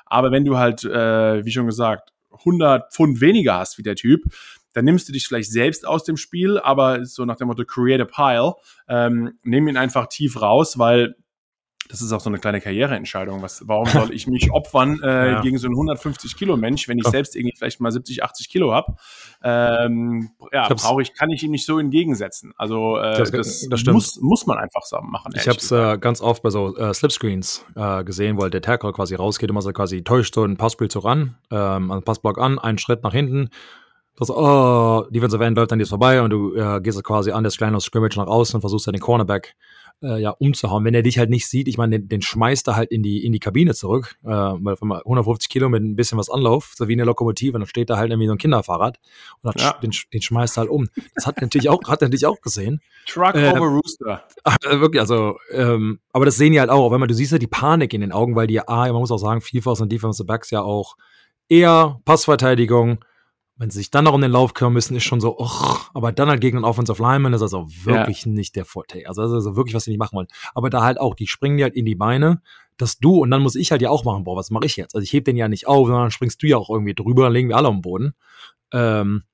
Aber 0.05 0.31
wenn 0.31 0.45
du 0.45 0.57
halt, 0.57 0.83
äh, 0.83 1.45
wie 1.45 1.51
schon 1.51 1.67
gesagt, 1.67 2.11
100 2.31 2.93
Pfund 2.93 3.21
weniger 3.21 3.55
hast 3.55 3.77
wie 3.77 3.83
der 3.83 3.95
Typ, 3.95 4.23
dann 4.73 4.85
nimmst 4.85 5.07
du 5.07 5.13
dich 5.13 5.27
vielleicht 5.27 5.51
selbst 5.51 5.85
aus 5.85 6.03
dem 6.03 6.17
Spiel, 6.17 6.57
aber 6.57 7.05
so 7.05 7.25
nach 7.25 7.35
dem 7.35 7.47
Motto 7.47 7.65
create 7.65 8.01
a 8.01 8.05
pile, 8.05 8.53
ähm, 8.87 9.37
nimm 9.43 9.67
ihn 9.67 9.77
einfach 9.77 10.07
tief 10.07 10.41
raus, 10.41 10.77
weil 10.77 11.15
das 11.91 12.01
ist 12.01 12.13
auch 12.13 12.21
so 12.21 12.29
eine 12.29 12.39
kleine 12.39 12.61
Karriereentscheidung. 12.61 13.41
Was, 13.41 13.67
warum 13.67 13.85
soll 13.85 14.13
ich 14.13 14.25
mich 14.25 14.51
opfern 14.51 15.01
äh, 15.03 15.07
ja. 15.31 15.41
gegen 15.41 15.57
so 15.57 15.67
einen 15.67 15.75
150 15.75 16.37
Kilo 16.37 16.55
Mensch, 16.55 16.87
wenn 16.87 16.97
ich 16.97 17.03
ja. 17.03 17.11
selbst 17.11 17.35
irgendwie 17.35 17.53
vielleicht 17.57 17.81
mal 17.81 17.91
70, 17.91 18.23
80 18.23 18.49
Kilo 18.49 18.73
habe? 18.73 18.95
Ähm, 19.43 20.29
ja, 20.53 20.69
brauche 20.69 21.01
ich, 21.01 21.13
kann 21.13 21.29
ich 21.31 21.43
ihm 21.43 21.51
nicht 21.51 21.65
so 21.65 21.79
entgegensetzen. 21.79 22.53
Also 22.57 22.97
äh, 22.97 23.17
das, 23.17 23.31
das, 23.31 23.67
das 23.69 23.85
muss, 23.85 24.21
muss 24.21 24.45
man 24.47 24.57
einfach 24.57 24.83
so 24.83 24.99
machen. 25.01 25.33
Ich 25.35 25.47
habe 25.49 25.57
es 25.57 25.69
äh, 25.71 25.97
ganz 25.97 26.21
oft 26.21 26.43
bei 26.43 26.49
so 26.49 26.77
äh, 26.77 26.93
Slipscreens 26.93 27.65
äh, 27.75 28.05
gesehen, 28.05 28.37
wo 28.37 28.43
halt 28.43 28.53
der 28.53 28.61
Tackle 28.61 28.93
quasi 28.93 29.15
rausgeht 29.15 29.49
und 29.49 29.55
man 29.55 29.61
so 29.61 29.73
quasi 29.73 30.01
täuscht 30.01 30.33
so 30.33 30.45
ein 30.45 30.55
Passspiel 30.55 30.89
so 30.89 30.99
ran, 30.99 31.35
ähm, 31.51 31.91
einen 31.91 32.03
Passblock 32.03 32.39
an, 32.39 32.57
einen 32.57 32.77
Schritt 32.77 33.03
nach 33.03 33.13
hinten, 33.13 33.49
das, 34.17 34.29
oh, 34.29 35.05
Defensive 35.09 35.43
End 35.43 35.57
läuft 35.57 35.71
dann 35.71 35.79
jetzt 35.79 35.89
vorbei 35.89 36.21
und 36.21 36.29
du 36.29 36.55
äh, 36.55 36.79
gehst 36.81 37.03
quasi 37.03 37.31
an 37.31 37.43
das 37.43 37.57
kleine 37.57 37.79
Scrimmage 37.79 38.17
nach 38.17 38.27
außen 38.27 38.55
und 38.55 38.61
versuchst 38.61 38.87
dann 38.87 38.93
den 38.93 39.01
Cornerback 39.01 39.55
äh, 40.03 40.21
ja 40.21 40.31
umzuhauen. 40.31 40.83
Wenn 40.83 40.93
er 40.93 41.01
dich 41.01 41.17
halt 41.17 41.29
nicht 41.29 41.47
sieht, 41.47 41.67
ich 41.67 41.77
meine, 41.77 41.99
den, 41.99 42.09
den 42.09 42.21
schmeißt 42.21 42.67
er 42.67 42.75
halt 42.75 42.91
in 42.91 43.03
die 43.03 43.23
in 43.25 43.31
die 43.31 43.39
Kabine 43.39 43.73
zurück, 43.73 44.15
äh, 44.23 44.27
weil 44.27 44.75
150 44.81 45.49
Kilo 45.49 45.69
mit 45.69 45.83
ein 45.83 45.95
bisschen 45.95 46.17
was 46.17 46.29
Anlauf, 46.29 46.73
so 46.75 46.87
wie 46.87 46.93
eine 46.93 47.03
Lokomotive, 47.03 47.57
dann 47.57 47.67
steht 47.67 47.89
da 47.89 47.97
halt 47.97 48.11
irgendwie 48.11 48.27
so 48.27 48.33
ein 48.33 48.37
Kinderfahrrad 48.37 48.99
und 49.41 49.59
ja. 49.59 49.73
den, 49.81 49.91
den 50.13 50.21
schmeißt 50.21 50.57
er 50.57 50.61
halt 50.61 50.69
um. 50.69 50.87
Das 51.15 51.25
hat 51.25 51.41
natürlich 51.41 51.69
auch 51.69 51.81
hat 51.87 52.01
er 52.01 52.07
natürlich 52.07 52.25
auch 52.25 52.41
gesehen. 52.41 52.81
Truck 53.07 53.35
äh, 53.35 53.51
over 53.51 53.67
Rooster. 53.67 54.23
Äh, 54.43 54.79
wirklich, 54.79 55.01
also, 55.01 55.37
ähm, 55.51 55.99
aber 56.11 56.25
das 56.25 56.37
sehen 56.37 56.53
die 56.53 56.59
halt 56.59 56.69
auch, 56.69 56.91
wenn 56.91 56.99
man 56.99 57.09
du 57.09 57.15
siehst 57.15 57.31
ja 57.31 57.37
die 57.37 57.47
Panik 57.47 57.93
in 57.93 58.01
den 58.01 58.11
Augen, 58.11 58.35
weil 58.35 58.47
die 58.47 58.55
ja, 58.55 58.65
man 58.67 58.93
muss 58.93 59.11
auch 59.11 59.17
sagen, 59.17 59.41
FIFA 59.41 59.71
und 59.81 59.91
Defensive 59.91 60.25
Backs 60.25 60.51
ja 60.51 60.61
auch 60.61 60.95
eher 61.47 61.99
Passverteidigung 62.05 63.03
wenn 63.61 63.69
sie 63.69 63.77
sich 63.77 63.91
dann 63.91 64.05
noch 64.05 64.13
um 64.13 64.21
den 64.21 64.31
Lauf 64.31 64.55
kümmern 64.55 64.73
müssen, 64.73 64.95
ist 64.95 65.03
schon 65.03 65.21
so, 65.21 65.37
och, 65.37 65.91
aber 65.93 66.11
dann 66.11 66.29
halt 66.29 66.41
gegen 66.41 66.57
einen 66.57 66.65
Offensive 66.65 66.99
Lineman 66.99 67.31
ist 67.33 67.41
das 67.41 67.53
auch 67.53 67.67
wirklich 67.83 68.25
ja. 68.25 68.31
nicht 68.31 68.55
der 68.55 68.65
Vorteil. 68.65 69.05
Also 69.05 69.21
das 69.21 69.29
ist 69.29 69.35
also 69.35 69.55
wirklich, 69.55 69.75
was 69.75 69.83
sie 69.83 69.91
nicht 69.91 69.99
machen 69.99 70.15
wollen. 70.15 70.29
Aber 70.55 70.71
da 70.71 70.81
halt 70.81 70.99
auch, 70.99 71.13
die 71.13 71.27
springen 71.27 71.57
dir 71.57 71.65
halt 71.65 71.75
in 71.75 71.85
die 71.85 71.93
Beine, 71.93 72.41
dass 72.77 72.97
du, 72.97 73.19
und 73.21 73.29
dann 73.29 73.43
muss 73.43 73.53
ich 73.53 73.69
halt 73.69 73.83
ja 73.83 73.91
auch 73.91 74.03
machen, 74.03 74.23
boah, 74.23 74.35
was 74.35 74.49
mache 74.49 74.65
ich 74.65 74.77
jetzt? 74.77 74.95
Also 74.95 75.03
ich 75.03 75.13
heb 75.13 75.25
den 75.25 75.37
ja 75.37 75.47
nicht 75.47 75.67
auf, 75.67 75.85
sondern 75.85 76.05
dann 76.05 76.11
springst 76.11 76.41
du 76.41 76.47
ja 76.47 76.57
auch 76.57 76.71
irgendwie 76.71 76.95
drüber, 76.95 77.25
dann 77.25 77.33
legen 77.33 77.49
wir 77.49 77.57
alle 77.57 77.67
am 77.67 77.83
Boden. 77.83 78.15
Ähm, 78.71 79.25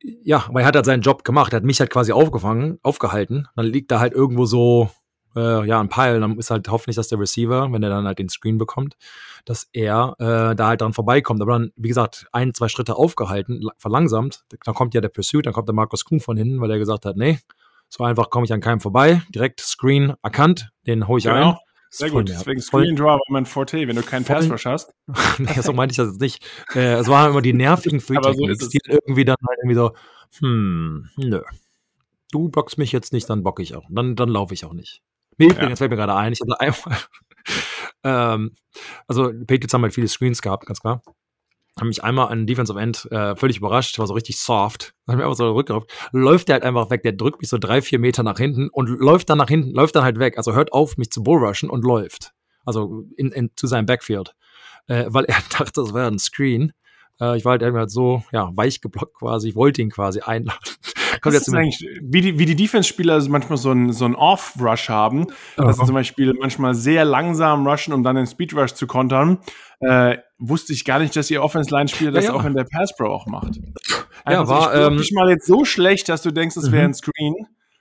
ja, 0.00 0.46
aber 0.48 0.62
er 0.62 0.66
hat 0.66 0.76
halt 0.76 0.86
seinen 0.86 1.02
Job 1.02 1.22
gemacht, 1.22 1.52
er 1.52 1.58
hat 1.58 1.64
mich 1.64 1.80
halt 1.80 1.90
quasi 1.90 2.12
aufgefangen, 2.12 2.78
aufgehalten. 2.82 3.46
Dann 3.56 3.66
liegt 3.66 3.90
da 3.90 4.00
halt 4.00 4.14
irgendwo 4.14 4.46
so 4.46 4.88
äh, 5.36 5.66
ja, 5.66 5.80
ein 5.80 5.88
Pile, 5.88 6.20
dann 6.20 6.38
ist 6.38 6.50
halt 6.50 6.68
hoffentlich, 6.68 6.96
dass 6.96 7.08
der 7.08 7.18
Receiver, 7.18 7.72
wenn 7.72 7.82
er 7.82 7.90
dann 7.90 8.06
halt 8.06 8.18
den 8.18 8.28
Screen 8.28 8.58
bekommt, 8.58 8.96
dass 9.44 9.68
er 9.72 10.14
äh, 10.18 10.54
da 10.54 10.68
halt 10.68 10.80
dran 10.80 10.92
vorbeikommt. 10.92 11.40
Aber 11.40 11.52
dann, 11.52 11.72
wie 11.76 11.88
gesagt, 11.88 12.26
ein, 12.32 12.54
zwei 12.54 12.68
Schritte 12.68 12.96
aufgehalten, 12.96 13.68
verlangsamt, 13.78 14.44
dann 14.64 14.74
kommt 14.74 14.94
ja 14.94 15.00
der 15.00 15.08
Pursuit, 15.08 15.46
dann 15.46 15.52
kommt 15.52 15.68
der 15.68 15.74
Markus 15.74 16.04
Kuhn 16.04 16.20
von 16.20 16.36
hinten, 16.36 16.60
weil 16.60 16.70
er 16.70 16.78
gesagt 16.78 17.04
hat, 17.04 17.16
nee, 17.16 17.38
so 17.88 18.04
einfach 18.04 18.30
komme 18.30 18.44
ich 18.44 18.52
an 18.52 18.60
keinem 18.60 18.80
vorbei. 18.80 19.22
Direkt 19.34 19.60
Screen 19.60 20.14
erkannt, 20.22 20.70
den 20.86 21.08
hole 21.08 21.18
ich 21.18 21.24
genau. 21.24 21.50
ein. 21.50 21.56
Sehr 21.92 22.10
gut, 22.10 22.28
deswegen 22.28 22.60
Screen 22.60 22.94
Draw 22.94 23.04
war 23.04 23.20
mein 23.30 23.46
Forte, 23.46 23.88
wenn 23.88 23.96
du 23.96 24.02
keinen 24.02 24.24
Pass 24.24 24.48
Rush 24.48 24.64
hast. 24.64 24.94
nee, 25.38 25.60
so 25.60 25.72
meinte 25.72 25.92
ich 25.92 25.96
das 25.96 26.10
jetzt 26.10 26.20
nicht. 26.20 26.46
Äh, 26.72 26.94
es 26.94 27.08
waren 27.08 27.32
immer 27.32 27.42
die 27.42 27.52
nervigen 27.52 28.00
Free 28.00 28.18
so 28.22 28.30
die 28.32 28.78
irgendwie 28.86 29.24
dann 29.24 29.36
halt 29.44 29.58
irgendwie 29.58 29.74
so, 29.74 29.92
hm, 30.38 31.08
nö. 31.16 31.42
Du 32.30 32.48
bockst 32.48 32.78
mich 32.78 32.92
jetzt 32.92 33.12
nicht, 33.12 33.28
dann 33.28 33.42
bock 33.42 33.58
ich 33.58 33.74
auch. 33.74 33.86
Dann, 33.90 34.14
dann 34.14 34.28
laufe 34.28 34.54
ich 34.54 34.64
auch 34.64 34.72
nicht. 34.72 35.02
Nee, 35.38 35.46
übrigens 35.46 35.70
ja. 35.70 35.76
fällt 35.76 35.90
mir 35.90 35.96
gerade 35.96 36.14
ein, 36.14 36.32
ich 36.32 36.40
hatte 36.40 36.60
einmal, 36.60 36.98
ähm, 38.04 38.54
also 39.06 39.30
Patriots 39.46 39.72
haben 39.74 39.82
halt 39.82 39.94
viele 39.94 40.08
Screens 40.08 40.42
gehabt, 40.42 40.66
ganz 40.66 40.80
klar. 40.80 41.02
Haben 41.78 41.88
mich 41.88 42.02
einmal 42.04 42.28
an 42.28 42.46
Defensive 42.46 42.78
End 42.78 43.10
äh, 43.10 43.36
völlig 43.36 43.58
überrascht, 43.58 43.98
war 43.98 44.06
so 44.06 44.14
richtig 44.14 44.38
soft. 44.38 44.94
Dann 45.06 45.12
hat 45.14 45.18
mir 45.18 45.24
einfach 45.24 45.36
so 45.36 45.50
zurückgeraubt. 45.50 45.90
Läuft 46.12 46.48
der 46.48 46.54
halt 46.54 46.64
einfach 46.64 46.90
weg, 46.90 47.02
der 47.02 47.12
drückt 47.12 47.40
mich 47.40 47.48
so 47.48 47.58
drei, 47.58 47.80
vier 47.80 47.98
Meter 47.98 48.22
nach 48.22 48.38
hinten 48.38 48.68
und 48.68 48.88
läuft 48.88 49.30
dann 49.30 49.38
nach 49.38 49.48
hinten, 49.48 49.70
läuft 49.70 49.96
dann 49.96 50.04
halt 50.04 50.18
weg. 50.18 50.36
Also 50.36 50.52
hört 50.52 50.72
auf, 50.72 50.96
mich 50.96 51.10
zu 51.10 51.22
bullrushen 51.22 51.70
und 51.70 51.84
läuft. 51.84 52.32
Also 52.64 53.04
in, 53.16 53.32
in, 53.32 53.50
zu 53.56 53.66
seinem 53.66 53.86
Backfield. 53.86 54.34
Äh, 54.88 55.06
weil 55.08 55.24
er 55.24 55.36
dachte, 55.58 55.80
das 55.80 55.94
wäre 55.94 56.08
ein 56.08 56.18
Screen. 56.18 56.72
Äh, 57.20 57.36
ich 57.36 57.44
war 57.44 57.52
halt 57.52 57.62
irgendwie 57.62 57.80
halt 57.80 57.90
so, 57.90 58.24
ja, 58.32 58.50
weich 58.54 58.80
geblockt 58.80 59.14
quasi. 59.14 59.50
Ich 59.50 59.54
wollte 59.54 59.80
ihn 59.80 59.90
quasi 59.90 60.20
einladen. 60.20 60.58
Kommt 61.20 61.34
jetzt 61.34 61.54
eigentlich, 61.54 61.84
wie 62.02 62.20
die, 62.20 62.38
wie 62.38 62.46
die 62.46 62.56
Defense-Spieler 62.56 63.22
manchmal 63.28 63.58
so 63.58 63.72
ein, 63.72 63.92
so 63.92 64.06
Off-Rush 64.06 64.88
haben, 64.88 65.26
oh. 65.58 65.62
dass 65.62 65.76
sie 65.76 65.84
zum 65.84 65.94
Beispiel 65.94 66.34
manchmal 66.38 66.74
sehr 66.74 67.04
langsam 67.04 67.66
rushen, 67.66 67.92
um 67.92 68.02
dann 68.02 68.16
den 68.16 68.26
Speed-Rush 68.26 68.74
zu 68.74 68.86
kontern, 68.86 69.38
äh, 69.80 70.18
wusste 70.38 70.72
ich 70.72 70.84
gar 70.84 70.98
nicht, 70.98 71.14
dass 71.16 71.30
ihr 71.30 71.42
Offense-Line-Spieler 71.42 72.12
das 72.12 72.24
ja, 72.24 72.30
ja. 72.30 72.36
auch 72.36 72.44
in 72.44 72.54
der 72.54 72.64
Pass-Pro 72.64 73.06
auch 73.06 73.26
macht. 73.26 73.58
Einfach 74.24 74.42
ja, 74.42 74.48
war 74.48 74.74
ähm, 74.74 74.96
nicht 74.96 75.14
mal 75.14 75.28
jetzt 75.30 75.46
so 75.46 75.64
schlecht, 75.64 76.08
dass 76.08 76.22
du 76.22 76.30
denkst, 76.30 76.56
es 76.56 76.70
wäre 76.72 76.84
mhm. 76.84 76.90
ein 76.90 76.94
Screen. 76.94 77.34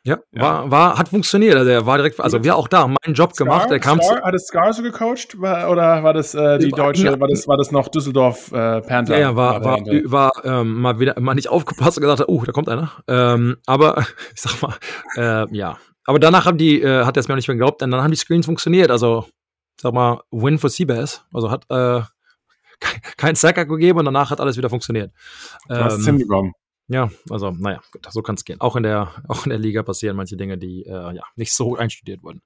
Ja, 0.05 0.17
ja, 0.31 0.41
War, 0.41 0.71
war, 0.71 0.97
hat 0.97 1.09
funktioniert. 1.09 1.55
Also 1.55 1.69
er 1.69 1.85
war 1.85 1.97
direkt, 1.97 2.19
also 2.21 2.41
wir 2.41 2.55
auch 2.55 2.69
da, 2.69 2.88
meinen 2.88 3.13
Job 3.13 3.33
Scar, 3.33 3.45
gemacht. 3.45 3.69
Er 3.69 3.79
kam 3.79 4.01
Scar, 4.01 4.21
hat 4.21 4.33
es 4.33 4.47
Scar 4.47 4.71
so 4.71 4.81
gecoacht 4.81 5.35
oder 5.35 6.03
war 6.03 6.13
das 6.13 6.33
äh, 6.33 6.57
die 6.57 6.69
deutsche, 6.69 7.19
war 7.19 7.27
das, 7.27 7.47
war 7.49 7.57
das 7.57 7.71
noch 7.71 7.89
Düsseldorf 7.89 8.49
äh, 8.53 8.81
Panther? 8.81 9.15
Ja, 9.15 9.19
ja 9.19 9.35
war, 9.35 9.63
war, 9.63 9.79
war 9.79 10.31
ähm, 10.45 10.81
mal 10.81 10.99
wieder 10.99 11.19
mal 11.19 11.33
nicht 11.33 11.49
aufgepasst 11.49 11.97
und 11.97 12.03
gesagt, 12.03 12.23
oh, 12.27 12.43
da 12.45 12.53
kommt 12.53 12.69
einer. 12.69 12.91
Ähm, 13.07 13.57
aber 13.65 13.97
ich 14.33 14.41
sag 14.41 14.62
mal, 14.62 14.75
äh, 15.17 15.53
ja. 15.55 15.77
Aber 16.05 16.17
danach 16.17 16.45
haben 16.45 16.57
die, 16.57 16.81
äh, 16.81 17.03
hat 17.03 17.17
er 17.17 17.19
es 17.19 17.27
mir 17.27 17.33
auch 17.33 17.38
nicht 17.38 17.49
mehr 17.49 17.57
geglaubt, 17.57 17.81
denn 17.81 17.91
dann 17.91 18.01
haben 18.01 18.12
die 18.12 18.17
Screens 18.17 18.45
funktioniert. 18.45 18.89
Also, 18.91 19.25
sag 19.79 19.93
mal, 19.93 20.21
Win 20.31 20.57
for 20.57 20.69
Seabass. 20.69 21.25
Also 21.33 21.51
hat 21.51 21.65
äh, 21.69 22.01
kein 23.17 23.35
Sacker 23.35 23.65
gegeben 23.65 23.99
und 23.99 24.05
danach 24.05 24.31
hat 24.31 24.39
alles 24.39 24.55
wieder 24.55 24.69
funktioniert. 24.69 25.12
Du 25.67 25.75
ähm, 25.75 25.83
hast 25.83 26.05
Tim 26.05 26.17
bekommen. 26.17 26.53
Ja, 26.89 27.12
also 27.30 27.52
naja, 27.52 27.80
so 28.10 28.23
kann 28.23 28.36
es 28.36 28.43
gehen. 28.43 28.60
Auch 28.60 28.75
in 28.75 28.84
der, 28.84 29.13
auch 29.28 29.45
in 29.45 29.52
der 29.52 29.60
Liga 29.60 29.84
passieren 29.84 30.17
manche 30.17 30.36
Dinge, 30.36 30.58
die 30.58 30.86
äh, 30.86 31.15
ja 31.15 31.23
nicht 31.36 31.54
so 31.54 31.75
einstudiert 31.78 32.23
wurden. 32.23 32.41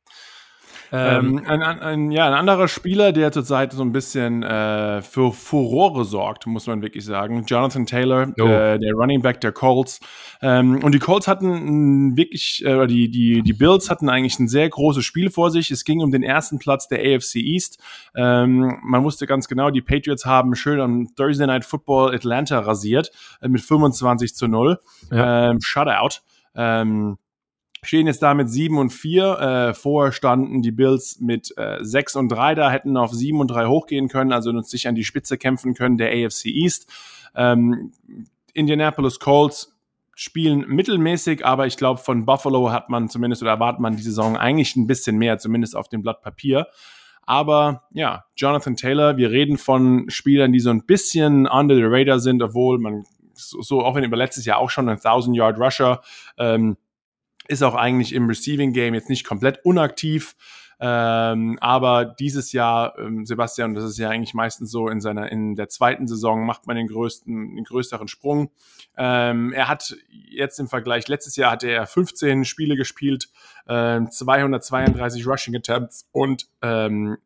Ähm, 0.95 1.39
ähm, 1.39 1.45
ein, 1.47 1.61
ein, 1.63 2.11
ja, 2.11 2.27
ein 2.27 2.33
anderer 2.33 2.67
Spieler, 2.67 3.11
der 3.13 3.31
zurzeit 3.31 3.73
so 3.73 3.81
ein 3.81 3.91
bisschen 3.91 4.43
äh, 4.43 5.01
für 5.01 5.33
Furore 5.33 6.05
sorgt, 6.05 6.45
muss 6.45 6.67
man 6.67 6.83
wirklich 6.83 7.03
sagen. 7.03 7.45
Jonathan 7.47 7.87
Taylor, 7.87 8.31
oh. 8.39 8.45
äh, 8.45 8.77
der 8.77 8.93
Running 8.93 9.23
Back 9.23 9.41
der 9.41 9.53
Colts. 9.53 9.99
Ähm, 10.43 10.83
und 10.83 10.93
die 10.93 10.99
Colts 10.99 11.27
hatten 11.27 12.15
wirklich, 12.15 12.63
äh, 12.63 12.85
die, 12.85 13.09
die, 13.09 13.41
die 13.41 13.53
Bills 13.53 13.89
hatten 13.89 14.07
eigentlich 14.07 14.37
ein 14.37 14.47
sehr 14.47 14.69
großes 14.69 15.03
Spiel 15.03 15.31
vor 15.31 15.49
sich. 15.49 15.71
Es 15.71 15.83
ging 15.83 15.99
um 15.99 16.11
den 16.11 16.21
ersten 16.21 16.59
Platz 16.59 16.87
der 16.87 16.99
AFC 16.99 17.37
East. 17.37 17.79
Ähm, 18.15 18.77
man 18.83 19.03
wusste 19.03 19.25
ganz 19.25 19.47
genau, 19.47 19.71
die 19.71 19.81
Patriots 19.81 20.27
haben 20.27 20.53
schön 20.53 20.79
am 20.79 21.07
Thursday 21.15 21.47
Night 21.47 21.65
Football 21.65 22.13
Atlanta 22.13 22.59
rasiert 22.59 23.09
äh, 23.41 23.47
mit 23.47 23.61
25 23.61 24.35
zu 24.35 24.47
0. 24.47 24.79
Ja. 25.09 25.49
Ähm, 25.49 25.57
Shutout. 25.59 26.19
Ähm, 26.55 27.17
stehen 27.83 28.07
jetzt 28.07 28.21
da 28.21 28.33
mit 28.33 28.49
7 28.49 28.77
und 28.77 28.89
4. 28.91 29.39
Äh, 29.39 29.73
vorher 29.73 30.11
standen 30.11 30.61
die 30.61 30.71
Bills 30.71 31.19
mit 31.19 31.53
äh, 31.57 31.77
6 31.81 32.15
und 32.15 32.29
3 32.29 32.55
da, 32.55 32.71
hätten 32.71 32.97
auf 32.97 33.11
7 33.11 33.39
und 33.39 33.47
3 33.47 33.67
hochgehen 33.67 34.07
können, 34.07 34.31
also 34.31 34.59
sich 34.61 34.87
an 34.87 34.95
die 34.95 35.03
Spitze 35.03 35.37
kämpfen 35.37 35.73
können 35.73 35.97
der 35.97 36.09
AFC 36.09 36.45
East. 36.45 36.91
Ähm, 37.35 37.91
Indianapolis 38.53 39.19
Colts 39.19 39.73
spielen 40.15 40.65
mittelmäßig, 40.67 41.45
aber 41.45 41.65
ich 41.65 41.77
glaube, 41.77 41.99
von 41.99 42.25
Buffalo 42.25 42.71
hat 42.71 42.89
man 42.89 43.09
zumindest 43.09 43.41
oder 43.41 43.51
erwartet 43.51 43.81
man 43.81 43.95
die 43.95 44.03
Saison 44.03 44.37
eigentlich 44.37 44.75
ein 44.75 44.87
bisschen 44.87 45.17
mehr, 45.17 45.37
zumindest 45.39 45.75
auf 45.75 45.89
dem 45.89 46.03
Blatt 46.03 46.21
Papier. 46.21 46.67
Aber 47.25 47.83
ja, 47.91 48.25
Jonathan 48.35 48.75
Taylor, 48.75 49.17
wir 49.17 49.31
reden 49.31 49.57
von 49.57 50.09
Spielern, 50.09 50.51
die 50.51 50.59
so 50.59 50.69
ein 50.69 50.85
bisschen 50.85 51.47
under 51.47 51.75
the 51.75 51.85
radar 51.85 52.19
sind, 52.19 52.43
obwohl 52.43 52.79
man 52.79 53.05
so, 53.33 53.61
so 53.61 53.81
auch 53.81 53.95
wenn 53.95 54.03
über 54.03 54.17
letztes 54.17 54.45
Jahr 54.45 54.59
auch 54.59 54.69
schon 54.69 54.89
ein 54.89 54.97
1000 54.97 55.35
Yard 55.35 55.57
Rusher 55.59 56.01
ähm, 56.37 56.77
ist 57.47 57.63
auch 57.63 57.75
eigentlich 57.75 58.13
im 58.13 58.27
Receiving 58.27 58.73
Game 58.73 58.93
jetzt 58.93 59.09
nicht 59.09 59.25
komplett 59.25 59.63
unaktiv. 59.65 60.35
Ähm, 60.79 61.57
aber 61.61 62.03
dieses 62.03 62.51
Jahr, 62.51 62.97
ähm, 62.99 63.25
Sebastian, 63.25 63.73
das 63.73 63.85
ist 63.85 63.97
ja 63.97 64.09
eigentlich 64.09 64.33
meistens 64.33 64.69
so, 64.69 64.89
in 64.89 64.99
seiner, 64.99 65.31
in 65.31 65.55
der 65.55 65.69
zweiten 65.69 66.07
Saison 66.07 66.45
macht 66.45 66.67
man 66.67 66.75
den 66.75 66.87
größten, 66.87 67.55
den 67.55 67.63
größeren 67.63 68.09
Sprung. 68.09 68.51
Ähm, 68.97 69.53
er 69.53 69.69
hat 69.69 69.95
jetzt 70.09 70.59
im 70.59 70.67
Vergleich, 70.67 71.07
letztes 71.07 71.37
Jahr 71.37 71.51
hatte 71.51 71.69
er 71.69 71.85
15 71.87 72.43
Spiele 72.43 72.75
gespielt, 72.75 73.29
äh, 73.65 74.01
232 74.03 75.25
Rushing 75.25 75.55
Attempts 75.55 76.09
und 76.11 76.47
ähm, 76.61 77.17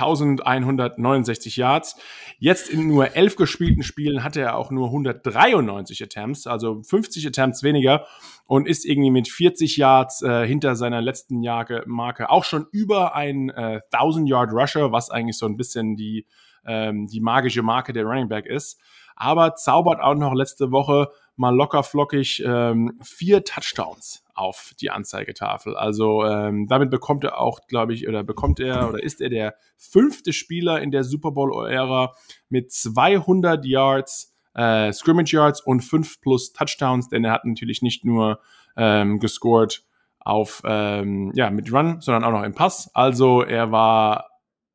1169 0.00 1.56
Yards. 1.56 1.96
Jetzt 2.38 2.68
in 2.68 2.88
nur 2.88 3.16
elf 3.16 3.36
gespielten 3.36 3.82
Spielen 3.82 4.22
hatte 4.22 4.40
er 4.40 4.56
auch 4.56 4.70
nur 4.70 4.86
193 4.86 6.02
Attempts, 6.02 6.46
also 6.46 6.82
50 6.82 7.26
Attempts 7.26 7.62
weniger 7.62 8.06
und 8.46 8.68
ist 8.68 8.84
irgendwie 8.84 9.10
mit 9.10 9.28
40 9.28 9.76
Yards 9.76 10.22
äh, 10.22 10.46
hinter 10.46 10.76
seiner 10.76 11.00
letzten 11.00 11.42
Jahre 11.42 11.82
Marke 11.86 12.30
auch 12.30 12.44
schon 12.44 12.66
über 12.72 13.14
ein 13.14 13.50
äh, 13.50 13.80
1000 13.92 14.28
Yard 14.28 14.52
Rusher, 14.52 14.92
was 14.92 15.10
eigentlich 15.10 15.38
so 15.38 15.46
ein 15.46 15.56
bisschen 15.56 15.96
die, 15.96 16.26
ähm, 16.64 17.06
die 17.06 17.20
magische 17.20 17.62
Marke 17.62 17.92
der 17.92 18.04
Running 18.04 18.28
Back 18.28 18.46
ist. 18.46 18.80
Aber 19.16 19.54
zaubert 19.54 20.00
auch 20.00 20.14
noch 20.14 20.34
letzte 20.34 20.70
Woche 20.70 21.08
mal 21.36 21.54
locker 21.54 21.82
flockig 21.82 22.42
ähm, 22.44 22.98
vier 23.02 23.44
Touchdowns 23.44 24.25
auf 24.36 24.72
die 24.80 24.90
Anzeigetafel. 24.90 25.76
Also 25.76 26.24
ähm, 26.24 26.66
damit 26.68 26.90
bekommt 26.90 27.24
er 27.24 27.40
auch, 27.40 27.60
glaube 27.66 27.94
ich, 27.94 28.06
oder 28.06 28.22
bekommt 28.22 28.60
er 28.60 28.88
oder 28.88 29.02
ist 29.02 29.20
er 29.20 29.30
der 29.30 29.54
fünfte 29.76 30.32
Spieler 30.32 30.80
in 30.80 30.90
der 30.90 31.04
Super 31.04 31.32
Bowl-Ära 31.32 32.14
mit 32.48 32.70
200 32.70 33.64
Yards, 33.64 34.36
äh, 34.54 34.92
Scrimmage 34.92 35.32
Yards 35.32 35.60
und 35.60 35.80
5 35.80 36.20
plus 36.20 36.52
Touchdowns, 36.52 37.08
denn 37.08 37.24
er 37.24 37.32
hat 37.32 37.44
natürlich 37.44 37.82
nicht 37.82 38.04
nur 38.04 38.40
ähm, 38.76 39.18
gescored 39.18 39.84
auf, 40.18 40.62
ähm, 40.64 41.32
ja, 41.34 41.50
mit 41.50 41.72
Run, 41.72 42.00
sondern 42.00 42.24
auch 42.24 42.32
noch 42.32 42.42
im 42.42 42.54
Pass. 42.54 42.90
Also 42.94 43.42
er 43.42 43.70
war 43.70 44.28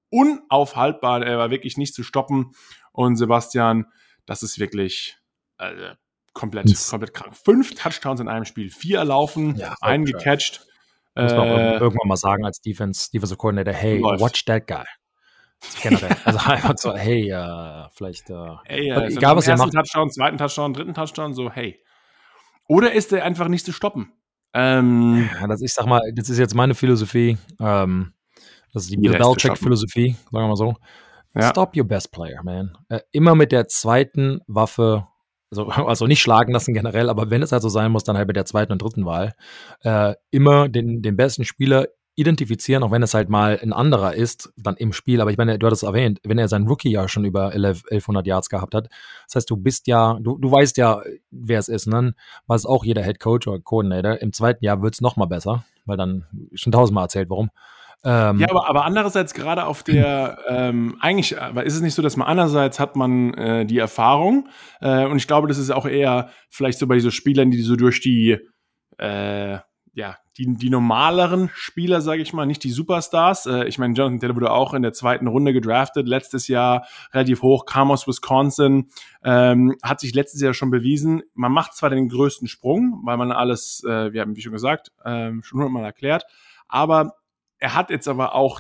unaufhaltbar, 0.09 1.25
er 1.25 1.37
war 1.37 1.51
wirklich 1.51 1.77
nicht 1.77 1.93
zu 1.93 2.03
stoppen. 2.03 2.51
Und 2.93 3.15
Sebastian, 3.17 3.85
das 4.25 4.43
ist 4.43 4.59
wirklich, 4.59 5.17
äh, 5.57 5.95
komplett, 6.33 6.69
das 6.71 6.89
komplett 6.89 7.13
krank. 7.13 7.35
Fünf 7.35 7.75
Touchdowns 7.75 8.19
in 8.19 8.27
einem 8.27 8.45
Spiel, 8.45 8.69
vier 8.69 8.99
erlaufen, 8.99 9.55
ja, 9.55 9.75
einen 9.81 10.05
gecatcht. 10.05 10.65
Muss 11.15 11.33
man 11.33 11.47
äh, 11.47 11.77
irgendwann 11.77 12.07
mal 12.07 12.15
sagen 12.15 12.45
als 12.45 12.61
Defense, 12.61 13.11
Defensive 13.11 13.37
Coordinator, 13.37 13.73
hey, 13.73 13.99
läuft. 13.99 14.21
watch 14.21 14.45
that 14.45 14.65
guy. 14.65 14.85
Generell. 15.81 16.15
Also 16.23 16.39
einfach 16.45 16.77
so, 16.77 16.95
hey, 16.95 17.33
uh, 17.33 17.89
vielleicht. 17.93 18.29
Uh, 18.29 18.57
hey, 18.65 18.89
äh, 18.89 19.07
egal 19.07 19.35
was 19.35 19.47
ihr 19.47 19.57
macht. 19.57 19.73
Touchdown, 19.73 20.09
zweiten 20.09 20.37
Touchdown, 20.37 20.73
dritten 20.73 20.93
Touchdown, 20.93 21.33
so, 21.33 21.51
hey. 21.51 21.83
Oder 22.67 22.93
ist 22.93 23.11
der 23.11 23.25
einfach 23.25 23.47
nicht 23.49 23.65
zu 23.65 23.73
stoppen? 23.73 24.13
Ähm, 24.53 25.29
ja, 25.39 25.47
das, 25.47 25.61
ich 25.61 25.73
sag 25.73 25.85
mal, 25.85 26.01
das 26.15 26.29
ist 26.29 26.37
jetzt 26.37 26.55
meine 26.55 26.75
Philosophie. 26.75 27.37
Ähm, 27.59 28.13
das 28.73 28.83
ist 28.83 28.91
die 28.91 28.97
Belichick-Philosophie, 28.97 30.15
sagen 30.31 30.45
wir 30.45 30.47
mal 30.47 30.55
so. 30.55 30.75
Ja. 31.35 31.49
Stop 31.49 31.75
your 31.75 31.85
best 31.85 32.11
player, 32.11 32.41
man. 32.43 32.77
Äh, 32.89 32.99
immer 33.11 33.35
mit 33.35 33.51
der 33.51 33.67
zweiten 33.67 34.41
Waffe, 34.47 35.07
also, 35.51 35.67
also 35.87 36.07
nicht 36.07 36.21
schlagen 36.21 36.53
lassen 36.53 36.73
generell, 36.73 37.09
aber 37.09 37.29
wenn 37.29 37.43
es 37.43 37.51
halt 37.51 37.61
so 37.61 37.69
sein 37.69 37.91
muss, 37.91 38.03
dann 38.03 38.17
halt 38.17 38.27
mit 38.27 38.35
der 38.35 38.45
zweiten 38.45 38.71
und 38.71 38.81
dritten 38.81 39.05
Wahl. 39.05 39.33
Äh, 39.81 40.15
immer 40.31 40.69
den, 40.69 41.01
den 41.01 41.15
besten 41.15 41.45
Spieler 41.45 41.87
identifizieren, 42.15 42.83
auch 42.83 42.91
wenn 42.91 43.03
es 43.03 43.13
halt 43.13 43.29
mal 43.29 43.57
ein 43.61 43.71
anderer 43.71 44.13
ist, 44.13 44.51
dann 44.57 44.75
im 44.75 44.91
Spiel. 44.91 45.21
Aber 45.21 45.31
ich 45.31 45.37
meine, 45.37 45.57
du 45.57 45.65
hattest 45.65 45.83
es 45.83 45.87
erwähnt, 45.87 46.19
wenn 46.23 46.37
er 46.37 46.49
sein 46.49 46.67
Rookie-Jahr 46.67 47.07
schon 47.07 47.23
über 47.23 47.51
1100 47.51 48.27
Yards 48.27 48.49
gehabt 48.49 48.75
hat. 48.75 48.89
Das 49.27 49.35
heißt, 49.35 49.49
du 49.49 49.55
bist 49.55 49.87
ja, 49.87 50.19
du, 50.21 50.37
du 50.37 50.51
weißt 50.51 50.77
ja, 50.77 51.01
wer 51.31 51.59
es 51.59 51.69
ist. 51.69 51.87
War 51.87 52.55
es 52.55 52.65
auch 52.65 52.83
jeder 52.83 53.03
Head 53.03 53.19
Coach 53.19 53.47
oder 53.47 53.59
Coordinator. 53.59 54.21
Im 54.21 54.33
zweiten 54.33 54.63
Jahr 54.63 54.81
wird 54.81 54.93
es 54.93 55.01
nochmal 55.01 55.27
besser, 55.27 55.63
weil 55.85 55.97
dann 55.97 56.25
schon 56.53 56.73
tausendmal 56.73 57.05
erzählt, 57.05 57.29
warum. 57.29 57.49
Ähm, 58.03 58.39
ja, 58.39 58.49
aber, 58.49 58.67
aber 58.67 58.85
andererseits 58.85 59.33
gerade 59.33 59.65
auf 59.65 59.83
der, 59.83 60.39
ähm, 60.47 60.97
eigentlich 61.01 61.33
ist 61.33 61.75
es 61.75 61.81
nicht 61.81 61.93
so, 61.93 62.01
dass 62.01 62.17
man 62.17 62.27
einerseits 62.27 62.79
hat 62.79 62.95
man 62.95 63.33
äh, 63.35 63.65
die 63.65 63.77
Erfahrung 63.77 64.49
äh, 64.79 65.05
und 65.05 65.17
ich 65.17 65.27
glaube, 65.27 65.47
das 65.47 65.59
ist 65.59 65.69
auch 65.69 65.85
eher 65.85 66.29
vielleicht 66.49 66.79
so 66.79 66.87
bei 66.87 66.99
so 66.99 67.11
Spielern, 67.11 67.51
die 67.51 67.61
so 67.61 67.75
durch 67.75 68.01
die 68.01 68.39
äh, 68.97 69.59
ja, 69.93 70.17
die, 70.37 70.55
die 70.55 70.69
normaleren 70.69 71.49
Spieler, 71.53 72.01
sage 72.01 72.21
ich 72.21 72.31
mal, 72.31 72.45
nicht 72.45 72.63
die 72.63 72.71
Superstars. 72.71 73.45
Äh, 73.45 73.65
ich 73.65 73.77
meine, 73.77 73.93
Jonathan 73.93 74.19
Taylor 74.19 74.35
wurde 74.35 74.51
auch 74.51 74.73
in 74.73 74.83
der 74.83 74.93
zweiten 74.93 75.27
Runde 75.27 75.51
gedraftet, 75.51 76.07
letztes 76.07 76.47
Jahr 76.47 76.87
relativ 77.13 77.41
hoch, 77.41 77.65
kam 77.65 77.91
aus 77.91 78.07
Wisconsin, 78.07 78.89
ähm, 79.23 79.75
hat 79.83 79.99
sich 79.99 80.13
letztes 80.13 80.41
Jahr 80.41 80.53
schon 80.53 80.71
bewiesen. 80.71 81.23
Man 81.33 81.51
macht 81.51 81.75
zwar 81.75 81.89
den 81.89 82.07
größten 82.07 82.47
Sprung, 82.47 83.01
weil 83.03 83.17
man 83.17 83.31
alles, 83.31 83.83
äh, 83.85 84.13
wir 84.13 84.21
haben, 84.21 84.35
wie 84.35 84.41
schon 84.41 84.53
gesagt, 84.53 84.91
ähm, 85.03 85.43
schon 85.43 85.59
hundertmal 85.59 85.83
erklärt, 85.83 86.23
aber 86.69 87.15
er 87.61 87.75
hat 87.75 87.89
jetzt 87.89 88.09
aber 88.09 88.35
auch, 88.35 88.59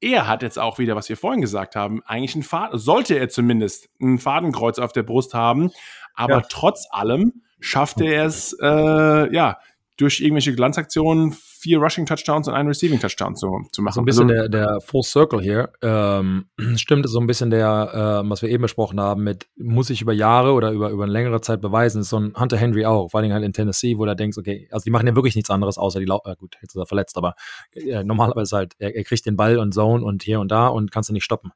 er 0.00 0.26
hat 0.26 0.42
jetzt 0.42 0.58
auch 0.58 0.78
wieder, 0.78 0.96
was 0.96 1.08
wir 1.08 1.16
vorhin 1.16 1.40
gesagt 1.40 1.76
haben, 1.76 2.02
eigentlich 2.06 2.34
ein 2.34 2.42
Faden, 2.42 2.78
sollte 2.78 3.14
er 3.14 3.28
zumindest 3.28 3.88
ein 4.00 4.18
Fadenkreuz 4.18 4.78
auf 4.78 4.92
der 4.92 5.04
Brust 5.04 5.34
haben, 5.34 5.70
aber 6.14 6.38
ja. 6.38 6.46
trotz 6.48 6.88
allem 6.90 7.42
schafft 7.60 8.00
er 8.00 8.24
es, 8.24 8.56
äh, 8.60 9.32
ja, 9.32 9.58
durch 9.98 10.20
irgendwelche 10.20 10.54
Glanzaktionen 10.54 11.32
vier 11.32 11.78
Rushing 11.78 12.06
Touchdowns 12.06 12.46
und 12.46 12.54
einen 12.54 12.68
Receiving 12.68 13.00
Touchdown 13.00 13.34
zu, 13.34 13.66
zu 13.72 13.82
machen. 13.82 13.94
So 13.94 14.00
ein 14.00 14.04
bisschen 14.04 14.30
also, 14.30 14.48
der, 14.48 14.66
der 14.66 14.80
Full 14.80 15.02
Circle 15.02 15.40
hier. 15.40 15.72
Ähm, 15.82 16.46
stimmt, 16.76 17.08
so 17.08 17.18
ein 17.18 17.26
bisschen 17.26 17.50
der, 17.50 18.22
äh, 18.24 18.30
was 18.30 18.40
wir 18.42 18.48
eben 18.48 18.62
besprochen 18.62 19.00
haben, 19.00 19.24
mit 19.24 19.48
muss 19.56 19.90
ich 19.90 20.00
über 20.00 20.12
Jahre 20.12 20.52
oder 20.52 20.70
über, 20.70 20.90
über 20.90 21.02
eine 21.02 21.12
längere 21.12 21.40
Zeit 21.40 21.60
beweisen, 21.60 22.02
ist 22.02 22.10
so 22.10 22.20
ein 22.20 22.32
Hunter 22.38 22.56
Henry 22.56 22.86
auch, 22.86 23.10
vor 23.10 23.20
allem 23.20 23.32
halt 23.32 23.44
in 23.44 23.52
Tennessee, 23.52 23.98
wo 23.98 24.04
er 24.04 24.14
denkt, 24.14 24.38
okay, 24.38 24.68
also 24.70 24.84
die 24.84 24.90
machen 24.90 25.08
ja 25.08 25.16
wirklich 25.16 25.34
nichts 25.34 25.50
anderes, 25.50 25.78
außer 25.78 25.98
die, 25.98 26.06
Lau 26.06 26.20
äh, 26.24 26.36
gut, 26.36 26.56
jetzt 26.62 26.76
ist 26.76 26.80
er 26.80 26.86
verletzt, 26.86 27.16
aber 27.16 27.34
äh, 27.72 28.04
normalerweise 28.04 28.56
halt, 28.56 28.74
er, 28.78 28.94
er 28.94 29.02
kriegt 29.02 29.26
den 29.26 29.36
Ball 29.36 29.58
und 29.58 29.74
Zone 29.74 30.04
und 30.04 30.22
hier 30.22 30.38
und 30.38 30.52
da 30.52 30.68
und 30.68 30.92
kannst 30.92 31.08
du 31.08 31.12
nicht 31.12 31.24
stoppen 31.24 31.50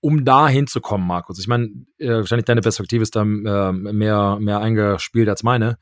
um 0.00 0.24
da 0.24 0.48
hinzukommen, 0.48 1.04
Markus. 1.08 1.40
Ich 1.40 1.48
meine, 1.48 1.70
äh, 1.98 2.08
wahrscheinlich 2.08 2.44
deine 2.44 2.60
Perspektive 2.60 3.02
ist 3.02 3.16
da 3.16 3.22
äh, 3.22 3.72
mehr, 3.72 4.38
mehr 4.38 4.60
eingespielt 4.60 5.28
als 5.28 5.42
meine 5.42 5.76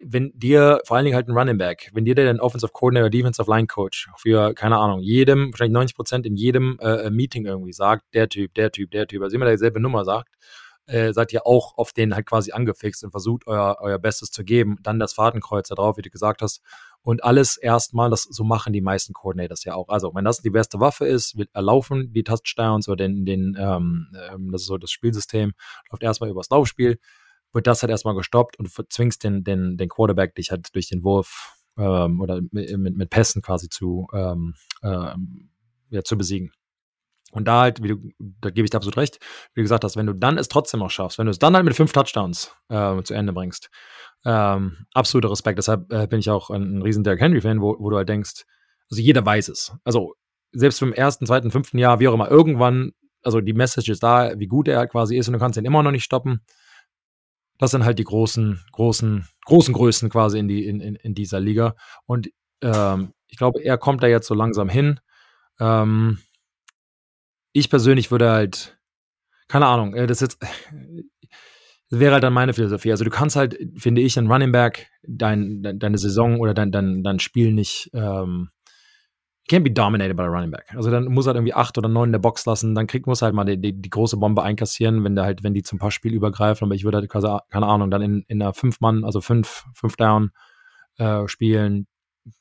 wenn 0.00 0.32
dir, 0.34 0.80
vor 0.84 0.96
allen 0.96 1.04
Dingen 1.04 1.16
halt 1.16 1.28
ein 1.28 1.36
Running 1.36 1.58
Back, 1.58 1.90
wenn 1.94 2.04
dir 2.04 2.14
der 2.14 2.42
Offensive 2.42 2.72
Coordinator, 2.72 3.10
Defensive 3.10 3.50
Line 3.50 3.66
Coach 3.66 4.08
für, 4.16 4.54
keine 4.54 4.78
Ahnung, 4.78 5.00
jedem, 5.00 5.52
wahrscheinlich 5.52 5.74
90 5.74 5.96
Prozent 5.96 6.26
in 6.26 6.36
jedem 6.36 6.78
äh, 6.80 7.10
Meeting 7.10 7.46
irgendwie 7.46 7.72
sagt, 7.72 8.04
der 8.14 8.28
Typ, 8.28 8.54
der 8.54 8.70
Typ, 8.72 8.90
der 8.90 9.06
Typ, 9.06 9.22
also 9.22 9.36
immer 9.36 9.50
dieselbe 9.50 9.80
Nummer 9.80 10.04
sagt, 10.04 10.34
äh, 10.86 11.12
seid 11.12 11.32
ihr 11.32 11.46
auch 11.46 11.76
auf 11.78 11.92
den 11.92 12.14
halt 12.14 12.26
quasi 12.26 12.52
angefixt 12.52 13.04
und 13.04 13.10
versucht 13.10 13.46
euer, 13.46 13.78
euer 13.80 13.98
Bestes 13.98 14.30
zu 14.30 14.44
geben, 14.44 14.76
dann 14.82 14.98
das 14.98 15.14
Fadenkreuz 15.14 15.68
da 15.68 15.74
drauf, 15.74 15.96
wie 15.96 16.02
du 16.02 16.10
gesagt 16.10 16.42
hast, 16.42 16.60
und 17.02 17.22
alles 17.22 17.56
erstmal, 17.58 18.08
das 18.10 18.22
so 18.22 18.44
machen 18.44 18.72
die 18.72 18.80
meisten 18.80 19.12
Coordinators 19.12 19.64
ja 19.64 19.74
auch. 19.74 19.88
Also, 19.88 20.14
wenn 20.14 20.24
das 20.24 20.38
die 20.38 20.50
beste 20.50 20.80
Waffe 20.80 21.06
ist, 21.06 21.36
wir 21.36 21.46
erlaufen 21.52 22.12
die 22.14 22.24
Touchdowns 22.24 22.88
oder 22.88 22.96
den, 22.96 23.26
den 23.26 23.56
ähm, 23.58 24.08
ähm, 24.30 24.50
das 24.50 24.62
ist 24.62 24.68
so 24.68 24.78
das 24.78 24.90
Spielsystem, 24.90 25.52
läuft 25.90 26.02
erstmal 26.02 26.30
übers 26.30 26.48
Laufspiel 26.48 26.98
wird 27.54 27.66
das 27.66 27.82
halt 27.82 27.90
erstmal 27.90 28.14
gestoppt 28.14 28.58
und 28.58 28.70
zwingst 28.92 29.24
den, 29.24 29.44
den, 29.44 29.76
den 29.76 29.88
Quarterback 29.88 30.34
dich 30.34 30.50
halt 30.50 30.74
durch 30.74 30.88
den 30.88 31.04
Wurf 31.04 31.54
ähm, 31.78 32.20
oder 32.20 32.40
mit, 32.50 32.76
mit, 32.76 32.96
mit 32.96 33.10
Pässen 33.10 33.42
quasi 33.42 33.68
zu, 33.68 34.08
ähm, 34.12 34.54
ähm, 34.82 35.50
ja, 35.90 36.02
zu 36.02 36.18
besiegen. 36.18 36.52
Und 37.32 37.46
da 37.48 37.62
halt, 37.62 37.82
wie 37.82 37.88
du, 37.88 37.96
da 38.18 38.50
gebe 38.50 38.64
ich 38.64 38.70
dir 38.70 38.76
absolut 38.76 38.96
recht, 38.96 39.18
wie 39.54 39.60
du 39.60 39.64
gesagt 39.64 39.82
hast, 39.82 39.96
wenn 39.96 40.06
du 40.06 40.12
dann 40.12 40.38
es 40.38 40.48
trotzdem 40.48 40.80
noch 40.80 40.90
schaffst, 40.90 41.18
wenn 41.18 41.26
du 41.26 41.30
es 41.30 41.38
dann 41.38 41.54
halt 41.54 41.64
mit 41.64 41.74
fünf 41.74 41.92
Touchdowns 41.92 42.54
äh, 42.68 43.02
zu 43.02 43.14
Ende 43.14 43.32
bringst, 43.32 43.70
ähm, 44.24 44.86
absoluter 44.94 45.30
Respekt. 45.30 45.58
Deshalb 45.58 45.92
äh, 45.92 46.06
bin 46.06 46.20
ich 46.20 46.30
auch 46.30 46.50
ein, 46.50 46.78
ein 46.78 46.82
riesen 46.82 47.02
Derrick 47.02 47.20
Henry-Fan, 47.20 47.60
wo, 47.60 47.76
wo 47.78 47.90
du 47.90 47.96
halt 47.96 48.08
denkst, 48.08 48.44
also 48.90 49.02
jeder 49.02 49.24
weiß 49.26 49.48
es. 49.48 49.76
Also 49.82 50.14
selbst 50.52 50.80
im 50.82 50.92
ersten, 50.92 51.26
zweiten, 51.26 51.50
fünften 51.50 51.78
Jahr, 51.78 51.98
wie 51.98 52.06
auch 52.06 52.14
immer, 52.14 52.30
irgendwann, 52.30 52.92
also 53.22 53.40
die 53.40 53.52
Message 53.52 53.88
ist 53.88 54.02
da, 54.02 54.38
wie 54.38 54.46
gut 54.46 54.68
er 54.68 54.86
quasi 54.86 55.16
ist 55.16 55.26
und 55.26 55.32
du 55.32 55.40
kannst 55.40 55.58
ihn 55.58 55.64
immer 55.64 55.82
noch 55.82 55.90
nicht 55.90 56.04
stoppen. 56.04 56.40
Das 57.64 57.70
sind 57.70 57.84
halt 57.84 57.98
die 57.98 58.04
großen, 58.04 58.60
großen, 58.72 59.26
großen 59.46 59.74
Größen 59.74 60.10
quasi 60.10 60.38
in, 60.38 60.48
die, 60.48 60.66
in, 60.66 60.80
in, 60.80 60.96
in 60.96 61.14
dieser 61.14 61.40
Liga. 61.40 61.74
Und 62.06 62.30
ähm, 62.62 63.12
ich 63.26 63.38
glaube, 63.38 63.62
er 63.62 63.78
kommt 63.78 64.02
da 64.02 64.06
jetzt 64.06 64.26
so 64.26 64.34
langsam 64.34 64.68
hin. 64.68 65.00
Ähm, 65.58 66.18
ich 67.52 67.70
persönlich 67.70 68.10
würde 68.10 68.30
halt, 68.30 68.78
keine 69.48 69.66
Ahnung, 69.66 69.94
äh, 69.94 70.06
das 70.06 70.20
jetzt 70.20 70.38
das 71.90 72.00
wäre 72.00 72.14
halt 72.14 72.24
dann 72.24 72.32
meine 72.32 72.54
Philosophie. 72.54 72.90
Also 72.90 73.04
du 73.04 73.10
kannst 73.10 73.36
halt, 73.36 73.56
finde 73.76 74.00
ich, 74.00 74.18
ein 74.18 74.30
Running 74.30 74.52
Back 74.52 74.90
dein, 75.06 75.62
deine 75.62 75.98
Saison 75.98 76.40
oder 76.40 76.52
dein, 76.52 76.72
dein, 76.72 77.02
dein 77.02 77.18
Spiel 77.18 77.52
nicht 77.52 77.90
ähm, 77.92 78.50
can't 79.48 79.64
be 79.64 79.70
dominated 79.70 80.16
by 80.16 80.24
a 80.24 80.28
running 80.28 80.50
back. 80.50 80.74
Also 80.74 80.90
dann 80.90 81.06
muss 81.06 81.26
er 81.26 81.28
halt 81.28 81.36
irgendwie 81.36 81.54
acht 81.54 81.76
oder 81.76 81.88
neun 81.88 82.08
in 82.08 82.12
der 82.12 82.18
Box 82.18 82.46
lassen, 82.46 82.74
dann 82.74 82.86
kriegt 82.86 83.06
muss 83.06 83.22
halt 83.22 83.34
mal 83.34 83.44
die, 83.44 83.60
die, 83.60 83.80
die, 83.80 83.90
große 83.90 84.16
Bombe 84.16 84.42
einkassieren, 84.42 85.04
wenn 85.04 85.14
der 85.14 85.24
halt, 85.24 85.42
wenn 85.42 85.54
die 85.54 85.62
zum 85.62 85.78
Passspiel 85.78 86.14
übergreifen. 86.14 86.66
Aber 86.66 86.74
ich 86.74 86.84
würde 86.84 86.98
halt 86.98 87.10
quasi, 87.10 87.28
keine 87.50 87.66
Ahnung, 87.66 87.90
dann 87.90 88.02
in, 88.02 88.24
in 88.28 88.40
einer 88.40 88.54
fünf 88.54 88.80
Mann, 88.80 89.04
also 89.04 89.20
fünf, 89.20 89.64
fünf 89.74 89.96
Down 89.96 90.30
äh, 90.96 91.28
spielen, 91.28 91.86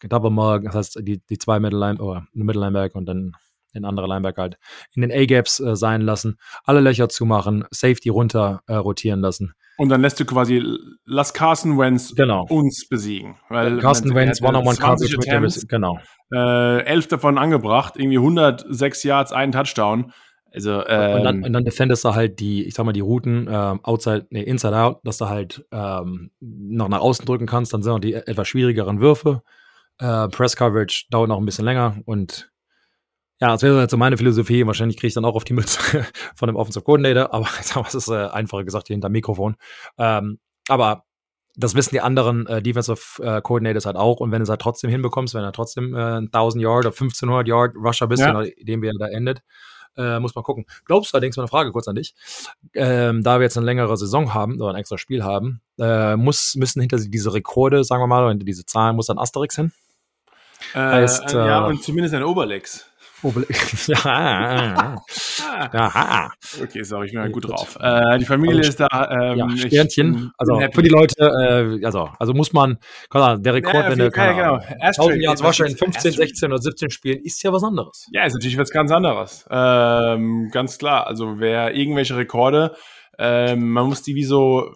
Double 0.02 0.32
Mug, 0.32 0.62
das 0.64 0.76
heißt 0.76 1.00
die, 1.02 1.22
die 1.30 1.38
zwei 1.38 1.60
Middle 1.60 1.80
Line 1.80 2.00
oder 2.00 2.26
Linebacker 2.34 2.96
und 2.96 3.06
dann 3.06 3.34
den 3.74 3.86
anderen 3.86 4.10
Linebacker 4.10 4.44
halt 4.44 4.58
in 4.94 5.02
den 5.02 5.12
A-Gaps 5.12 5.60
äh, 5.60 5.76
sein 5.76 6.02
lassen, 6.02 6.38
alle 6.64 6.80
Löcher 6.80 7.10
zumachen, 7.10 7.66
Safety 7.72 8.10
runter 8.10 8.62
äh, 8.68 8.76
rotieren 8.76 9.20
lassen. 9.20 9.54
Und 9.78 9.90
dann 9.90 10.02
lässt 10.02 10.20
du 10.20 10.26
quasi, 10.26 10.64
lass 11.06 11.34
Carson 11.34 11.80
Wentz 11.80 12.14
genau. 12.14 12.46
uns 12.50 12.88
besiegen. 12.88 13.36
Weil 13.50 13.80
Carson 13.80 14.14
Wentz, 14.14 14.42
One-on-One 14.42 14.78
Coverage 14.78 15.18
mit 15.18 15.26
der, 15.26 15.68
genau. 15.68 16.00
Äh, 16.32 16.84
elf 16.86 17.08
davon 17.08 17.38
angebracht, 17.38 17.96
irgendwie 17.98 18.18
106 18.18 19.04
Yards, 19.04 19.32
einen 19.32 19.52
Touchdown. 19.52 20.14
Also, 20.54 20.86
ähm, 20.86 21.16
und, 21.16 21.24
dann, 21.24 21.36
ähm, 21.38 21.44
und 21.44 21.54
dann 21.54 21.66
defendest 21.66 22.06
du 22.06 22.14
halt 22.14 22.40
die, 22.40 22.66
ich 22.66 22.76
sag 22.76 22.86
mal, 22.86 22.94
die 22.94 23.00
Routen 23.00 23.48
ähm, 23.50 23.80
outside, 23.84 24.28
nee, 24.30 24.44
inside 24.44 24.78
out, 24.78 25.00
dass 25.04 25.18
du 25.18 25.28
halt 25.28 25.66
ähm, 25.72 26.30
noch 26.40 26.90
nach 26.90 27.00
außen 27.00 27.26
drücken 27.26 27.48
kannst. 27.48 27.74
Dann 27.74 27.82
sind 27.82 27.92
auch 27.92 28.00
die 28.00 28.14
etwas 28.14 28.48
schwierigeren 28.48 29.00
Würfe. 29.00 29.42
Äh, 29.98 30.28
Press 30.28 30.56
Coverage 30.56 31.06
dauert 31.10 31.30
noch 31.30 31.40
ein 31.40 31.46
bisschen 31.46 31.66
länger 31.66 31.98
und 32.06 32.53
ja, 33.40 33.50
das 33.50 33.62
wäre 33.62 33.82
jetzt 33.82 33.92
so 33.92 33.98
meine 33.98 34.18
Philosophie. 34.18 34.66
Wahrscheinlich 34.66 34.98
kriege 34.98 35.08
ich 35.08 35.14
dann 35.14 35.26
auch 35.26 35.36
auf 35.36 35.44
die 35.44 35.54
Mütze 35.54 35.80
von 36.36 36.48
dem 36.48 36.56
Offensive 36.56 36.84
Coordinator, 36.84 37.34
aber 37.34 37.48
das 37.76 37.96
ist 37.96 38.08
äh, 38.10 38.28
einfacher 38.28 38.64
gesagt 38.64 38.88
hier 38.88 38.96
hinter 38.96 39.10
Mikrofon. 39.10 39.56
Ähm, 39.98 40.40
aber 40.68 41.06
das 41.56 41.76
wissen 41.76 41.94
die 41.94 42.02
anderen 42.02 42.48
äh, 42.48 42.62
Defensive 42.62 43.22
äh, 43.22 43.42
Coordinators 43.42 43.86
halt 43.86 43.96
auch. 43.96 44.20
Und 44.20 44.32
wenn 44.32 44.40
du 44.40 44.44
es 44.44 44.50
halt 44.50 44.62
trotzdem 44.62 44.90
hinbekommst, 44.90 45.34
wenn 45.34 45.44
er 45.44 45.52
trotzdem 45.52 45.94
äh, 45.94 46.18
1000 46.18 46.64
Yard 46.64 46.86
oder 46.86 46.90
1500 46.90 47.48
Yard 47.48 47.76
Rusher 47.76 48.08
bist, 48.08 48.24
ja. 48.24 48.44
dem 48.62 48.82
wie 48.82 48.88
er 48.88 48.94
da 48.98 49.08
endet, 49.08 49.44
äh, 49.98 50.20
muss 50.20 50.34
man 50.36 50.44
gucken. 50.44 50.66
Glaubst 50.86 51.14
du 51.14 51.16
allerdings, 51.16 51.38
mal 51.38 51.44
eine 51.44 51.50
Frage 51.50 51.72
kurz 51.72 51.88
an 51.88 51.96
dich, 51.96 52.16
ähm, 52.74 53.24
da 53.24 53.40
wir 53.40 53.44
jetzt 53.44 53.58
eine 53.58 53.66
längere 53.66 53.96
Saison 53.98 54.34
haben 54.34 54.60
oder 54.60 54.72
ein 54.72 54.80
extra 54.80 54.98
Spiel 54.98 55.24
haben, 55.24 55.62
äh, 55.80 56.16
muss, 56.16 56.56
müssen 56.56 56.82
hinter 56.82 56.98
diese 56.98 57.34
Rekorde, 57.34 57.84
sagen 57.84 58.02
wir 58.02 58.08
mal, 58.08 58.22
oder 58.22 58.30
hinter 58.30 58.46
diese 58.46 58.66
Zahlen, 58.66 58.96
muss 58.96 59.08
dann 59.08 59.20
Asterix 59.20 59.56
hin? 59.56 59.72
Äh, 60.74 60.80
heißt, 60.80 61.34
ja, 61.34 61.68
äh, 61.68 61.70
und 61.70 61.84
zumindest 61.84 62.16
ein 62.16 62.24
Obelix. 62.24 62.90
ja. 63.88 64.96
Okay, 66.62 66.84
sorry, 66.84 67.08
ich 67.08 67.14
bin 67.14 67.22
ja 67.22 67.28
gut 67.30 67.50
drauf. 67.50 67.78
Äh, 67.80 68.20
die 68.20 68.26
Familie 68.26 68.58
also, 68.58 68.70
ist 68.70 68.80
da. 68.80 69.10
Ähm, 69.12 69.38
ja, 69.38 69.50
Sternchen. 69.58 70.32
Also 70.38 70.60
für 70.72 70.84
die 70.84 70.90
Leute, 70.90 71.16
äh, 71.20 71.86
also, 71.86 72.10
also 72.20 72.34
muss 72.34 72.54
man, 72.54 72.78
kann 73.10 73.42
der 73.42 73.54
Rekord, 73.54 73.86
ja, 73.86 73.92
wenn 73.92 74.00
du 74.00 74.12
keine 74.12 74.38
ja, 74.38 74.58
genau. 74.58 74.78
1000 74.82 75.22
Yards 75.22 75.44
Rusher 75.44 75.66
in 75.66 75.78
15, 75.78 76.12
16 76.14 76.52
oder 76.52 76.62
17 76.62 76.90
Spielen, 76.90 77.22
ist 77.24 77.42
ja 77.44 77.54
was 77.54 77.64
anderes. 77.64 78.08
Ja, 78.12 78.26
ist 78.26 78.34
natürlich 78.34 78.58
was 78.58 78.72
ganz 78.72 78.92
anderes. 78.92 79.46
Ähm, 79.50 80.50
ganz 80.52 80.78
klar. 80.78 81.08
Also 81.08 81.40
wer 81.40 81.74
irgendwelche 81.76 82.18
Rekorde 82.18 82.76
ähm, 83.20 83.70
man 83.70 83.88
muss 83.88 84.02
die 84.02 84.16
wie 84.16 84.24
so, 84.24 84.74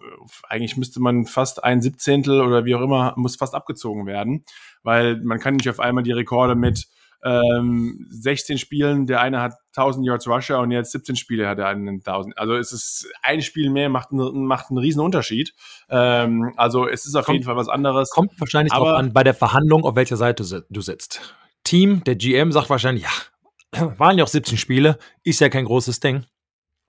eigentlich 0.48 0.76
müsste 0.76 1.00
man 1.00 1.26
fast 1.26 1.64
ein 1.64 1.82
Siebzehntel 1.82 2.40
oder 2.40 2.64
wie 2.64 2.74
auch 2.74 2.80
immer, 2.80 3.14
muss 3.16 3.36
fast 3.36 3.54
abgezogen 3.54 4.06
werden, 4.06 4.44
weil 4.82 5.16
man 5.22 5.40
kann 5.40 5.56
nicht 5.56 5.68
auf 5.68 5.80
einmal 5.80 6.04
die 6.04 6.12
Rekorde 6.12 6.54
mit 6.54 6.86
ähm, 7.24 8.06
16 8.10 8.58
Spielen, 8.58 9.06
der 9.06 9.20
eine 9.20 9.40
hat 9.40 9.54
1000 9.76 10.06
Yards 10.06 10.28
Rusher 10.28 10.60
und 10.60 10.70
jetzt 10.70 10.92
17 10.92 11.16
Spiele 11.16 11.48
hat 11.48 11.58
er 11.58 11.66
einen 11.68 11.96
1000. 11.96 12.38
Also 12.38 12.54
es 12.54 12.72
ist 12.72 13.10
ein 13.22 13.42
Spiel 13.42 13.70
mehr, 13.70 13.88
macht, 13.88 14.12
einen, 14.12 14.46
macht 14.46 14.70
einen 14.70 14.78
riesen 14.78 15.00
Unterschied. 15.00 15.54
Ähm, 15.88 16.52
also 16.56 16.88
es 16.88 17.06
ist 17.06 17.14
auf 17.14 17.26
kommt, 17.26 17.34
jeden 17.34 17.46
Fall 17.46 17.56
was 17.56 17.68
anderes. 17.68 18.10
Kommt 18.10 18.38
wahrscheinlich 18.40 18.72
aber, 18.72 18.96
an 18.96 19.12
bei 19.12 19.24
der 19.24 19.34
Verhandlung, 19.34 19.84
auf 19.84 19.96
welcher 19.96 20.16
Seite 20.16 20.64
du 20.68 20.80
sitzt. 20.80 21.34
Team, 21.64 22.02
der 22.04 22.16
GM 22.16 22.52
sagt 22.52 22.70
wahrscheinlich, 22.70 23.04
ja, 23.04 23.94
waren 23.98 24.16
ja 24.16 24.24
auch 24.24 24.28
17 24.28 24.56
Spiele, 24.56 24.98
ist 25.22 25.40
ja 25.40 25.48
kein 25.48 25.64
großes 25.64 26.00
Ding. 26.00 26.24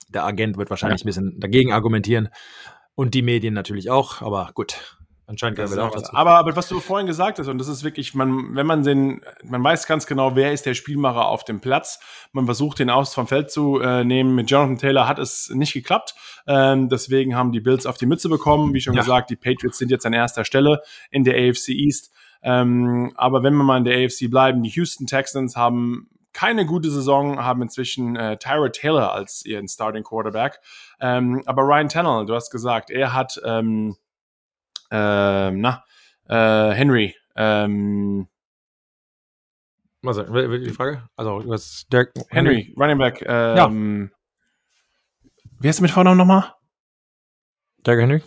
Der 0.09 0.25
Agent 0.25 0.57
wird 0.57 0.69
wahrscheinlich 0.69 1.01
ja. 1.01 1.05
ein 1.05 1.07
bisschen 1.07 1.39
dagegen 1.39 1.73
argumentieren. 1.73 2.29
Und 2.95 3.13
die 3.13 3.21
Medien 3.21 3.53
natürlich 3.53 3.89
auch, 3.89 4.21
aber 4.21 4.51
gut, 4.53 4.98
Anscheinend 5.29 5.57
gehören 5.57 5.75
wir 5.75 5.83
auch 5.83 5.91
dazu. 5.91 6.11
Aber, 6.15 6.31
aber 6.31 6.55
was 6.55 6.67
du 6.67 6.79
vorhin 6.79 7.05
gesagt 7.05 7.37
hast, 7.37 7.47
und 7.47 7.59
das 7.59 7.67
ist 7.67 7.83
wirklich, 7.83 8.15
man, 8.15 8.55
wenn 8.55 8.65
man 8.65 8.81
den, 8.81 9.21
man 9.43 9.63
weiß 9.63 9.85
ganz 9.85 10.07
genau, 10.07 10.35
wer 10.35 10.51
ist 10.51 10.65
der 10.65 10.73
Spielmacher 10.73 11.27
auf 11.27 11.43
dem 11.43 11.59
Platz. 11.59 11.99
Man 12.31 12.45
versucht, 12.45 12.79
den 12.79 12.89
aus 12.89 13.13
vom 13.13 13.27
Feld 13.27 13.51
zu 13.51 13.79
äh, 13.79 14.03
nehmen. 14.03 14.33
Mit 14.33 14.49
Jonathan 14.49 14.79
Taylor 14.79 15.07
hat 15.07 15.19
es 15.19 15.51
nicht 15.53 15.73
geklappt. 15.73 16.15
Ähm, 16.47 16.89
deswegen 16.89 17.35
haben 17.35 17.51
die 17.51 17.59
Bills 17.59 17.85
auf 17.85 17.97
die 17.97 18.07
Mütze 18.07 18.27
bekommen. 18.27 18.73
Wie 18.73 18.81
schon 18.81 18.95
ja. 18.95 19.01
gesagt, 19.01 19.29
die 19.29 19.35
Patriots 19.35 19.77
sind 19.77 19.91
jetzt 19.91 20.03
an 20.03 20.13
erster 20.13 20.45
Stelle 20.45 20.81
in 21.11 21.23
der 21.23 21.35
AFC 21.35 21.69
East. 21.69 22.11
Ähm, 22.41 23.11
aber 23.15 23.43
wenn 23.43 23.53
wir 23.53 23.63
mal 23.63 23.77
in 23.77 23.83
der 23.83 24.03
AFC 24.03 24.31
bleiben, 24.31 24.63
die 24.63 24.69
Houston 24.69 25.05
Texans 25.05 25.55
haben 25.55 26.09
keine 26.33 26.65
gute 26.65 26.89
Saison, 26.89 27.37
haben 27.37 27.61
inzwischen 27.61 28.15
äh, 28.15 28.37
Tyra 28.37 28.69
Taylor 28.69 29.13
als 29.13 29.45
ihren 29.45 29.67
Starting 29.67 30.03
Quarterback. 30.03 30.59
Ähm, 30.99 31.43
aber 31.45 31.61
Ryan 31.61 31.89
Tannell, 31.89 32.25
du 32.25 32.33
hast 32.33 32.49
gesagt, 32.49 32.89
er 32.89 33.13
hat 33.13 33.39
ähm, 33.45 33.95
ähm, 34.91 35.61
na, 35.61 35.83
äh, 36.27 36.73
Henry. 36.73 37.15
Ähm, 37.35 38.27
was 40.01 40.17
die 40.17 40.69
Frage? 40.69 41.03
Also, 41.15 41.43
was 41.45 41.85
Derek 41.91 42.11
Henry, 42.29 42.63
Henry. 42.63 42.73
Running 42.77 42.97
Back. 42.97 43.21
Ähm, 43.27 44.11
ja. 44.11 45.29
Wie 45.59 45.67
heißt 45.67 45.79
du 45.79 45.83
mit 45.83 45.91
Vornamen 45.91 46.17
nochmal? 46.17 46.53
Derek 47.85 48.01
Henry? 48.01 48.23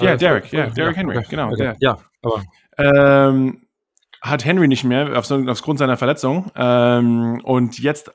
ja, 0.00 0.16
Derek, 0.16 0.52
ja, 0.52 0.66
Derek 0.66 0.96
Henry, 0.96 1.22
genau. 1.28 1.50
Okay. 1.52 1.74
Ja, 1.80 1.98
aber. 2.22 2.42
Ähm, 2.78 3.66
hat 4.22 4.44
Henry 4.44 4.68
nicht 4.68 4.84
mehr 4.84 5.18
auf, 5.18 5.30
aufgrund 5.30 5.78
seiner 5.78 5.96
Verletzung. 5.96 6.50
Ähm, 6.54 7.40
und 7.44 7.78
jetzt 7.78 8.12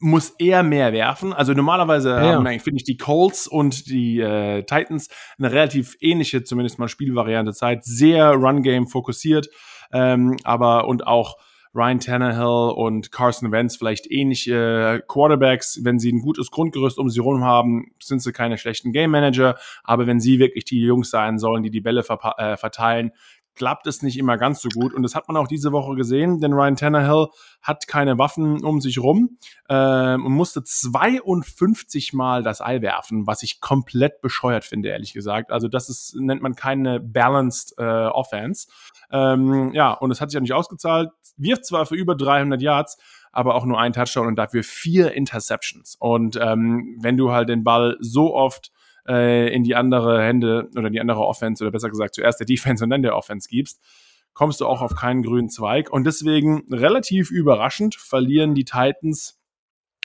muss 0.00 0.30
er 0.38 0.62
mehr 0.62 0.92
werfen. 0.92 1.32
Also 1.32 1.54
normalerweise 1.54 2.10
ja. 2.10 2.34
haben 2.34 2.46
eigentlich, 2.46 2.62
finde 2.62 2.78
ich, 2.78 2.84
die 2.84 2.96
Colts 2.96 3.46
und 3.46 3.86
die 3.86 4.20
äh, 4.20 4.62
Titans 4.62 5.08
eine 5.38 5.50
relativ 5.50 5.96
ähnliche, 6.00 6.44
zumindest 6.44 6.78
mal 6.78 6.88
Spielvariante 6.88 7.52
Zeit, 7.52 7.84
sehr 7.84 8.32
Run-Game 8.32 8.86
fokussiert, 8.86 9.48
ähm, 9.92 10.36
aber 10.44 10.86
und 10.86 11.06
auch 11.06 11.36
Ryan 11.74 12.00
Tannehill 12.00 12.72
und 12.74 13.12
Carson 13.12 13.52
Wentz 13.52 13.76
vielleicht 13.76 14.10
ähnliche 14.10 15.02
Quarterbacks. 15.06 15.80
Wenn 15.84 15.98
sie 15.98 16.12
ein 16.12 16.20
gutes 16.20 16.50
Grundgerüst 16.50 16.98
um 16.98 17.10
sie 17.10 17.20
herum 17.20 17.44
haben, 17.44 17.92
sind 18.02 18.20
sie 18.22 18.32
keine 18.32 18.58
schlechten 18.58 18.92
Game 18.92 19.10
Manager. 19.10 19.56
Aber 19.84 20.06
wenn 20.06 20.20
sie 20.20 20.38
wirklich 20.38 20.64
die 20.64 20.80
Jungs 20.80 21.10
sein 21.10 21.38
sollen, 21.38 21.62
die 21.62 21.70
die 21.70 21.80
Bälle 21.80 22.00
äh, 22.00 22.56
verteilen, 22.56 23.12
klappt 23.58 23.88
es 23.88 24.02
nicht 24.02 24.16
immer 24.16 24.38
ganz 24.38 24.62
so 24.62 24.68
gut. 24.68 24.94
Und 24.94 25.02
das 25.02 25.16
hat 25.16 25.26
man 25.26 25.36
auch 25.36 25.48
diese 25.48 25.72
Woche 25.72 25.96
gesehen, 25.96 26.40
denn 26.40 26.52
Ryan 26.52 26.76
Tannehill 26.76 27.26
hat 27.60 27.88
keine 27.88 28.16
Waffen 28.16 28.64
um 28.64 28.80
sich 28.80 28.98
rum 29.00 29.38
ähm, 29.68 30.24
und 30.24 30.32
musste 30.32 30.62
52 30.62 32.12
Mal 32.12 32.44
das 32.44 32.60
Ei 32.60 32.80
werfen, 32.80 33.26
was 33.26 33.42
ich 33.42 33.60
komplett 33.60 34.22
bescheuert 34.22 34.64
finde, 34.64 34.90
ehrlich 34.90 35.12
gesagt. 35.12 35.50
Also 35.50 35.66
das 35.66 35.88
ist, 35.88 36.14
nennt 36.16 36.40
man 36.40 36.54
keine 36.54 37.00
balanced 37.00 37.74
äh, 37.78 37.82
Offense. 37.82 38.68
Ähm, 39.10 39.72
ja, 39.74 39.92
und 39.92 40.12
es 40.12 40.20
hat 40.20 40.30
sich 40.30 40.38
auch 40.38 40.42
nicht 40.42 40.54
ausgezahlt. 40.54 41.10
Wirft 41.36 41.66
zwar 41.66 41.84
für 41.84 41.96
über 41.96 42.14
300 42.14 42.62
Yards, 42.62 42.96
aber 43.32 43.56
auch 43.56 43.64
nur 43.64 43.80
ein 43.80 43.92
Touchdown 43.92 44.28
und 44.28 44.36
dafür 44.36 44.62
vier 44.62 45.12
Interceptions. 45.12 45.96
Und 45.98 46.38
ähm, 46.40 46.96
wenn 47.00 47.16
du 47.16 47.32
halt 47.32 47.48
den 47.48 47.64
Ball 47.64 47.96
so 47.98 48.34
oft 48.34 48.70
äh, 49.08 49.52
in 49.52 49.64
die 49.64 49.74
andere 49.74 50.22
Hände 50.22 50.68
oder 50.76 50.90
die 50.90 51.00
andere 51.00 51.20
Offense 51.26 51.64
oder 51.64 51.72
besser 51.72 51.90
gesagt 51.90 52.14
zuerst 52.14 52.40
der 52.40 52.46
Defense 52.46 52.84
und 52.84 52.90
dann 52.90 53.02
der 53.02 53.16
Offense 53.16 53.48
gibst, 53.48 53.80
kommst 54.34 54.60
du 54.60 54.66
auch 54.66 54.82
auf 54.82 54.94
keinen 54.94 55.22
grünen 55.22 55.48
Zweig. 55.48 55.90
Und 55.90 56.04
deswegen 56.04 56.64
relativ 56.72 57.30
überraschend 57.30 57.96
verlieren 57.96 58.54
die 58.54 58.64
Titans 58.64 59.38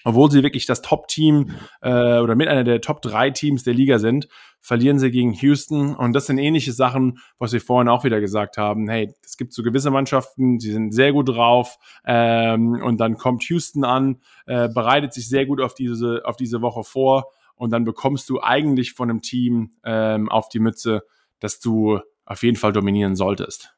obwohl 0.04 0.30
sie 0.30 0.44
wirklich 0.44 0.66
das 0.66 0.82
Top-Team 0.82 1.52
äh, 1.82 2.20
oder 2.20 2.36
mit 2.36 2.48
einer 2.48 2.64
der 2.64 2.82
Top-3-Teams 2.82 3.64
der 3.64 3.74
Liga 3.74 4.00
sind, 4.00 4.28
verlieren 4.60 5.00
sie 5.00 5.12
gegen 5.12 5.34
Houston. 5.34 5.96
Und 5.96 6.14
das 6.14 6.28
sind 6.28 6.38
ähnliche 6.38 6.74
Sachen, 6.74 7.20
was 7.40 7.54
wir 7.54 7.62
vorhin 7.62 7.90
auch 7.90 8.04
wieder 8.04 8.20
gesagt 8.20 8.58
haben. 8.58 8.90
Hey, 8.90 9.14
es 9.24 9.38
gibt 9.38 9.54
so 9.54 9.64
gewisse 9.64 9.92
Mannschaften, 9.92 10.58
die 10.58 10.72
sind 10.72 10.94
sehr 10.94 11.14
gut 11.14 11.30
drauf. 11.30 11.78
Ähm, 12.06 12.82
und 12.84 13.00
dann 13.00 13.18
kommt 13.18 13.44
Houston 13.46 13.84
an, 13.84 14.22
äh, 14.46 14.68
bereitet 14.68 15.14
sich 15.14 15.30
sehr 15.30 15.46
gut 15.46 15.62
auf 15.62 15.74
diese, 15.74 16.22
auf 16.26 16.36
diese 16.36 16.62
Woche 16.62 16.84
vor 16.84 17.32
und 17.56 17.72
dann 17.72 17.84
bekommst 17.84 18.30
du 18.30 18.42
eigentlich 18.42 18.94
von 18.94 19.10
einem 19.10 19.22
Team 19.22 19.72
ähm, 19.84 20.30
auf 20.30 20.50
die 20.50 20.60
Mütze, 20.60 21.04
dass 21.40 21.60
du 21.60 22.00
auf 22.26 22.44
jeden 22.44 22.58
Fall 22.58 22.74
dominieren 22.74 23.16
solltest. 23.16 23.76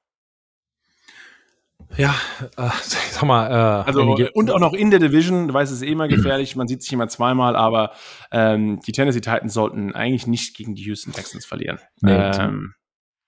Ja, 1.97 2.15
äh, 2.57 2.69
sag 2.82 3.23
mal. 3.23 3.49
Äh, 3.49 3.88
also, 3.88 4.17
und 4.34 4.51
auch 4.51 4.59
noch 4.59 4.73
in 4.73 4.91
der 4.91 4.99
Division, 4.99 5.47
du 5.47 5.53
weißt, 5.53 5.71
es 5.71 5.82
ist 5.82 5.88
eh 5.88 5.91
immer 5.91 6.07
gefährlich, 6.07 6.55
man 6.55 6.67
sieht 6.67 6.82
sich 6.82 6.93
immer 6.93 7.07
zweimal, 7.07 7.55
aber 7.55 7.91
ähm, 8.32 8.80
die 8.86 8.91
Tennessee 8.91 9.21
Titans 9.21 9.53
sollten 9.53 9.93
eigentlich 9.93 10.28
nicht 10.28 10.55
gegen 10.55 10.76
die 10.76 10.84
Houston 10.84 11.13
Texans 11.13 11.45
verlieren. 11.45 11.80
Nee, 12.01 12.11
ähm, 12.11 12.73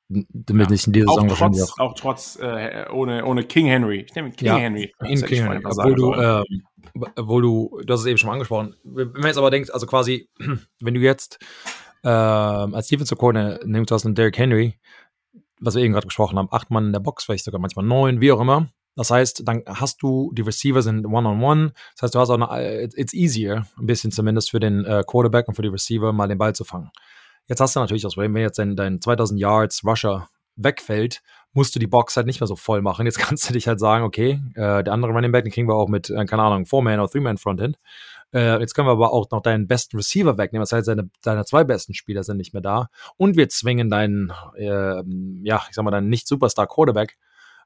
damit 0.10 0.68
ja. 0.68 0.72
nicht 0.72 0.88
in 0.88 0.94
dieser 0.94 1.08
Saison 1.08 1.30
auch 1.30 1.38
trotz, 1.38 1.62
auch. 1.62 1.80
auch 1.80 1.94
trotz 1.94 2.40
äh, 2.42 2.86
ohne, 2.92 3.26
ohne 3.26 3.44
King 3.44 3.68
Henry. 3.68 4.06
Ich 4.08 4.16
nehme 4.16 4.32
King 4.32 4.48
ja, 4.48 4.58
Henry. 4.58 4.94
In 5.02 5.22
King 5.22 5.44
Henry. 5.44 5.62
Obwohl 5.66 5.96
du, 5.96 6.14
ähm, 6.14 6.64
obwohl 7.16 7.42
du, 7.42 7.82
du 7.86 7.94
hast 7.94 8.02
es 8.02 8.06
eben 8.06 8.18
schon 8.18 8.28
mal 8.28 8.34
angesprochen. 8.34 8.76
Wenn 8.84 9.12
man 9.12 9.26
jetzt 9.26 9.38
aber 9.38 9.52
denkt, 9.52 9.74
also 9.74 9.86
quasi, 9.86 10.30
wenn 10.80 10.94
du 10.94 11.02
jetzt 11.02 11.40
ähm, 12.04 12.74
als 12.74 12.88
Defensive 12.88 13.18
Corner 13.18 13.60
nimmst, 13.66 13.92
du 13.92 13.96
hast 13.96 14.06
einen 14.06 14.16
Derrick 14.16 14.38
Henry, 14.38 14.76
was 15.60 15.76
wir 15.76 15.84
eben 15.84 15.94
gerade 15.94 16.08
gesprochen 16.08 16.38
haben, 16.38 16.50
acht 16.52 16.70
Mann 16.70 16.88
in 16.88 16.94
der 16.94 17.00
Box, 17.00 17.26
vielleicht 17.26 17.44
sogar 17.44 17.60
manchmal 17.60 17.86
neun, 17.86 18.22
wie 18.22 18.32
auch 18.32 18.40
immer. 18.40 18.70
Das 18.96 19.12
heißt, 19.12 19.44
dann 19.46 19.64
hast 19.68 20.02
du, 20.02 20.32
die 20.34 20.42
Receiver 20.42 20.82
sind 20.82 21.06
one-on-one. 21.06 21.38
-on 21.38 21.68
-one. 21.68 21.74
Das 21.96 22.04
heißt, 22.04 22.16
du 22.16 22.20
hast 22.20 22.30
auch 22.32 22.50
eine, 22.50 22.82
it's 22.96 23.14
easier, 23.14 23.68
ein 23.78 23.86
bisschen 23.86 24.12
zumindest 24.12 24.50
für 24.50 24.60
den 24.60 24.86
äh, 24.86 25.04
Quarterback 25.06 25.48
und 25.48 25.54
für 25.54 25.62
die 25.62 25.68
Receiver 25.68 26.14
mal 26.14 26.28
den 26.28 26.40
Ball 26.40 26.56
zu 26.56 26.64
fangen. 26.64 26.90
Jetzt 27.48 27.62
hast 27.62 27.76
du 27.76 27.80
natürlich 27.80 28.04
das 28.04 28.16
Problem, 28.16 28.34
wenn 28.34 28.42
jetzt 28.42 28.60
dein, 28.60 28.76
dein 28.76 29.02
2000 29.02 29.40
Yards 29.40 29.84
Rusher 29.86 30.30
wegfällt, 30.56 31.22
musst 31.54 31.76
du 31.76 31.80
die 31.80 31.88
Box 31.88 32.18
halt 32.18 32.28
nicht 32.28 32.42
mehr 32.42 32.48
so 32.48 32.56
voll 32.56 32.82
machen. 32.82 33.06
Jetzt 33.06 33.20
kannst 33.20 33.50
du 33.50 33.54
dich 33.54 33.68
halt 33.68 33.80
sagen, 33.80 34.04
okay, 34.04 34.42
äh, 34.56 34.84
der 34.84 34.94
andere 34.94 35.12
Running 35.12 35.32
Back, 35.32 35.44
den 35.44 35.54
kriegen 35.54 35.68
wir 35.68 35.76
auch 35.76 35.88
mit, 35.88 36.10
äh, 36.10 36.26
keine 36.26 36.44
Ahnung, 36.44 36.66
Four-Man 36.66 37.00
oder 37.00 37.10
Three-Man 37.10 37.38
Frontend. 37.38 37.78
Äh, 38.34 38.60
jetzt 38.60 38.74
können 38.74 38.88
wir 38.88 38.92
aber 38.92 39.14
auch 39.14 39.30
noch 39.32 39.42
deinen 39.42 39.68
besten 39.68 39.98
Receiver 39.98 40.38
wegnehmen. 40.38 40.64
Das 40.64 40.74
heißt, 40.74 40.88
deine, 40.88 41.10
deine 41.24 41.46
zwei 41.46 41.64
besten 41.64 41.94
Spieler 41.94 42.24
sind 42.24 42.38
nicht 42.38 42.54
mehr 42.54 42.62
da. 42.62 42.90
Und 43.16 43.38
wir 43.38 43.48
zwingen 43.50 43.90
deinen, 43.90 44.34
äh, 44.58 45.02
ja, 45.44 45.64
ich 45.70 45.76
sag 45.76 45.84
mal, 45.86 45.92
deinen 45.92 46.10
nicht-Superstar-Quarterback 46.10 47.18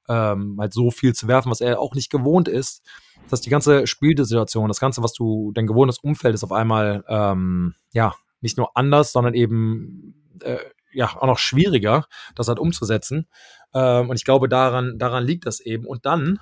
ähm, 0.08 0.58
halt 0.60 0.74
so 0.74 0.92
viel 0.92 1.14
zu 1.14 1.28
werfen, 1.28 1.52
was 1.52 1.62
er 1.62 1.80
auch 1.80 1.96
nicht 1.96 2.12
gewohnt 2.12 2.48
ist. 2.48 2.84
Dass 3.30 3.42
die 3.42 3.50
ganze 3.50 3.88
Spielsituation, 3.88 4.68
das 4.68 4.80
Ganze, 4.80 5.04
was 5.04 5.14
du, 5.14 5.52
dein 5.54 5.68
gewohntes 5.68 6.00
Umfeld 6.00 6.36
ist 6.36 6.44
auf 6.44 6.52
einmal, 6.52 7.04
ähm, 7.08 7.76
ja, 7.94 8.14
nicht 8.42 8.58
nur 8.58 8.76
anders, 8.76 9.12
sondern 9.12 9.34
eben 9.34 10.16
äh, 10.42 10.58
ja 10.94 11.08
auch 11.08 11.28
noch 11.28 11.40
schwieriger, 11.40 12.06
das 12.36 12.48
halt 12.48 12.60
umzusetzen. 12.60 13.28
Ähm, 13.74 14.10
und 14.10 14.16
ich 14.16 14.26
glaube, 14.26 14.50
daran, 14.50 14.98
daran 14.98 15.24
liegt 15.24 15.46
das 15.46 15.60
eben. 15.60 15.86
Und 15.86 16.06
dann, 16.06 16.40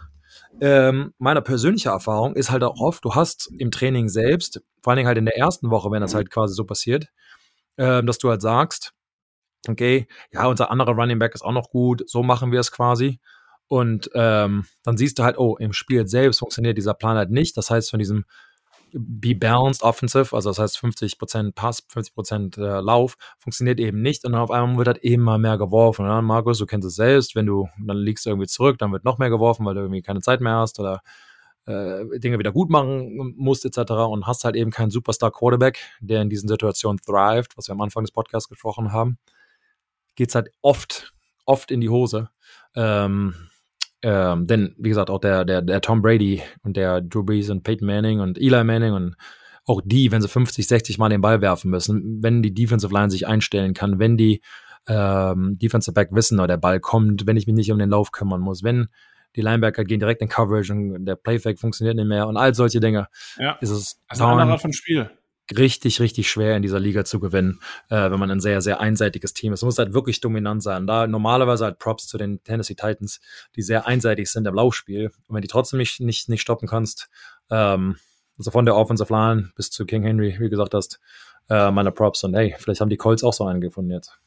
ähm, 0.62 1.14
meiner 1.18 1.42
persönlichen 1.42 1.90
Erfahrung 1.90 2.36
ist 2.36 2.52
halt 2.52 2.64
auch 2.64 2.80
oft, 2.80 3.04
du 3.06 3.16
hast 3.16 3.52
im 3.58 3.72
Training 3.72 4.10
selbst, 4.10 4.62
vor 4.82 4.92
allen 4.92 4.98
Dingen 4.98 5.08
halt 5.08 5.18
in 5.18 5.26
der 5.26 5.38
ersten 5.38 5.70
Woche, 5.70 5.92
wenn 5.92 6.02
das 6.02 6.16
halt 6.16 6.30
quasi 6.32 6.54
so 6.54 6.66
passiert, 6.66 7.08
ähm, 7.78 8.06
dass 8.06 8.18
du 8.18 8.30
halt 8.30 8.42
sagst, 8.42 8.94
okay, 9.68 10.08
ja, 10.32 10.46
unser 10.48 10.72
anderer 10.72 10.94
Running 10.94 11.20
Back 11.20 11.36
ist 11.36 11.44
auch 11.44 11.52
noch 11.52 11.70
gut, 11.70 12.04
so 12.10 12.24
machen 12.24 12.52
wir 12.52 12.60
es 12.60 12.72
quasi. 12.72 13.20
Und 13.68 14.10
ähm, 14.16 14.66
dann 14.84 14.98
siehst 14.98 15.20
du 15.20 15.24
halt, 15.24 15.38
oh, 15.38 15.56
im 15.58 15.74
Spiel 15.74 16.08
selbst 16.08 16.40
funktioniert 16.40 16.78
dieser 16.78 16.96
Plan 16.96 17.18
halt 17.18 17.30
nicht. 17.30 17.56
Das 17.56 17.70
heißt, 17.70 17.92
von 17.92 18.00
diesem 18.00 18.26
be 18.94 19.36
balanced 19.36 19.84
offensive, 19.84 20.36
also 20.36 20.50
das 20.50 20.60
heißt 20.60 20.78
50% 20.78 21.54
Pass, 21.54 21.84
50% 21.88 22.58
äh, 22.58 22.82
Lauf, 22.82 23.16
funktioniert 23.38 23.80
eben 23.80 24.02
nicht 24.02 24.26
und 24.26 24.34
dann 24.34 24.42
auf 24.42 24.52
einmal 24.52 24.78
wird 24.78 24.88
halt 24.88 24.98
immer 25.00 25.38
mehr 25.38 25.58
geworfen. 25.58 26.08
Und 26.08 26.26
Markus, 26.26 26.58
du 26.58 26.66
kennst 26.66 26.88
es 26.88 26.96
selbst, 26.96 27.36
wenn 27.36 27.46
du, 27.46 27.68
dann 27.80 27.98
liegst 27.98 28.26
irgendwie 28.28 28.48
zurück, 28.48 28.78
dann 28.78 28.92
wird 28.92 29.06
noch 29.06 29.18
mehr 29.18 29.30
geworfen, 29.30 29.66
weil 29.66 29.76
du 29.76 29.82
irgendwie 29.82 30.02
keine 30.02 30.22
Zeit 30.22 30.42
mehr 30.42 30.56
hast 30.56 30.80
oder 30.80 31.02
äh, 31.66 32.20
Dinge 32.20 32.40
wieder 32.40 32.52
gut 32.52 32.70
machen 32.70 33.36
musst, 33.38 33.66
etc. 33.66 33.92
und 33.92 34.28
hast 34.28 34.44
halt 34.44 34.56
eben 34.56 34.72
keinen 34.72 34.92
Superstar-Quarterback, 34.92 35.80
der 36.00 36.22
in 36.22 36.30
diesen 36.30 36.50
Situationen 36.50 37.00
thrived, 37.00 37.58
was 37.58 37.68
wir 37.68 37.74
am 37.74 37.82
Anfang 37.82 38.04
des 38.04 38.12
Podcasts 38.12 38.50
gesprochen 38.50 38.92
haben, 38.92 39.18
geht 40.16 40.30
es 40.30 40.36
halt 40.36 40.52
oft, 40.62 41.14
oft 41.46 41.72
in 41.72 41.82
die 41.82 41.90
Hose. 41.90 42.30
Ähm, 42.76 43.36
ähm, 44.02 44.48
denn, 44.48 44.76
wie 44.78 44.90
gesagt, 44.90 45.10
auch 45.10 45.20
der, 45.20 45.46
der, 45.46 45.62
der 45.62 45.82
Tom 45.82 46.02
Brady 46.02 46.42
und 46.64 46.78
der 46.78 47.02
Drew 47.02 47.24
Brees 47.24 47.50
und 47.50 47.64
Peyton 47.64 47.86
Manning 47.86 48.20
und 48.20 48.38
Eli 48.38 48.64
Manning 48.64 48.94
und 48.94 49.16
auch 49.66 49.82
die, 49.84 50.12
wenn 50.12 50.22
sie 50.22 50.28
50, 50.28 50.68
60 50.68 50.98
Mal 50.98 51.10
den 51.10 51.22
Ball 51.22 51.42
werfen 51.42 51.70
müssen, 51.70 52.20
wenn 52.24 52.42
die 52.42 52.54
Defensive 52.54 52.94
Line 52.94 53.12
sich 53.12 53.28
einstellen 53.28 53.74
kann, 53.74 54.00
wenn 54.00 54.18
die 54.18 54.42
ähm, 54.88 55.58
Defensive 55.60 55.94
Back 55.94 56.10
wissen, 56.12 56.40
oder 56.40 56.48
der 56.48 56.58
Ball 56.58 56.80
kommt, 56.80 57.28
wenn 57.28 57.38
ich 57.38 57.46
mich 57.46 57.56
nicht 57.56 57.72
um 57.72 57.78
den 57.78 57.90
Lauf 57.90 58.12
kümmern 58.12 58.42
muss, 58.42 58.64
wenn 58.64 58.88
die 59.36 59.42
Linebacker 59.42 59.84
gehen 59.84 60.00
direkt 60.00 60.22
in 60.22 60.28
Coverage 60.28 60.74
und 60.74 61.06
der 61.06 61.16
Playfake 61.16 61.60
funktioniert 61.60 61.96
nicht 61.96 62.08
mehr 62.08 62.28
und 62.28 62.38
all 62.38 62.56
solche 62.56 62.80
Dinge. 62.80 63.08
Ja. 63.38 63.58
Ist 63.62 63.70
es 63.70 64.02
Das 64.08 64.18
ist 64.18 64.24
ein 64.24 64.40
anderer 64.40 64.58
von 64.60 64.74
Spiel. 64.74 65.12
Richtig, 65.58 66.00
richtig 66.00 66.30
schwer 66.30 66.56
in 66.56 66.62
dieser 66.62 66.80
Liga 66.80 67.06
zu 67.06 67.20
gewinnen, 67.20 67.60
äh, 67.90 68.12
wenn 68.12 68.20
man 68.20 68.32
ein 68.32 68.40
sehr, 68.40 68.62
sehr 68.62 68.80
einseitiges 68.80 69.34
Team 69.34 69.54
ist. 69.54 69.62
Man 69.62 69.68
muss 69.68 69.78
halt 69.78 69.94
wirklich 69.94 70.22
dominant 70.22 70.64
sein. 70.64 70.88
Da 70.88 71.08
normalerweise 71.08 71.66
halt 71.66 71.80
Props 71.80 72.08
zu 72.08 72.18
den 72.18 72.44
Tennessee 72.44 72.76
Titans, 72.76 73.20
die 73.56 73.62
sehr 73.62 73.88
einseitig 73.88 74.30
sind 74.30 74.48
im 74.48 74.56
Laufspiel. 74.56 75.12
Und 75.28 75.36
wenn 75.36 75.42
die 75.42 75.48
trotzdem 75.48 75.80
nicht, 75.80 76.00
nicht, 76.00 76.30
nicht 76.30 76.42
stoppen 76.42 76.68
kannst, 76.68 77.10
ähm, 77.50 77.98
also 78.38 78.52
von 78.52 78.66
der 78.66 78.76
Offensive 78.76 79.14
Line 79.14 79.52
bis 79.56 79.70
zu 79.70 79.86
King 79.86 80.04
Henry, 80.04 80.38
wie 80.40 80.50
gesagt 80.50 80.74
hast, 80.74 81.00
äh, 81.50 81.72
meine 81.72 81.92
Props. 81.92 82.24
Und 82.24 82.36
hey, 82.36 82.56
vielleicht 82.58 82.82
haben 82.82 82.90
die 82.90 82.98
Colts 82.98 83.24
auch 83.24 83.34
so 83.34 83.46
einen 83.46 83.62
gefunden 83.62 83.92
jetzt. 83.92 84.20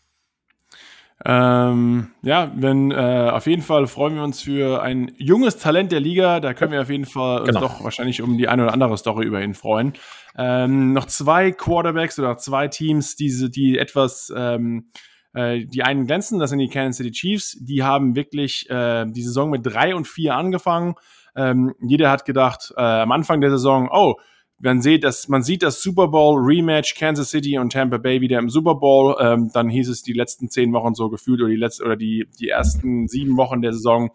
Ähm, 1.25 2.09
ja, 2.23 2.51
wenn 2.57 2.91
äh, 2.91 3.31
auf 3.31 3.47
jeden 3.47 3.63
Fall 3.63 3.87
freuen 3.87 4.17
wir 4.17 4.25
uns 4.25 4.43
für 4.43 4.83
ein 4.83 5.13
junges 5.19 5.57
Talent 5.59 5.93
der 5.93 6.01
Liga. 6.01 6.41
Da 6.41 6.53
können 6.53 6.73
wir 6.73 6.83
auf 6.83 6.91
jeden 6.91 7.07
Fall 7.07 7.45
Genau. 7.45 7.61
uns 7.61 7.73
doch 7.75 7.85
wahrscheinlich 7.85 8.23
um 8.23 8.37
die 8.39 8.49
eine 8.49 8.65
oder 8.65 8.73
andere 8.73 8.97
Story 8.97 9.25
über 9.27 9.41
ihn 9.43 9.55
freuen. 9.55 9.93
Ähm, 10.37 10.93
noch 10.93 11.07
zwei 11.07 11.53
Quarterbacks 11.53 12.19
oder 12.19 12.37
zwei 12.39 12.69
Teams, 12.69 13.15
diese, 13.17 13.51
die 13.51 13.79
etwas 13.79 14.33
ähm, 14.37 14.91
äh, 15.35 15.65
die 15.65 15.83
einen 15.83 16.07
glänzen, 16.07 16.39
das 16.39 16.51
sind 16.51 16.59
die 16.59 16.69
Kansas 16.69 16.97
City 16.99 17.11
Chiefs. 17.13 17.57
Die 17.61 17.83
haben 17.83 18.17
wirklich 18.17 18.69
äh, 18.69 19.07
die 19.07 19.23
Saison 19.23 19.51
mit 19.51 19.65
drei 19.65 19.95
und 19.95 20.09
vier 20.09 20.35
angefangen. 20.35 20.95
Ähm, 21.35 21.75
jeder 21.81 22.11
hat 22.11 22.25
gedacht 22.25 22.73
äh, 22.77 22.83
am 22.83 23.13
Anfang 23.13 23.41
der 23.41 23.51
Saison, 23.51 23.89
oh, 23.91 24.17
man 24.63 24.81
sieht, 24.81 25.03
das, 25.03 25.29
man 25.29 25.43
sieht 25.43 25.63
das 25.63 25.83
Super 25.83 26.09
Bowl 26.09 26.41
Rematch 26.41 26.95
Kansas 26.95 27.31
City 27.31 27.59
und 27.59 27.73
Tampa 27.73 27.99
Bay 27.99 28.21
wieder 28.21 28.39
im 28.39 28.49
Super 28.49 28.77
Bowl. 28.77 29.17
Ähm, 29.21 29.51
dann 29.53 29.69
hieß 29.69 29.89
es 29.89 30.03
die 30.03 30.13
letzten 30.13 30.51
zehn 30.51 30.73
Wochen 30.73 30.95
so 30.95 31.11
gefühlt 31.11 31.41
oder 31.41 31.51
die 31.51 31.57
letzten 31.57 31.85
oder 31.85 31.97
die 31.97 32.29
die 32.39 32.49
ersten 32.49 33.09
sieben 33.09 33.37
Wochen 33.37 33.61
der 33.61 33.73
Saison. 33.73 34.11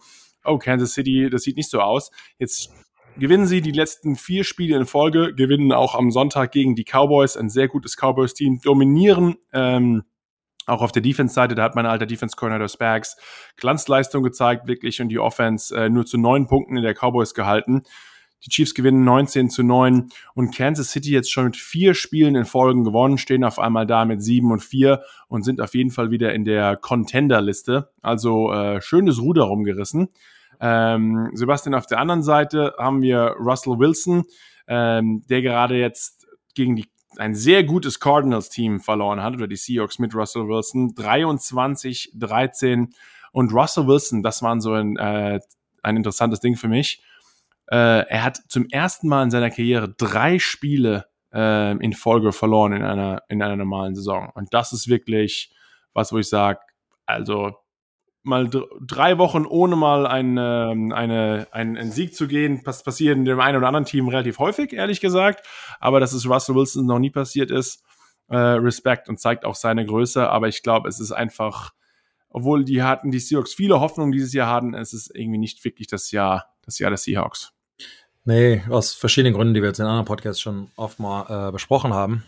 Oh, 0.46 0.58
Kansas 0.58 0.94
City, 0.94 1.30
das 1.30 1.44
sieht 1.44 1.58
nicht 1.58 1.70
so 1.70 1.82
aus. 1.82 2.12
Jetzt 2.40 2.72
gewinnen 3.18 3.46
sie 3.46 3.62
die 3.62 3.74
letzten 3.74 4.16
vier 4.16 4.46
Spiele 4.46 4.78
in 4.78 4.86
Folge, 4.86 5.34
gewinnen 5.36 5.74
auch 5.74 5.96
am 5.96 6.12
Sonntag 6.12 6.54
gegen 6.54 6.76
die 6.76 6.86
Cowboys, 6.86 7.36
ein 7.36 7.50
sehr 7.50 7.68
gutes 7.68 7.98
Cowboys-Team, 7.98 8.62
dominieren. 8.64 9.36
Ähm, 9.52 10.04
auch 10.66 10.82
auf 10.82 10.94
der 10.94 11.02
Defense-Seite, 11.02 11.56
da 11.56 11.64
hat 11.64 11.76
mein 11.76 11.86
alter 11.86 12.06
Defense-Coordinator 12.06 12.70
Spags 12.70 13.18
Glanzleistung 13.58 14.24
gezeigt, 14.24 14.68
wirklich, 14.68 15.02
und 15.02 15.10
die 15.10 15.20
Offense 15.20 15.76
äh, 15.76 15.90
nur 15.90 16.06
zu 16.06 16.18
neun 16.18 16.48
Punkten 16.48 16.78
in 16.78 16.84
der 16.84 16.94
Cowboys 16.94 17.34
gehalten. 17.34 17.84
Die 18.46 18.50
Chiefs 18.50 18.74
gewinnen 18.76 19.04
19 19.04 19.50
zu 19.50 19.64
9 19.64 20.10
und 20.36 20.56
Kansas 20.56 20.92
City 20.92 21.12
jetzt 21.12 21.32
schon 21.32 21.46
mit 21.46 21.58
vier 21.58 21.94
Spielen 21.94 22.36
in 22.36 22.46
Folgen 22.46 22.84
gewonnen, 22.84 23.18
stehen 23.18 23.44
auf 23.44 23.60
einmal 23.60 23.88
da 23.88 24.06
mit 24.06 24.22
7 24.22 24.52
und 24.52 24.64
4 24.64 25.02
und 25.28 25.44
sind 25.44 25.60
auf 25.60 25.74
jeden 25.74 25.92
Fall 25.92 26.12
wieder 26.12 26.34
in 26.34 26.46
der 26.46 26.78
Contender-Liste. 26.78 27.90
Also 28.02 28.52
äh, 28.52 28.82
schönes 28.82 29.20
Ruder 29.20 29.44
rumgerissen. 29.44 30.10
Ähm, 30.60 31.30
Sebastian, 31.34 31.76
auf 31.76 31.88
der 31.88 32.00
anderen 32.00 32.24
Seite 32.24 32.76
haben 32.78 33.02
wir 33.02 33.36
Russell 33.40 33.80
Wilson, 33.80 34.24
ähm, 34.68 35.24
der 35.30 35.42
gerade 35.42 35.78
jetzt 35.78 36.28
gegen 36.56 36.76
die, 36.76 36.88
ein 37.18 37.36
sehr 37.36 37.64
gutes 37.64 38.00
Cardinals-Team 38.00 38.80
verloren 38.80 39.22
hat, 39.22 39.34
oder 39.34 39.48
die 39.48 39.56
Seahawks 39.56 40.00
mit 40.00 40.14
Russell 40.16 40.48
Wilson, 40.48 40.94
23, 40.96 42.12
13. 42.16 42.94
Und 43.32 43.54
Russell 43.54 43.88
Wilson, 43.88 44.24
das 44.24 44.42
war 44.42 44.60
so 44.60 44.74
ein, 44.74 44.98
äh, 44.98 45.40
ein 45.84 45.98
interessantes 45.98 46.40
Ding 46.40 46.56
für 46.56 46.68
mich. 46.68 47.02
Äh, 47.70 48.08
er 48.08 48.24
hat 48.24 48.40
zum 48.48 48.68
ersten 48.70 49.08
Mal 49.08 49.24
in 49.24 49.32
seiner 49.32 49.50
Karriere 49.50 49.90
drei 49.90 50.40
Spiele 50.40 51.06
äh, 51.34 51.72
in 51.78 51.94
Folge 51.94 52.32
verloren 52.32 52.74
in 52.74 52.84
einer, 52.84 53.24
in 53.30 53.42
einer 53.42 53.58
normalen 53.58 53.96
Saison. 53.96 54.30
Und 54.34 54.54
das 54.54 54.74
ist 54.74 54.88
wirklich 54.88 55.54
was, 55.94 56.14
wo 56.14 56.18
ich 56.18 56.30
sage, 56.30 56.60
also 57.06 57.56
mal 58.24 58.48
dr- 58.50 58.68
drei 58.86 59.18
Wochen 59.18 59.46
ohne 59.46 59.76
mal 59.76 60.06
ein, 60.06 60.38
ähm, 60.40 60.92
eine, 60.92 61.48
ein, 61.52 61.78
einen 61.78 61.92
Sieg 61.92 62.16
zu 62.16 62.28
gehen, 62.28 62.64
pass 62.64 62.84
passiert 62.84 63.18
in 63.18 63.26
dem 63.26 63.40
einen 63.40 63.58
oder 63.58 63.68
anderen 63.68 63.86
Team 63.86 64.08
relativ 64.08 64.40
häufig, 64.40 64.74
ehrlich 64.74 65.02
gesagt. 65.02 65.48
Aber 65.80 66.00
dass 66.00 66.14
es 66.14 66.30
Russell 66.30 66.56
Wilson 66.56 66.86
noch 66.86 67.00
nie 67.00 67.10
passiert 67.10 67.52
ist, 67.52 67.84
äh, 68.30 68.38
Respekt 68.38 69.10
und 69.10 69.20
zeigt 69.20 69.46
auch 69.46 69.56
seine 69.56 69.86
Größe. 69.86 70.30
Aber 70.30 70.48
ich 70.48 70.62
glaube, 70.62 70.90
es 70.90 71.00
ist 71.00 71.14
einfach, 71.14 71.72
obwohl 72.30 72.66
die 72.66 72.84
hatten, 72.84 73.12
die 73.12 73.20
Seahawks 73.20 73.54
viele 73.54 73.80
Hoffnungen 73.80 74.12
dieses 74.12 74.34
Jahr 74.34 74.52
hatten, 74.54 74.74
es 74.74 74.94
ist 74.94 75.10
irgendwie 75.16 75.40
nicht 75.40 75.64
wirklich 75.64 75.88
das 75.88 76.12
Jahr, 76.12 76.54
das 76.64 76.80
Jahr 76.80 76.92
der 76.92 76.98
Seahawks. 76.98 77.54
Nee, 78.28 78.62
aus 78.70 78.94
verschiedenen 78.94 79.34
Gründen, 79.34 79.54
die 79.54 79.62
wir 79.62 79.70
jetzt 79.70 79.80
in 79.80 79.86
anderen 79.86 80.04
Podcasts 80.04 80.42
schon 80.42 80.68
oft 80.76 81.00
mal 81.00 81.48
äh, 81.48 81.52
besprochen 81.54 81.94
haben. 81.94 82.26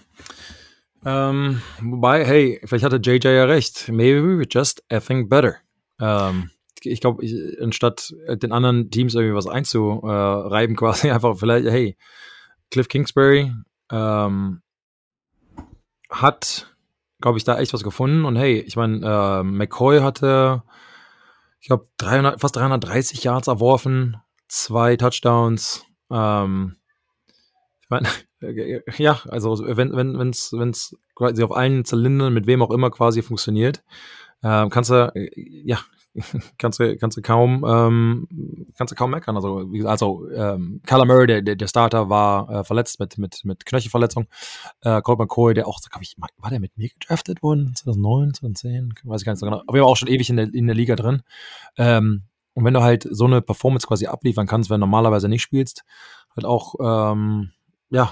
Ähm, 1.03 1.61
wobei, 1.81 2.25
hey, 2.25 2.61
vielleicht 2.63 2.85
hatte 2.85 3.01
JJ 3.03 3.27
ja 3.27 3.43
recht. 3.43 3.89
Maybe 3.89 4.23
we 4.23 4.45
just 4.49 4.81
effing 4.87 5.27
better. 5.27 5.57
Ähm, 5.99 6.51
ich 6.81 7.01
glaube, 7.01 7.21
anstatt 7.61 8.15
den 8.29 8.53
anderen 8.53 8.89
Teams 8.91 9.13
irgendwie 9.13 9.35
was 9.35 9.47
einzureiben, 9.47 10.75
quasi 10.77 11.11
einfach 11.11 11.37
vielleicht, 11.37 11.67
hey, 11.67 11.97
Cliff 12.71 12.87
Kingsbury 12.87 13.51
ähm, 13.91 14.61
hat, 16.09 16.73
glaube 17.19 17.37
ich, 17.37 17.43
da 17.43 17.59
echt 17.59 17.73
was 17.73 17.83
gefunden. 17.83 18.23
Und 18.23 18.37
hey, 18.37 18.61
ich 18.61 18.77
meine, 18.77 19.05
äh, 19.05 19.43
McCoy 19.43 19.99
hatte, 19.99 20.63
ich 21.59 21.67
glaube, 21.67 21.89
300, 21.97 22.39
fast 22.39 22.55
330 22.55 23.21
Yards 23.21 23.49
erworfen, 23.49 24.15
zwei 24.47 24.95
Touchdowns. 24.95 25.85
Ähm, 26.11 26.75
ich 27.81 27.89
meine, 27.89 28.07
ja, 28.97 29.19
also 29.29 29.57
wenn 29.65 29.95
wenn 29.95 30.17
wenn's 30.17 30.53
wenn's 30.53 30.95
quasi 31.15 31.43
auf 31.43 31.55
allen 31.55 31.85
Zylindern 31.85 32.33
mit 32.33 32.47
wem 32.47 32.61
auch 32.61 32.71
immer 32.71 32.89
quasi 32.91 33.21
funktioniert, 33.21 33.83
ähm, 34.43 34.69
kannst 34.69 34.89
du 34.91 35.11
ja 35.35 35.79
kannst 36.57 36.79
du 36.79 36.97
kannst 36.97 37.17
du 37.17 37.21
kaum 37.21 37.63
ähm, 37.67 38.27
kannst 38.77 38.91
du 38.91 38.95
kaum 38.95 39.11
meckern. 39.11 39.35
Also 39.35 39.71
wie 39.71 39.85
also 39.85 40.29
ähm, 40.31 40.81
Kyler 40.85 41.05
Murray, 41.05 41.27
der, 41.27 41.41
der 41.41 41.55
der 41.55 41.67
Starter 41.67 42.09
war 42.09 42.49
äh, 42.49 42.63
verletzt 42.63 42.99
mit 42.99 43.17
mit 43.17 43.41
mit 43.43 43.65
Knöchelverletzung. 43.65 44.27
Äh, 44.81 45.01
Colt 45.01 45.19
McCoy, 45.19 45.53
der 45.53 45.67
auch, 45.67 45.79
glaube 45.81 46.03
ich, 46.03 46.15
war 46.17 46.49
der 46.49 46.59
mit 46.59 46.77
mir 46.77 46.89
gedraftet 46.89 47.43
worden 47.43 47.73
2009, 47.75 48.33
2010, 48.33 48.93
weiß 49.03 49.21
ich 49.21 49.25
gar 49.25 49.33
nicht 49.33 49.39
so 49.39 49.45
genau. 49.45 49.63
Aber 49.67 49.77
er 49.77 49.83
war 49.83 49.89
auch 49.89 49.97
schon 49.97 50.09
ewig 50.09 50.29
in 50.29 50.37
der 50.37 50.53
in 50.53 50.67
der 50.67 50.75
Liga 50.75 50.95
drin. 50.95 51.21
Ähm, 51.77 52.23
und 52.59 52.65
wenn 52.65 52.73
du 52.73 52.81
halt 52.81 53.07
so 53.09 53.23
eine 53.23 53.41
Performance 53.41 53.87
quasi 53.87 54.07
abliefern 54.07 54.45
kannst, 54.45 54.69
wenn 54.69 54.81
du 54.81 54.85
normalerweise 54.85 55.29
nicht 55.29 55.41
spielst, 55.41 55.85
halt 56.35 56.43
auch, 56.43 56.75
ähm, 56.81 57.53
ja, 57.89 58.11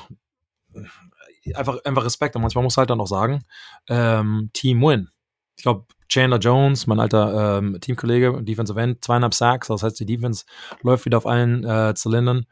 einfach, 1.53 1.83
einfach 1.83 2.05
Respekt. 2.05 2.37
Und 2.37 2.43
manchmal 2.43 2.63
muss 2.63 2.77
halt 2.77 2.89
dann 2.89 3.01
auch 3.01 3.07
sagen, 3.07 3.43
ähm, 3.89 4.49
Team 4.53 4.81
Win. 4.81 5.09
Ich 5.57 5.63
glaube, 5.63 5.85
Chandler 6.07 6.37
Jones, 6.37 6.87
mein 6.87 7.01
alter 7.01 7.57
ähm, 7.57 7.77
Teamkollege, 7.81 8.41
Defensive 8.41 8.79
End, 8.79 9.03
zweieinhalb 9.03 9.33
Sacks, 9.33 9.67
das 9.67 9.83
heißt, 9.83 9.99
die 9.99 10.05
Defense 10.05 10.45
läuft 10.81 11.03
wieder 11.03 11.17
auf 11.17 11.27
allen 11.27 11.65
äh, 11.65 11.93
Zylindern. 11.93 12.45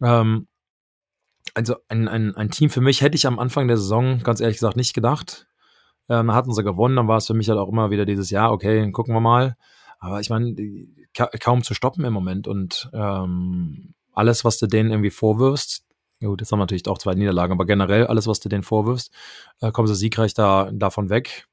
Ähm, 0.00 0.46
also 1.54 1.74
ein, 1.88 2.06
ein, 2.06 2.36
ein 2.36 2.52
Team 2.52 2.70
für 2.70 2.80
mich 2.80 3.00
hätte 3.00 3.16
ich 3.16 3.26
am 3.26 3.40
Anfang 3.40 3.66
der 3.66 3.78
Saison 3.78 4.20
ganz 4.22 4.40
ehrlich 4.40 4.58
gesagt 4.58 4.76
nicht 4.76 4.94
gedacht. 4.94 5.48
Ähm, 6.08 6.32
hatten 6.32 6.52
sie 6.52 6.62
gewonnen, 6.62 6.94
dann 6.94 7.08
war 7.08 7.16
es 7.16 7.26
für 7.26 7.34
mich 7.34 7.48
halt 7.48 7.58
auch 7.58 7.68
immer 7.68 7.90
wieder 7.90 8.04
dieses 8.04 8.30
Jahr, 8.30 8.52
okay, 8.52 8.88
gucken 8.92 9.12
wir 9.12 9.20
mal. 9.20 9.56
Aber 9.98 10.20
ich 10.20 10.30
meine, 10.30 10.54
ka 11.14 11.28
kaum 11.40 11.62
zu 11.62 11.74
stoppen 11.74 12.04
im 12.04 12.12
Moment 12.12 12.48
und 12.48 12.90
ähm, 12.92 13.94
alles, 14.12 14.44
was 14.44 14.58
du 14.58 14.66
denen 14.66 14.90
irgendwie 14.90 15.10
vorwirfst, 15.10 15.84
gut, 16.20 16.40
jetzt 16.40 16.52
haben 16.52 16.58
wir 16.58 16.64
natürlich 16.64 16.86
auch 16.88 16.98
zwei 16.98 17.14
Niederlagen, 17.14 17.52
aber 17.52 17.66
generell 17.66 18.06
alles, 18.06 18.26
was 18.26 18.40
du 18.40 18.48
denen 18.48 18.62
vorwirfst, 18.62 19.12
äh, 19.60 19.70
kommen 19.72 19.88
sie 19.88 19.94
siegreich 19.94 20.34
da, 20.34 20.70
davon 20.72 21.10
weg. 21.10 21.46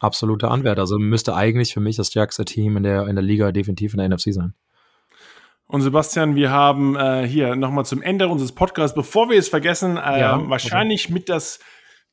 Absoluter 0.00 0.50
Anwärter. 0.50 0.82
Also 0.82 0.98
müsste 0.98 1.34
eigentlich 1.34 1.72
für 1.72 1.80
mich 1.80 1.96
das 1.96 2.08
stärkste 2.08 2.44
Team 2.44 2.76
in 2.76 2.82
der, 2.82 3.06
in 3.06 3.16
der 3.16 3.24
Liga 3.24 3.52
definitiv 3.52 3.94
in 3.94 3.98
der 3.98 4.08
NFC 4.08 4.32
sein. 4.32 4.54
Und 5.68 5.80
Sebastian, 5.80 6.36
wir 6.36 6.50
haben 6.50 6.96
äh, 6.96 7.26
hier 7.26 7.56
nochmal 7.56 7.84
zum 7.86 8.02
Ende 8.02 8.28
unseres 8.28 8.52
Podcasts, 8.52 8.94
bevor 8.94 9.30
wir 9.30 9.38
es 9.38 9.48
vergessen, 9.48 9.96
äh, 9.96 10.20
Ja, 10.20 10.48
wahrscheinlich 10.48 11.10
mit 11.10 11.28
das, 11.28 11.58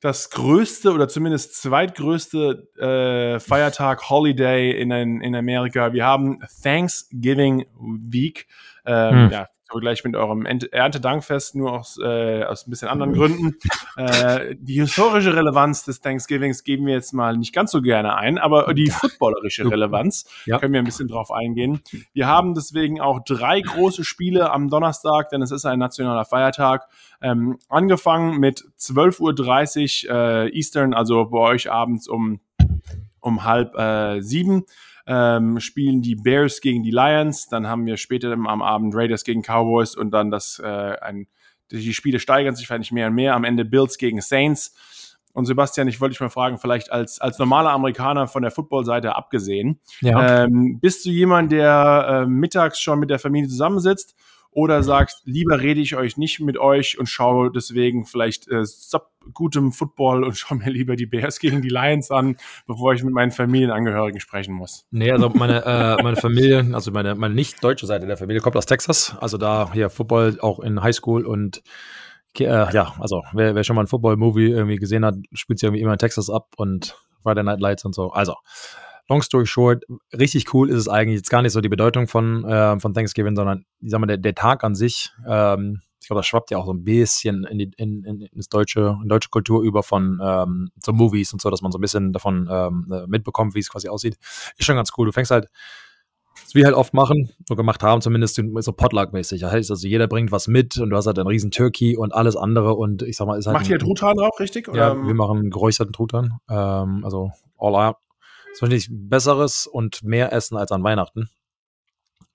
das 0.03 0.29
größte 0.31 0.91
oder 0.91 1.07
zumindest 1.07 1.55
zweitgrößte 1.55 2.67
äh, 2.77 3.39
Feiertag, 3.39 4.09
Holiday 4.09 4.71
in, 4.71 4.91
in, 4.91 5.33
Amerika. 5.33 5.93
Wir 5.93 6.05
haben 6.05 6.39
Thanksgiving 6.61 7.65
Week. 7.79 8.47
Ähm, 8.85 9.13
Hm. 9.13 9.29
Ja, 9.31 9.47
gleich 9.80 10.03
mit 10.03 10.15
eurem 10.15 10.45
Erntedankfest, 10.45 11.55
nur 11.55 11.74
aus, 11.80 11.97
äh, 12.03 12.43
aus 12.43 12.67
ein 12.67 12.69
bisschen 12.69 12.88
anderen 12.88 13.13
Gründen. 13.13 13.57
äh, 13.97 14.55
die 14.59 14.82
historische 14.82 15.36
Relevanz 15.36 15.84
des 15.86 16.01
Thanksgivings 16.01 16.63
geben 16.63 16.86
wir 16.86 16.93
jetzt 16.93 17.13
mal 17.13 17.38
nicht 17.38 17.53
ganz 17.53 17.71
so 17.71 17.82
gerne 17.82 18.15
ein, 18.15 18.38
aber 18.38 18.74
die 18.74 18.89
footballerische 18.89 19.69
Relevanz 19.69 20.26
Ja. 20.45 20.59
können 20.59 20.74
wir 20.74 20.82
ein 20.82 20.86
bisschen 20.86 21.07
drauf 21.07 21.32
eingehen. 21.32 21.82
Wir 22.13 22.28
haben 22.28 22.53
deswegen 22.53 23.01
auch 23.01 23.24
drei 23.24 23.61
große 23.61 24.03
Spiele 24.03 24.51
am 24.51 24.69
Donnerstag, 24.69 25.30
denn 25.30 25.41
es 25.41 25.51
ist 25.51 25.65
ein 25.65 25.80
nationaler 25.80 26.26
Feiertag. 26.26 26.88
Ähm, 27.21 27.57
angefangen 27.69 28.39
mit 28.39 28.65
12.30 28.80 30.09
Uhr 30.09 30.15
äh, 30.15 30.49
Eastern, 30.49 30.93
also 30.93 31.26
bei 31.26 31.39
euch 31.39 31.71
abends 31.71 32.07
um, 32.07 32.39
um 33.21 33.43
halb 33.43 33.76
äh, 33.78 34.21
sieben. 34.21 34.65
Ähm, 35.05 35.59
spielen 35.59 36.01
die 36.01 36.15
Bears 36.15 36.61
gegen 36.61 36.81
die 36.81 36.91
Lions, 36.91 37.47
dann 37.47 37.67
haben 37.67 37.85
wir 37.85 37.97
später 37.97 38.31
am 38.31 38.61
Abend 38.61 38.95
Raiders 38.95 39.25
gegen 39.25 39.41
Cowboys 39.41 39.95
und 39.95 40.11
dann 40.11 40.31
das 40.31 40.61
äh, 40.63 40.67
ein, 41.01 41.27
die 41.71 41.93
Spiele 41.93 42.19
steigern 42.19 42.55
sich 42.55 42.69
wahrscheinlich 42.69 42.91
mehr 42.91 43.07
und 43.07 43.15
mehr. 43.15 43.35
Am 43.35 43.43
Ende 43.43 43.65
Bills 43.65 43.97
gegen 43.97 44.21
Saints. 44.21 44.73
Und 45.33 45.45
Sebastian, 45.45 45.87
ich 45.87 45.99
wollte 45.99 46.13
dich 46.13 46.21
mal 46.21 46.29
fragen, 46.29 46.59
vielleicht 46.59 46.91
als, 46.91 47.19
als 47.19 47.39
normaler 47.39 47.71
Amerikaner 47.71 48.27
von 48.27 48.43
der 48.43 48.51
Football-Seite 48.51 49.15
abgesehen, 49.15 49.79
ja. 50.01 50.43
ähm, 50.43 50.79
bist 50.79 51.05
du 51.05 51.09
jemand, 51.09 51.51
der 51.51 52.23
äh, 52.23 52.27
mittags 52.27 52.79
schon 52.79 52.99
mit 52.99 53.09
der 53.09 53.17
Familie 53.17 53.49
zusammensitzt 53.49 54.15
oder 54.53 54.83
sagst, 54.83 55.21
lieber 55.25 55.59
rede 55.59 55.81
ich 55.81 55.95
euch 55.95 56.17
nicht 56.17 56.39
mit 56.39 56.57
euch 56.57 56.97
und 56.99 57.07
schaue 57.07 57.51
deswegen 57.51 58.05
vielleicht 58.05 58.47
äh, 58.49 58.63
gutem 59.33 59.71
Football 59.71 60.23
und 60.23 60.37
schaue 60.37 60.57
mir 60.57 60.69
lieber 60.69 60.95
die 60.95 61.05
Bears 61.05 61.39
gegen 61.39 61.61
die 61.61 61.69
Lions 61.69 62.11
an, 62.11 62.37
bevor 62.67 62.93
ich 62.93 63.03
mit 63.03 63.13
meinen 63.13 63.31
Familienangehörigen 63.31 64.19
sprechen 64.19 64.53
muss. 64.53 64.85
Nee, 64.91 65.11
also 65.11 65.29
meine, 65.29 65.65
äh, 65.65 66.03
meine 66.03 66.17
Familie, 66.17 66.69
also 66.73 66.91
meine, 66.91 67.15
meine 67.15 67.33
nicht 67.33 67.63
deutsche 67.63 67.85
Seite 67.85 68.07
der 68.07 68.17
Familie 68.17 68.41
kommt 68.41 68.55
aus 68.55 68.65
Texas, 68.65 69.15
also 69.19 69.37
da 69.37 69.71
hier 69.73 69.89
Football 69.89 70.37
auch 70.41 70.59
in 70.59 70.81
Highschool 70.81 71.25
und 71.25 71.63
äh, 72.39 72.73
ja, 72.73 72.93
also 72.99 73.21
wer, 73.33 73.55
wer 73.55 73.63
schon 73.63 73.75
mal 73.75 73.83
ein 73.83 73.87
Football-Movie 73.87 74.49
irgendwie 74.49 74.77
gesehen 74.77 75.05
hat, 75.05 75.15
spielt 75.33 75.59
sich 75.59 75.67
irgendwie 75.67 75.81
immer 75.81 75.93
in 75.93 75.99
Texas 75.99 76.29
ab 76.29 76.53
und 76.57 76.95
Friday 77.21 77.43
Night 77.43 77.59
Lights 77.59 77.85
und 77.85 77.93
so. 77.93 78.11
Also, 78.11 78.35
long 79.09 79.21
story 79.21 79.45
short, 79.45 79.83
richtig 80.17 80.53
cool 80.53 80.69
ist 80.69 80.77
es 80.77 80.87
eigentlich 80.87 81.17
jetzt 81.17 81.29
gar 81.29 81.41
nicht 81.41 81.51
so 81.51 81.61
die 81.61 81.69
Bedeutung 81.69 82.07
von, 82.07 82.45
äh, 82.45 82.79
von 82.79 82.93
Thanksgiving, 82.93 83.35
sondern 83.35 83.65
ich 83.79 83.91
sag 83.91 83.99
mal, 83.99 84.07
der, 84.07 84.17
der 84.17 84.35
Tag 84.35 84.63
an 84.63 84.75
sich, 84.75 85.11
ähm, 85.27 85.81
ich 86.03 86.07
glaube, 86.07 86.19
das 86.19 86.27
schwappt 86.27 86.51
ja 86.51 86.57
auch 86.57 86.65
so 86.65 86.73
ein 86.73 86.83
bisschen 86.83 87.45
in 87.45 87.57
die 87.57 87.71
in, 87.77 88.03
in, 88.03 88.21
in 88.21 88.29
das 88.33 88.49
deutsche, 88.49 88.97
in 89.01 89.07
deutsche 89.07 89.29
Kultur 89.29 89.63
über 89.63 89.83
von 89.83 90.19
ähm, 90.21 90.69
so 90.83 90.91
Movies 90.91 91.31
und 91.31 91.41
so, 91.41 91.49
dass 91.49 91.61
man 91.61 91.71
so 91.71 91.77
ein 91.77 91.81
bisschen 91.81 92.11
davon 92.11 92.49
ähm, 92.51 92.91
äh, 92.91 93.07
mitbekommt, 93.07 93.55
wie 93.55 93.59
es 93.59 93.69
quasi 93.69 93.87
aussieht. 93.87 94.17
Ist 94.57 94.65
schon 94.65 94.75
ganz 94.75 94.91
cool. 94.97 95.05
Du 95.05 95.13
fängst 95.13 95.31
halt, 95.31 95.47
was 96.43 96.55
wir 96.55 96.65
halt 96.65 96.75
oft 96.75 96.93
machen, 96.93 97.29
so 97.47 97.55
gemacht 97.55 97.83
haben, 97.83 98.01
zumindest 98.01 98.35
so 98.35 98.73
Potluck-mäßig. 98.73 99.39
Das 99.39 99.53
heißt 99.53 99.71
also, 99.71 99.87
jeder 99.87 100.07
bringt 100.07 100.33
was 100.33 100.49
mit 100.49 100.77
und 100.77 100.89
du 100.89 100.97
hast 100.97 101.07
halt 101.07 101.17
einen 101.19 101.27
riesen 101.27 101.51
Turkey 101.51 101.95
und 101.95 102.13
alles 102.13 102.35
andere 102.35 102.73
und 102.75 103.01
ich 103.03 103.15
sag 103.15 103.27
mal, 103.27 103.39
ist 103.39 103.45
halt. 103.45 103.53
Macht 103.53 103.69
ihr 103.69 103.79
Truthahn 103.79 104.19
auch, 104.19 104.37
richtig? 104.41 104.67
Oder? 104.67 104.77
Ja, 104.77 105.07
wir 105.07 105.13
machen 105.13 105.51
geräucherten 105.51 105.93
Truthahn. 105.93 106.39
Ähm, 106.49 107.05
also 107.05 107.31
all 107.57 107.93
ist 108.53 108.61
wahrscheinlich 108.61 108.87
besseres 108.91 109.67
und 109.67 110.03
mehr 110.03 110.31
Essen 110.31 110.57
als 110.57 110.71
an 110.71 110.83
Weihnachten. 110.83 111.29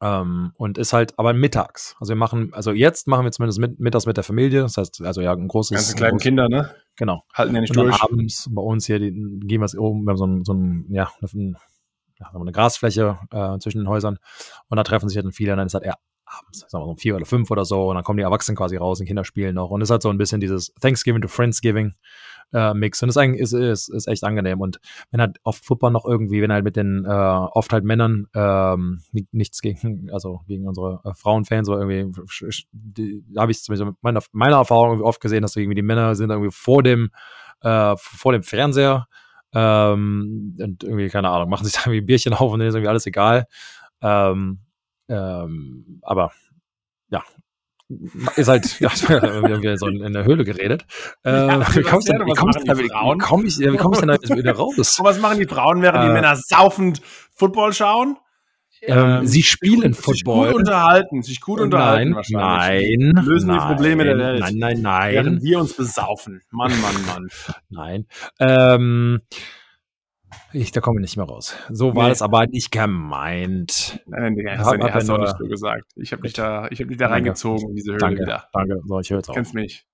Ähm, 0.00 0.52
und 0.54 0.78
ist 0.78 0.92
halt 0.92 1.18
aber 1.18 1.32
mittags. 1.32 1.96
Also 1.98 2.10
wir 2.10 2.16
machen, 2.16 2.52
also 2.52 2.70
jetzt 2.70 3.08
machen 3.08 3.24
wir 3.24 3.32
zumindest 3.32 3.58
mit, 3.58 3.80
mittags 3.80 4.06
mit 4.06 4.16
der 4.16 4.24
Familie. 4.24 4.62
Das 4.62 4.76
heißt, 4.76 5.02
also 5.02 5.20
ja, 5.20 5.32
ein 5.32 5.48
großes. 5.48 5.74
Ganze 5.74 5.96
kleinen 5.96 6.18
Kinder, 6.18 6.48
ne? 6.48 6.74
Genau. 6.96 7.24
Halten 7.34 7.54
ja 7.54 7.60
nicht 7.60 7.76
und 7.76 7.84
durch. 7.84 8.00
abends 8.00 8.48
bei 8.50 8.62
uns 8.62 8.86
hier, 8.86 9.00
die, 9.00 9.10
gehen 9.10 9.60
wir 9.60 9.64
es 9.64 9.76
oben, 9.76 10.04
wir 10.04 10.10
haben 10.10 10.16
so 10.16 10.26
ein, 10.26 10.44
so 10.44 10.52
ein 10.54 10.86
ja, 10.90 11.10
eine, 11.20 11.50
eine 12.40 12.52
Grasfläche 12.52 13.18
äh, 13.30 13.58
zwischen 13.58 13.78
den 13.78 13.88
Häusern. 13.88 14.18
Und 14.68 14.76
da 14.76 14.84
treffen 14.84 15.08
sich 15.08 15.16
halt 15.16 15.26
dann 15.26 15.32
viele, 15.32 15.52
und 15.52 15.58
dann 15.58 15.66
ist 15.66 15.74
halt 15.74 15.84
eher 15.84 15.98
abends, 16.24 16.60
sagen 16.60 16.82
wir 16.82 16.86
so 16.86 16.90
um 16.90 16.98
vier 16.98 17.16
oder 17.16 17.24
fünf 17.24 17.50
oder 17.50 17.64
so, 17.64 17.88
und 17.88 17.94
dann 17.94 18.04
kommen 18.04 18.18
die 18.18 18.22
Erwachsenen 18.22 18.56
quasi 18.56 18.76
raus, 18.76 19.00
und 19.00 19.06
Kinder 19.06 19.24
spielen 19.24 19.54
noch. 19.54 19.70
Und 19.70 19.80
es 19.80 19.86
ist 19.86 19.92
halt 19.92 20.02
so 20.02 20.10
ein 20.10 20.18
bisschen 20.18 20.40
dieses 20.40 20.72
Thanksgiving 20.80 21.22
to 21.22 21.28
Friendsgiving 21.28 21.94
äh, 22.52 22.74
Mix. 22.74 23.02
Und 23.02 23.14
das 23.14 23.16
ist 23.16 23.52
ist, 23.52 23.88
ist, 23.88 24.08
echt 24.08 24.24
angenehm. 24.24 24.60
Und 24.60 24.80
wenn 25.10 25.20
halt 25.20 25.38
oft 25.42 25.64
Football 25.64 25.92
noch 25.92 26.04
irgendwie, 26.04 26.42
wenn 26.42 26.52
halt 26.52 26.64
mit 26.64 26.76
den 26.76 27.04
äh, 27.04 27.08
oft 27.08 27.72
halt 27.72 27.84
Männern 27.84 28.26
ähm, 28.34 29.02
nichts 29.32 29.60
gegen, 29.60 30.10
also 30.12 30.40
gegen 30.46 30.66
unsere 30.66 31.00
äh, 31.04 31.14
Frauenfans 31.14 31.68
oder 31.68 31.80
irgendwie, 31.80 32.12
habe 33.36 33.50
ich 33.52 33.62
zumindest 33.62 33.96
meiner, 34.02 34.20
meiner 34.32 34.56
Erfahrung 34.56 35.00
oft 35.02 35.20
gesehen, 35.20 35.42
dass 35.42 35.56
irgendwie 35.56 35.76
die 35.76 35.82
Männer 35.82 36.14
sind 36.14 36.30
irgendwie 36.30 36.52
vor 36.52 36.82
dem 36.82 37.10
äh, 37.60 37.94
vor 37.96 38.32
dem 38.32 38.42
Fernseher 38.42 39.08
ähm, 39.52 40.56
und 40.60 40.84
irgendwie, 40.84 41.08
keine 41.08 41.30
Ahnung, 41.30 41.48
machen 41.48 41.64
sich 41.64 41.74
da 41.74 41.80
irgendwie 41.80 42.02
ein 42.02 42.06
Bierchen 42.06 42.34
auf 42.34 42.52
und 42.52 42.58
denen 42.58 42.68
ist 42.68 42.74
irgendwie 42.74 42.88
alles 42.88 43.06
egal. 43.06 43.46
Ähm, 44.00 44.60
ähm, 45.08 46.00
aber 46.02 46.32
ja, 47.10 47.24
ist 48.36 48.48
halt 48.48 48.80
ja, 48.80 48.90
irgendwie 49.08 49.76
so 49.76 49.86
in 49.86 50.12
der 50.12 50.24
Höhle 50.24 50.44
geredet. 50.44 50.84
Äh, 51.24 51.30
ja, 51.30 51.74
wie 51.74 51.82
kommst 51.82 52.08
du 52.08 52.12
denn, 52.12 52.26
wie 52.26 52.34
kommst 52.34 52.60
da, 52.64 52.78
wie 52.78 52.88
komm 53.18 53.44
ich, 53.44 53.58
wie 53.58 53.64
denn 53.66 54.08
da 54.08 54.36
wieder 54.36 54.52
raus? 54.52 54.76
Und 54.98 55.04
was 55.04 55.18
machen 55.20 55.38
die 55.38 55.46
Frauen, 55.46 55.82
während 55.82 56.04
äh, 56.04 56.06
die 56.06 56.12
Männer 56.12 56.36
saufend 56.36 57.00
Football 57.34 57.72
schauen? 57.72 58.16
Ähm, 58.82 58.98
ähm 58.98 59.26
sie 59.26 59.42
spielen 59.42 59.94
Football. 59.94 60.46
Sich 60.46 60.52
gut 60.52 60.60
unterhalten, 60.60 61.22
sich 61.22 61.40
gut 61.40 61.60
unterhalten 61.60 62.10
nein. 62.30 62.84
Nein, 63.00 63.24
Lösen 63.24 63.48
nein, 63.48 63.58
die 63.58 63.74
Probleme 63.74 64.04
der 64.04 64.18
Welt. 64.18 64.40
Nein, 64.40 64.54
nein, 64.56 64.80
nein. 64.82 65.14
Während 65.14 65.42
wir 65.42 65.58
uns 65.58 65.72
besaufen. 65.72 66.42
Mann, 66.50 66.72
Mann, 66.80 67.06
Mann. 67.06 67.28
nein. 67.70 68.06
Ähm, 68.38 69.22
ich, 70.52 70.72
da 70.72 70.80
komme 70.80 71.00
ich 71.00 71.02
nicht 71.02 71.16
mehr 71.16 71.26
raus. 71.26 71.54
So 71.70 71.94
war 71.94 72.06
nee. 72.06 72.12
es 72.12 72.22
aber 72.22 72.46
nicht 72.46 72.70
gemeint. 72.70 74.00
Nein, 74.06 74.34
Digga, 74.34 74.56
hast, 74.58 74.66
hab, 74.66 74.94
hast 74.94 75.08
du 75.08 75.14
auch 75.14 75.18
nicht 75.18 75.36
so 75.38 75.46
gesagt. 75.46 75.84
Ich 75.96 76.12
habe 76.12 76.22
dich 76.22 76.32
da, 76.32 76.68
ich 76.70 76.80
hab 76.80 76.88
dich 76.88 76.96
da 76.96 77.08
reingezogen 77.08 77.70
in 77.70 77.76
diese 77.76 77.92
Höhle 77.92 78.00
danke, 78.00 78.22
wieder. 78.22 78.48
Danke, 78.52 78.80
so, 78.84 79.00
ich 79.00 79.10
höre 79.10 79.18
jetzt 79.18 79.28
auch. 79.28 79.34
Kennst 79.34 79.54
mich. 79.54 79.84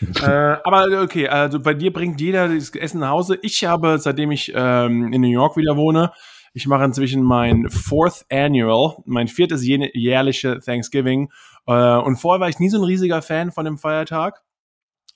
äh, 0.22 0.26
aber 0.26 1.02
okay, 1.02 1.28
also 1.28 1.60
bei 1.60 1.74
dir 1.74 1.92
bringt 1.92 2.20
jeder 2.20 2.48
das 2.48 2.70
Essen 2.70 3.00
nach 3.00 3.10
Hause. 3.10 3.38
Ich 3.42 3.64
habe, 3.64 3.98
seitdem 3.98 4.30
ich 4.30 4.52
ähm, 4.54 5.12
in 5.12 5.20
New 5.22 5.30
York 5.30 5.56
wieder 5.56 5.76
wohne, 5.76 6.12
ich 6.52 6.66
mache 6.66 6.84
inzwischen 6.84 7.22
mein 7.22 7.68
Fourth 7.70 8.26
Annual, 8.30 8.96
mein 9.06 9.28
viertes 9.28 9.64
jährliche 9.64 10.58
Thanksgiving. 10.58 11.30
Äh, 11.66 11.96
und 11.96 12.16
vorher 12.16 12.40
war 12.40 12.48
ich 12.48 12.58
nie 12.58 12.68
so 12.68 12.78
ein 12.78 12.84
riesiger 12.84 13.22
Fan 13.22 13.52
von 13.52 13.64
dem 13.64 13.78
Feiertag. 13.78 14.42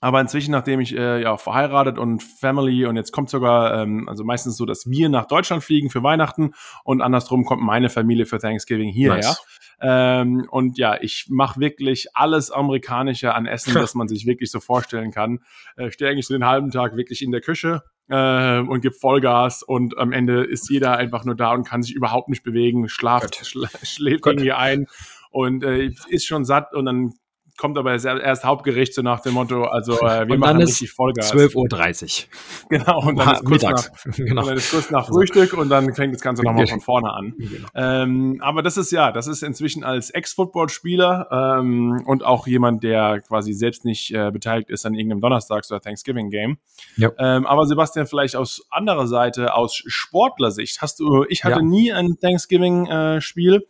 Aber 0.05 0.21
inzwischen, 0.21 0.51
nachdem 0.51 0.81
ich 0.81 0.95
äh, 0.95 1.23
ja 1.23 1.39
verheiratet 1.39 1.97
und 1.97 2.23
Family 2.23 2.85
und 2.85 2.97
jetzt 2.97 3.11
kommt 3.11 3.31
sogar, 3.31 3.81
ähm, 3.81 4.07
also 4.07 4.23
meistens 4.23 4.59
so, 4.59 4.67
dass 4.67 4.87
wir 4.87 5.09
nach 5.09 5.25
Deutschland 5.25 5.65
fliegen 5.65 5.89
für 5.89 6.03
Weihnachten 6.03 6.53
und 6.85 7.01
andersrum 7.01 7.47
kommt 7.47 7.63
meine 7.63 7.89
Familie 7.89 8.27
für 8.27 8.39
Thanksgiving 8.39 8.91
hierher. 8.91 9.17
Nice. 9.17 9.43
Ähm, 9.81 10.47
und 10.51 10.77
ja, 10.77 11.01
ich 11.01 11.29
mache 11.31 11.59
wirklich 11.59 12.09
alles 12.13 12.51
Amerikanische 12.51 13.33
an 13.33 13.47
Essen, 13.47 13.73
das 13.81 13.95
man 13.95 14.07
sich 14.07 14.27
wirklich 14.27 14.51
so 14.51 14.61
vorstellen 14.61 15.11
kann. 15.11 15.41
Äh, 15.77 15.91
stehe 15.91 16.11
eigentlich 16.11 16.27
so 16.27 16.35
den 16.35 16.45
halben 16.45 16.71
Tag 16.71 16.99
wirklich 16.99 17.23
in 17.23 17.31
der 17.31 17.41
Küche 17.41 17.83
äh, 18.11 18.59
und 18.59 18.83
gebe 18.83 18.95
Vollgas 18.95 19.63
und 19.63 19.97
am 19.97 20.13
Ende 20.13 20.45
ist 20.45 20.69
jeder 20.69 20.99
einfach 20.99 21.25
nur 21.25 21.35
da 21.35 21.55
und 21.55 21.67
kann 21.67 21.83
sich 21.83 21.95
überhaupt 21.95 22.29
nicht 22.29 22.43
bewegen, 22.43 22.91
schlaft, 22.91 23.47
schla 23.47 23.71
schläft 23.83 24.21
Gott. 24.21 24.35
irgendwie 24.35 24.53
ein 24.53 24.87
und 25.31 25.65
äh, 25.65 25.93
ist 26.09 26.27
schon 26.27 26.45
satt 26.45 26.75
und 26.75 26.85
dann 26.85 27.15
kommt 27.57 27.79
aber 27.79 27.93
erst 27.93 28.45
Hauptgericht 28.45 28.95
so 28.95 29.03
nach 29.03 29.21
dem 29.21 29.35
Motto, 29.35 29.65
also 29.65 30.01
äh, 30.01 30.27
wir 30.27 30.39
machen 30.39 30.59
richtig 30.59 30.91
Vollgas. 30.91 31.33
12.30 31.33 32.25
Uhr. 32.25 32.31
Genau, 32.69 33.03
und 33.07 33.17
dann, 33.19 33.35
ist 33.35 33.45
kurz 33.45 33.63
Nach, 33.63 33.89
genau. 34.17 34.41
und 34.41 34.49
dann 34.49 34.57
ist 34.57 34.71
kurz 34.71 34.91
nach 34.91 35.07
Frühstück 35.07 35.53
und 35.53 35.69
dann 35.69 35.95
fängt 35.95 36.15
das 36.15 36.23
Ganze 36.23 36.43
nochmal 36.43 36.67
von 36.67 36.81
vorne 36.81 37.13
an. 37.13 37.35
Genau. 37.39 37.69
Ähm, 37.75 38.41
aber 38.41 38.63
das 38.63 38.77
ist 38.77 38.91
ja, 38.91 39.13
das 39.13 39.27
ist 39.27 39.43
inzwischen 39.43 39.85
als 39.85 40.11
Ex-Football-Spieler 40.11 41.59
ähm, 41.61 42.03
und 42.07 42.25
auch 42.25 42.47
jemand, 42.47 42.83
der 42.83 43.21
quasi 43.21 43.53
selbst 43.53 43.85
nicht 43.85 44.13
äh, 44.13 44.31
beteiligt 44.31 44.71
ist 44.71 44.87
an 44.87 44.95
irgendeinem 44.95 45.21
Donnerstags- 45.21 45.71
oder 45.71 45.81
Thanksgiving-Game. 45.81 46.59
Ja. 46.97 47.11
Ähm, 47.19 47.47
aber 47.47 47.67
Sebastian, 47.67 48.07
vielleicht 48.07 48.37
aus 48.37 48.67
anderer 48.71 49.07
Seite, 49.07 49.55
aus 49.55 49.75
Sportlersicht, 49.87 50.83
hast 50.83 51.01
du, 51.01 51.25
ich 51.29 51.45
hatte 51.45 51.57
ja. 51.57 51.63
nie 51.63 51.93
ein 51.93 52.19
Thanksgiving-Spiel. 52.21 53.55
Äh, 53.55 53.61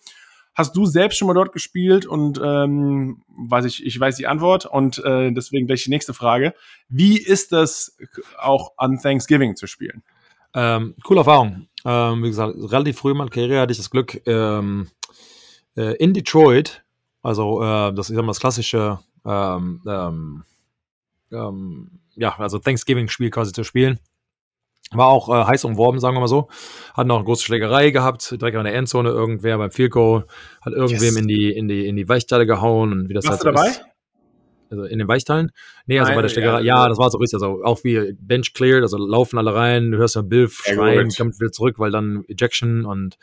Hast 0.55 0.77
du 0.77 0.87
selbst 0.87 1.19
schon 1.19 1.27
mal 1.27 1.35
dort 1.35 1.53
gespielt 1.53 2.07
und 2.07 2.41
ähm, 2.43 3.23
weiß 3.29 3.65
ich, 3.65 3.85
ich 3.85 3.99
weiß 3.99 4.17
die 4.17 4.27
Antwort 4.27 4.67
und 4.67 4.99
äh, 5.05 5.33
deswegen 5.33 5.67
gleich 5.67 5.85
die 5.85 5.91
nächste 5.91 6.15
Frage. 6.15 6.55
Wie 6.89 7.19
ist 7.19 7.53
das 7.53 7.97
auch 8.39 8.73
an 8.77 8.99
Thanksgiving 9.01 9.57
zu 9.57 9.67
spielen? 9.67 10.03
Ähm, 10.55 10.95
coole 11.03 11.21
Erfahrung. 11.21 11.67
Ähm, 11.85 12.23
wie 12.23 12.29
gesagt, 12.29 12.55
relativ 12.57 12.99
früh 12.99 13.11
in 13.11 13.17
meiner 13.17 13.31
Karriere 13.31 13.61
hatte 13.61 13.73
ich 13.73 13.79
das 13.79 13.91
Glück, 13.91 14.23
ähm, 14.27 14.89
äh, 15.77 15.97
in 15.97 16.15
Detroit, 16.15 16.85
also 17.23 17.63
äh, 17.63 17.93
das, 17.93 18.11
ich 18.11 18.17
sag 18.17 18.23
mal, 18.23 18.31
das 18.31 18.41
klassische 18.41 19.01
ähm, 19.27 19.83
ähm, 19.87 20.45
ähm, 21.33 21.91
ja, 22.15 22.37
also 22.39 22.59
Thanksgiving-Spiel 22.59 23.31
quasi 23.31 23.53
zu 23.53 23.65
spielen. 23.65 23.99
War 24.95 25.09
auch 25.09 25.29
äh, 25.29 25.45
heiß 25.47 25.65
umworben, 25.65 25.99
sagen 25.99 26.17
wir 26.17 26.21
mal 26.21 26.29
so. 26.29 26.49
Hat 26.95 27.07
noch 27.07 27.17
eine 27.17 27.25
große 27.25 27.43
Schlägerei 27.45 27.91
gehabt, 27.91 28.31
direkt 28.31 28.57
an 28.57 28.65
der 28.65 28.75
Endzone 28.75 29.11
irgendwer 29.11 29.59
beim 29.59 29.71
Field 29.71 29.93
Goal, 29.93 30.25
hat 30.61 30.73
irgendwem 30.73 31.15
yes. 31.15 31.17
in 31.17 31.29
die, 31.29 31.51
in 31.53 31.69
die, 31.69 31.87
in 31.87 31.97
die 31.97 32.09
Weichteile 32.09 32.47
gehauen 32.47 32.93
und 32.93 33.09
wie 33.09 33.15
das 33.15 33.27
Warst 33.27 33.45
halt 33.45 33.55
du 33.55 33.59
dabei? 33.59 33.71
Ist. 33.71 33.85
Also 34.71 34.85
in 34.85 34.99
den 34.99 35.09
Weichteilen? 35.09 35.53
Nee, 35.87 35.99
also 35.99 36.11
Nein, 36.11 36.19
bei 36.19 36.23
der 36.23 36.29
Schlägerei. 36.29 36.61
Ja, 36.61 36.83
ja, 36.83 36.89
das 36.89 36.99
war 36.99 37.11
so 37.11 37.19
richtig. 37.19 37.35
Also 37.35 37.63
auch 37.65 37.85
wie 37.85 38.15
Bench 38.19 38.55
cleared, 38.55 38.83
also 38.83 38.97
laufen 38.97 39.39
alle 39.39 39.55
rein, 39.55 39.93
du 39.93 39.99
hörst 39.99 40.17
ja 40.17 40.23
Bill 40.23 40.49
schreien, 40.49 41.11
kommt 41.11 41.39
wieder 41.41 41.53
zurück, 41.53 41.79
weil 41.79 41.91
dann 41.91 42.25
Ejection 42.29 42.85
und 42.85 43.17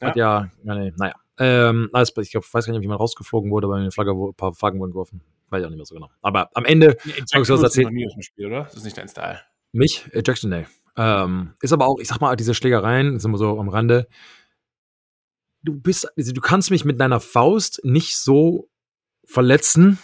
ja. 0.00 0.08
hat 0.08 0.16
ja, 0.16 0.50
ja 0.64 0.74
nee, 0.74 0.92
naja. 0.96 1.14
Ähm, 1.40 1.88
alles, 1.92 2.12
ich 2.16 2.32
glaub, 2.32 2.52
weiß 2.52 2.66
gar 2.66 2.72
nicht, 2.72 2.82
wie 2.82 2.88
man 2.88 2.96
rausgeflogen 2.96 3.50
wurde, 3.50 3.68
aber 3.68 3.76
eine 3.76 3.92
Flagge, 3.92 4.10
ein 4.10 4.34
paar 4.34 4.54
Flaggen 4.54 4.80
wurden 4.80 4.90
geworfen. 4.90 5.20
Weiß 5.50 5.60
ich 5.60 5.66
auch 5.66 5.70
nicht 5.70 5.78
mehr 5.78 5.86
so 5.86 5.94
genau. 5.94 6.10
Aber 6.20 6.50
am 6.54 6.64
Ende. 6.64 6.96
Nee, 7.04 7.12
Ejection 7.12 7.42
ist 7.42 7.50
aus 7.50 7.72
dem 7.72 8.20
Spiel, 8.20 8.46
oder? 8.46 8.64
Das 8.64 8.74
ist 8.74 8.84
nicht 8.84 8.98
dein 8.98 9.08
Style. 9.08 9.40
Mich? 9.72 10.06
Ejection, 10.12 10.50
nee. 10.50 10.66
Ähm, 10.98 11.54
ist 11.62 11.72
aber 11.72 11.86
auch, 11.86 12.00
ich 12.00 12.08
sag 12.08 12.20
mal, 12.20 12.34
diese 12.34 12.54
Schlägereien, 12.54 13.16
ist 13.16 13.24
immer 13.24 13.38
so 13.38 13.58
am 13.58 13.68
Rande. 13.68 14.08
Du 15.62 15.80
bist, 15.80 16.08
also 16.18 16.32
du 16.32 16.40
kannst 16.40 16.70
mich 16.70 16.84
mit 16.84 17.00
deiner 17.00 17.20
Faust 17.20 17.80
nicht 17.84 18.16
so 18.16 18.68
verletzen, 19.24 19.98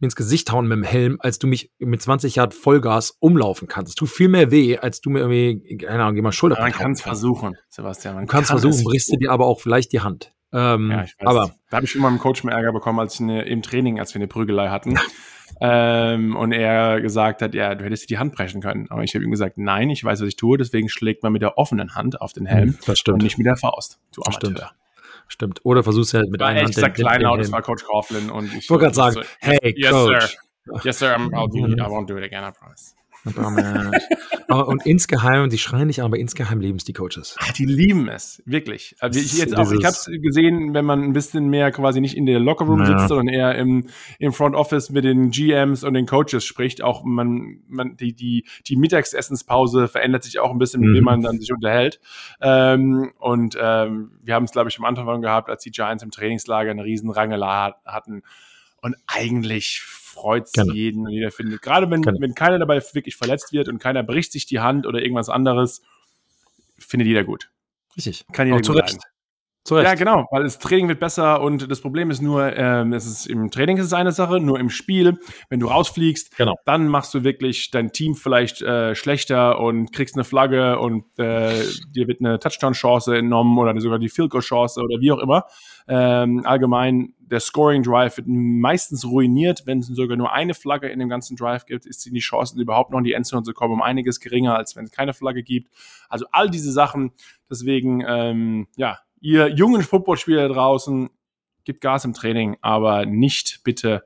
mir 0.00 0.06
ins 0.06 0.16
Gesicht 0.16 0.50
hauen 0.50 0.66
mit 0.66 0.76
dem 0.76 0.82
Helm, 0.82 1.18
als 1.20 1.38
du 1.38 1.46
mich 1.46 1.70
mit 1.78 2.02
20 2.02 2.34
Yard 2.34 2.52
Vollgas 2.52 3.16
umlaufen 3.20 3.68
kannst. 3.68 3.90
Es 3.90 3.94
tut 3.94 4.08
viel 4.08 4.28
mehr 4.28 4.50
weh, 4.50 4.76
als 4.78 5.00
du 5.00 5.10
mir 5.10 5.20
irgendwie, 5.20 5.76
keine 5.76 6.02
Ahnung, 6.02 6.20
mal 6.22 6.32
Schulter 6.32 6.56
ja, 6.56 6.62
Man 6.62 6.72
kann 6.72 6.92
es 6.92 7.02
versuchen, 7.02 7.56
Sebastian. 7.68 8.16
Man 8.16 8.26
du 8.26 8.32
kannst 8.32 8.50
kann 8.50 8.58
versuchen, 8.58 8.84
brichst 8.84 9.12
du 9.12 9.16
dir 9.18 9.30
aber 9.30 9.46
auch 9.46 9.60
vielleicht 9.60 9.92
die 9.92 10.00
Hand. 10.00 10.32
Ähm, 10.52 10.90
ja, 10.90 11.04
ich 11.04 11.14
weiß. 11.18 11.26
Aber 11.28 11.54
da 11.70 11.76
habe 11.76 11.86
ich 11.86 11.94
immer 11.94 12.08
einen 12.08 12.18
Coach 12.18 12.42
mehr 12.42 12.56
Ärger 12.56 12.72
bekommen, 12.72 12.98
als 12.98 13.20
eine, 13.20 13.42
im 13.44 13.62
Training, 13.62 14.00
als 14.00 14.14
wir 14.14 14.18
eine 14.18 14.26
Prügelei 14.26 14.68
hatten. 14.68 14.98
Ähm, 15.60 16.36
und 16.36 16.52
er 16.52 17.00
gesagt 17.00 17.42
hat, 17.42 17.54
ja, 17.54 17.74
du 17.74 17.84
hättest 17.84 18.04
dir 18.04 18.14
die 18.14 18.18
Hand 18.18 18.34
brechen 18.34 18.60
können. 18.60 18.86
Aber 18.90 19.02
ich 19.02 19.14
habe 19.14 19.24
ihm 19.24 19.30
gesagt, 19.30 19.58
nein, 19.58 19.90
ich 19.90 20.04
weiß, 20.04 20.20
was 20.20 20.28
ich 20.28 20.36
tue, 20.36 20.58
deswegen 20.58 20.88
schlägt 20.88 21.22
man 21.22 21.32
mit 21.32 21.42
der 21.42 21.58
offenen 21.58 21.94
Hand 21.94 22.20
auf 22.20 22.32
den 22.32 22.46
Helm 22.46 22.78
stimmt. 22.82 23.08
und 23.14 23.22
nicht 23.22 23.38
mit 23.38 23.46
der 23.46 23.56
Faust. 23.56 23.98
Du. 24.14 24.22
Amateur. 24.22 24.70
Stimmt. 25.28 25.60
Oder 25.64 25.82
versuchst 25.82 26.12
du 26.12 26.18
halt 26.18 26.30
mit 26.30 26.40
War 26.40 26.48
einer 26.48 26.62
Hand 26.62 26.74
kleine 26.94 27.18
den 27.18 27.26
Out, 27.26 27.38
das 27.38 27.52
war 27.52 27.62
Coach 27.62 27.84
Coughlin 27.84 28.30
und 28.30 28.46
ich, 28.46 28.64
Ich 28.64 28.70
wollte 28.70 28.84
gerade 28.84 28.96
sagen, 28.96 29.14
so, 29.14 29.22
hey, 29.40 29.74
yes, 29.76 29.90
Coach. 29.90 30.26
Sir. 30.26 30.80
Yes, 30.84 30.98
sir, 30.98 31.14
I'm, 31.14 31.32
I'll 31.32 31.48
do, 31.48 31.66
I 31.82 31.88
won't 31.88 32.06
do 32.06 32.16
it 32.16 32.24
again, 32.24 32.44
I 32.44 32.50
promise. 32.50 32.94
Aber, 33.24 34.68
und 34.68 34.86
insgeheim, 34.86 35.48
die 35.50 35.58
schreien 35.58 35.86
nicht 35.86 36.00
an, 36.00 36.06
aber 36.06 36.18
insgeheim 36.18 36.60
lieben 36.60 36.78
es 36.78 36.84
die 36.84 36.92
Coaches. 36.92 37.36
Ah, 37.38 37.52
Die 37.56 37.66
lieben 37.66 38.08
es, 38.08 38.42
wirklich. 38.46 38.96
Also 39.00 39.20
ich 39.20 39.36
jetzt 39.36 39.54
auch, 39.56 39.70
ich 39.72 39.84
habe 39.84 39.94
es 39.94 40.06
gesehen, 40.22 40.74
wenn 40.74 40.84
man 40.84 41.02
ein 41.02 41.12
bisschen 41.12 41.48
mehr 41.48 41.70
quasi 41.70 42.00
nicht 42.00 42.16
in 42.16 42.26
der 42.26 42.40
Lockerroom 42.40 42.80
Ja. 42.80 42.86
sitzt, 42.86 43.08
sondern 43.08 43.28
eher 43.28 43.54
im, 43.56 43.88
im 44.18 44.32
Front 44.32 44.54
Office 44.56 44.90
mit 44.90 45.04
den 45.04 45.30
GMs 45.30 45.84
und 45.84 45.94
den 45.94 46.06
Coaches 46.06 46.44
spricht. 46.44 46.82
Auch 46.82 47.04
man, 47.04 47.60
man 47.68 47.96
die, 47.96 48.14
die, 48.14 48.46
die 48.66 48.76
Mittagsessenspause 48.76 49.88
verändert 49.88 50.24
sich 50.24 50.38
auch 50.38 50.50
ein 50.50 50.58
bisschen, 50.58 50.80
mit 50.80 50.90
Mhm. 50.90 50.94
wem 50.94 51.04
man 51.04 51.20
dann 51.22 51.38
sich 51.38 51.52
unterhält. 51.52 52.00
Ähm, 52.40 53.12
und 53.18 53.56
ähm, 53.60 54.12
wir 54.22 54.34
haben 54.34 54.44
es, 54.44 54.52
glaube 54.52 54.70
ich, 54.70 54.78
am 54.78 54.84
Anfang 54.84 55.20
gehabt, 55.22 55.50
als 55.50 55.62
die 55.62 55.70
Giants 55.70 56.02
im 56.02 56.10
Trainingslager 56.10 56.70
eine 56.70 56.84
riesen 56.84 57.10
Rangelei 57.10 57.72
hatten. 57.84 58.22
Und 58.82 58.96
eigentlich 59.06 59.82
freut 60.10 60.46
es 60.46 60.52
Genau. 60.52 60.72
jeden 60.74 61.06
und 61.06 61.12
jeder 61.12 61.30
findet, 61.30 61.62
gerade 61.62 61.90
wenn, 61.90 62.02
Genau. 62.02 62.20
wenn 62.20 62.34
keiner 62.34 62.58
dabei 62.58 62.82
wirklich 62.92 63.16
verletzt 63.16 63.52
wird 63.52 63.68
und 63.68 63.78
keiner 63.78 64.02
bricht 64.02 64.32
sich 64.32 64.46
die 64.46 64.60
Hand 64.60 64.86
oder 64.86 65.00
irgendwas 65.02 65.28
anderes, 65.28 65.82
findet 66.78 67.06
jeder 67.08 67.24
gut. 67.24 67.50
Richtig. 67.96 68.24
Kann 68.32 68.46
jeder 68.46 68.58
Auch 68.58 68.62
zu 68.62 68.72
gut 68.72 68.82
Recht. 68.82 68.98
Sein. 69.74 69.84
Zu 69.84 69.88
Recht. 69.88 70.00
Ja, 70.00 70.04
genau, 70.04 70.26
weil 70.30 70.42
das 70.42 70.58
Training 70.58 70.88
wird 70.88 71.00
besser 71.00 71.40
und 71.40 71.70
das 71.70 71.80
Problem 71.80 72.10
ist 72.10 72.20
nur, 72.20 72.56
ähm, 72.56 72.92
es 72.92 73.06
ist 73.06 73.26
im 73.26 73.50
Training 73.50 73.76
ist 73.76 73.86
es 73.86 73.92
eine 73.92 74.12
Sache, 74.12 74.40
nur 74.40 74.58
im 74.58 74.70
Spiel, 74.70 75.18
wenn 75.48 75.60
du 75.60 75.66
rausfliegst, 75.66 76.36
Genau. 76.36 76.56
dann 76.64 76.88
machst 76.88 77.14
du 77.14 77.24
wirklich 77.24 77.70
dein 77.70 77.92
Team 77.92 78.14
vielleicht 78.14 78.62
äh, 78.62 78.94
schlechter 78.94 79.60
und 79.60 79.92
kriegst 79.92 80.16
eine 80.16 80.24
Flagge 80.24 80.78
und 80.78 81.04
äh, 81.18 81.62
dir 81.94 82.08
wird 82.08 82.20
eine 82.20 82.38
Touchdown-Chance 82.38 83.16
entnommen 83.16 83.56
oder 83.58 83.78
sogar 83.80 83.98
die 83.98 84.08
Field 84.08 84.30
Goal-Chance 84.30 84.80
oder 84.80 85.00
wie 85.00 85.12
auch 85.12 85.18
immer. 85.18 85.44
Ähm, 85.88 86.42
allgemein, 86.44 87.14
der 87.18 87.40
Scoring 87.40 87.82
Drive 87.82 88.16
wird 88.16 88.26
meistens 88.28 89.04
ruiniert, 89.04 89.62
wenn 89.66 89.78
es 89.78 89.86
sogar 89.86 90.16
nur 90.16 90.32
eine 90.32 90.54
Flagge 90.54 90.88
in 90.88 90.98
dem 90.98 91.08
ganzen 91.08 91.36
Drive 91.36 91.64
gibt, 91.66 91.86
ist 91.86 92.04
die 92.04 92.18
Chancen 92.18 92.60
überhaupt 92.60 92.90
noch 92.90 92.98
in 92.98 93.04
die 93.04 93.12
Endzone 93.12 93.42
zu 93.44 93.52
kommen 93.52 93.74
um 93.74 93.82
einiges 93.82 94.20
geringer, 94.20 94.56
als 94.56 94.76
wenn 94.76 94.84
es 94.84 94.90
keine 94.90 95.14
Flagge 95.14 95.42
gibt. 95.42 95.70
Also 96.08 96.26
all 96.32 96.50
diese 96.50 96.72
Sachen, 96.72 97.12
deswegen, 97.48 98.04
ähm, 98.06 98.66
ja, 98.76 98.98
ihr 99.20 99.48
jungen 99.48 99.82
Footballspieler 99.82 100.48
draußen, 100.48 101.10
gebt 101.64 101.80
Gas 101.80 102.04
im 102.04 102.14
Training, 102.14 102.56
aber 102.60 103.06
nicht 103.06 103.60
bitte 103.64 104.04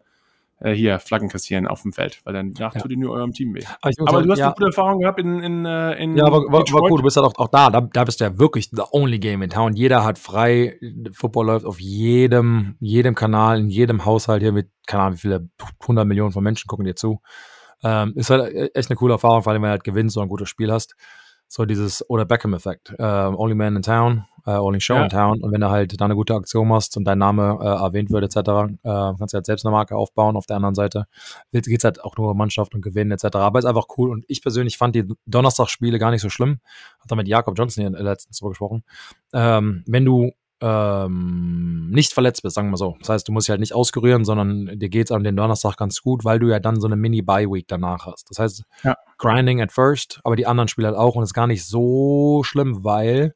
äh, 0.60 0.72
hier 0.72 0.98
Flaggen 0.98 1.28
kassieren 1.28 1.66
auf 1.66 1.82
dem 1.82 1.92
Feld, 1.92 2.20
weil 2.24 2.32
dann 2.32 2.52
Ja. 2.52 2.70
tut 2.70 2.90
ihr 2.90 2.96
nur 2.96 3.12
eurem 3.12 3.32
Team 3.32 3.54
weh. 3.54 3.64
Aber, 3.82 3.92
Aber 3.98 4.10
sagen, 4.10 4.26
du 4.26 4.32
hast 4.32 4.38
ja, 4.38 4.46
eine 4.46 4.54
gute 4.54 4.66
Erfahrung 4.66 5.00
gehabt 5.00 5.18
in, 5.20 5.40
in, 5.42 5.66
äh, 5.66 5.92
in 6.02 6.16
Ja, 6.16 6.26
aber 6.26 6.38
war, 6.44 6.60
war 6.60 6.90
cool. 6.90 6.98
Du 6.98 7.02
bist 7.04 7.16
halt 7.16 7.26
auch, 7.26 7.34
auch 7.36 7.48
da. 7.48 7.70
da. 7.70 7.80
Da 7.80 8.04
bist 8.04 8.20
du 8.20 8.24
ja 8.24 8.38
wirklich 8.38 8.70
the 8.70 8.82
only 8.92 9.18
game 9.18 9.42
in 9.42 9.50
town. 9.50 9.74
Jeder 9.74 10.04
hat 10.04 10.18
frei. 10.18 10.78
Football 11.12 11.46
läuft 11.46 11.66
auf 11.66 11.80
jedem, 11.80 12.76
jedem 12.80 13.14
Kanal, 13.14 13.58
in 13.60 13.68
jedem 13.68 14.04
Haushalt 14.04 14.42
hier 14.42 14.52
mit, 14.52 14.70
keine 14.86 15.02
Ahnung, 15.04 15.16
wie 15.16 15.20
viele 15.20 15.48
100 15.80 16.06
Millionen 16.06 16.32
von 16.32 16.42
Menschen 16.44 16.68
gucken 16.68 16.84
dir 16.84 16.94
zu. 16.94 17.20
Ähm, 17.82 18.12
ist 18.16 18.30
halt 18.30 18.54
echt 18.74 18.90
eine 18.90 18.96
coole 18.96 19.14
Erfahrung, 19.14 19.42
vor 19.42 19.52
allem, 19.52 19.62
wenn 19.62 19.68
du 19.68 19.72
halt 19.72 19.84
gewinnst 19.84 20.16
und 20.16 20.22
ein 20.22 20.28
gutes 20.28 20.48
Spiel 20.48 20.72
hast. 20.72 20.94
So 21.48 21.64
dieses 21.66 22.08
oder 22.08 22.24
Beckham-Effekt. 22.24 22.94
Ähm, 22.98 23.34
only 23.36 23.54
man 23.54 23.76
in 23.76 23.82
town, 23.82 24.24
äh, 24.46 24.52
only 24.56 24.80
show 24.80 24.94
Ja. 24.94 25.04
in 25.04 25.08
town. 25.08 25.42
Und 25.42 25.52
wenn 25.52 25.60
du 25.60 25.70
halt 25.70 26.00
da 26.00 26.04
eine 26.04 26.14
gute 26.14 26.34
Aktion 26.34 26.68
machst 26.68 26.96
und 26.96 27.04
dein 27.04 27.18
Name 27.18 27.58
äh, 27.60 27.64
erwähnt 27.66 28.10
wird, 28.10 28.24
etc., 28.24 28.36
äh, 28.38 29.14
kannst 29.18 29.32
du 29.32 29.36
halt 29.36 29.46
selbst 29.46 29.64
eine 29.64 29.72
Marke 29.72 29.96
aufbauen. 29.96 30.36
Auf 30.36 30.46
der 30.46 30.56
anderen 30.56 30.74
Seite 30.74 31.06
geht 31.52 31.66
es 31.68 31.84
halt 31.84 32.02
auch 32.04 32.16
nur 32.16 32.30
um 32.32 32.36
Mannschaft 32.36 32.74
und 32.74 32.82
Gewinnen, 32.82 33.10
etc. 33.12 33.36
Aber 33.36 33.58
ist 33.58 33.64
einfach 33.64 33.86
cool. 33.96 34.10
Und 34.10 34.24
ich 34.28 34.42
persönlich 34.42 34.76
fand 34.78 34.94
die 34.94 35.04
Donnerstagsspiele 35.26 35.98
gar 35.98 36.10
nicht 36.10 36.22
so 36.22 36.28
schlimm. 36.28 36.58
Hat 37.00 37.10
da 37.10 37.16
mit 37.16 37.28
Jakob 37.28 37.58
Johnson 37.58 37.82
hier 37.88 38.02
letztens 38.02 38.38
drüber 38.38 38.50
gesprochen. 38.50 38.84
Ähm, 39.32 39.82
wenn 39.86 40.04
du 40.04 40.30
ähm, 40.60 41.90
nicht 41.90 42.12
verletzt 42.12 42.42
bist, 42.42 42.54
sagen 42.54 42.70
wir 42.70 42.76
so. 42.76 42.96
Das 43.00 43.08
heißt, 43.08 43.28
du 43.28 43.32
musst 43.32 43.46
dich 43.48 43.50
halt 43.50 43.60
nicht 43.60 43.74
auskurieren, 43.74 44.24
sondern 44.24 44.78
dir 44.78 44.88
geht's 44.88 45.10
an 45.10 45.24
den 45.24 45.36
Donnerstag 45.36 45.76
ganz 45.76 46.00
gut, 46.00 46.24
weil 46.24 46.38
du 46.38 46.48
ja 46.48 46.58
dann 46.60 46.80
so 46.80 46.86
eine 46.86 46.96
Mini-Bye-Week 46.96 47.66
danach 47.68 48.06
hast. 48.06 48.30
Das 48.30 48.38
heißt, 48.38 48.62
Ja. 48.82 48.96
grinding 49.18 49.60
at 49.60 49.72
first, 49.72 50.20
aber 50.24 50.36
die 50.36 50.46
anderen 50.46 50.68
Spiele 50.68 50.88
halt 50.88 50.96
auch 50.96 51.16
und 51.16 51.22
ist 51.24 51.34
gar 51.34 51.46
nicht 51.46 51.64
so 51.66 52.42
schlimm, 52.44 52.84
weil 52.84 53.34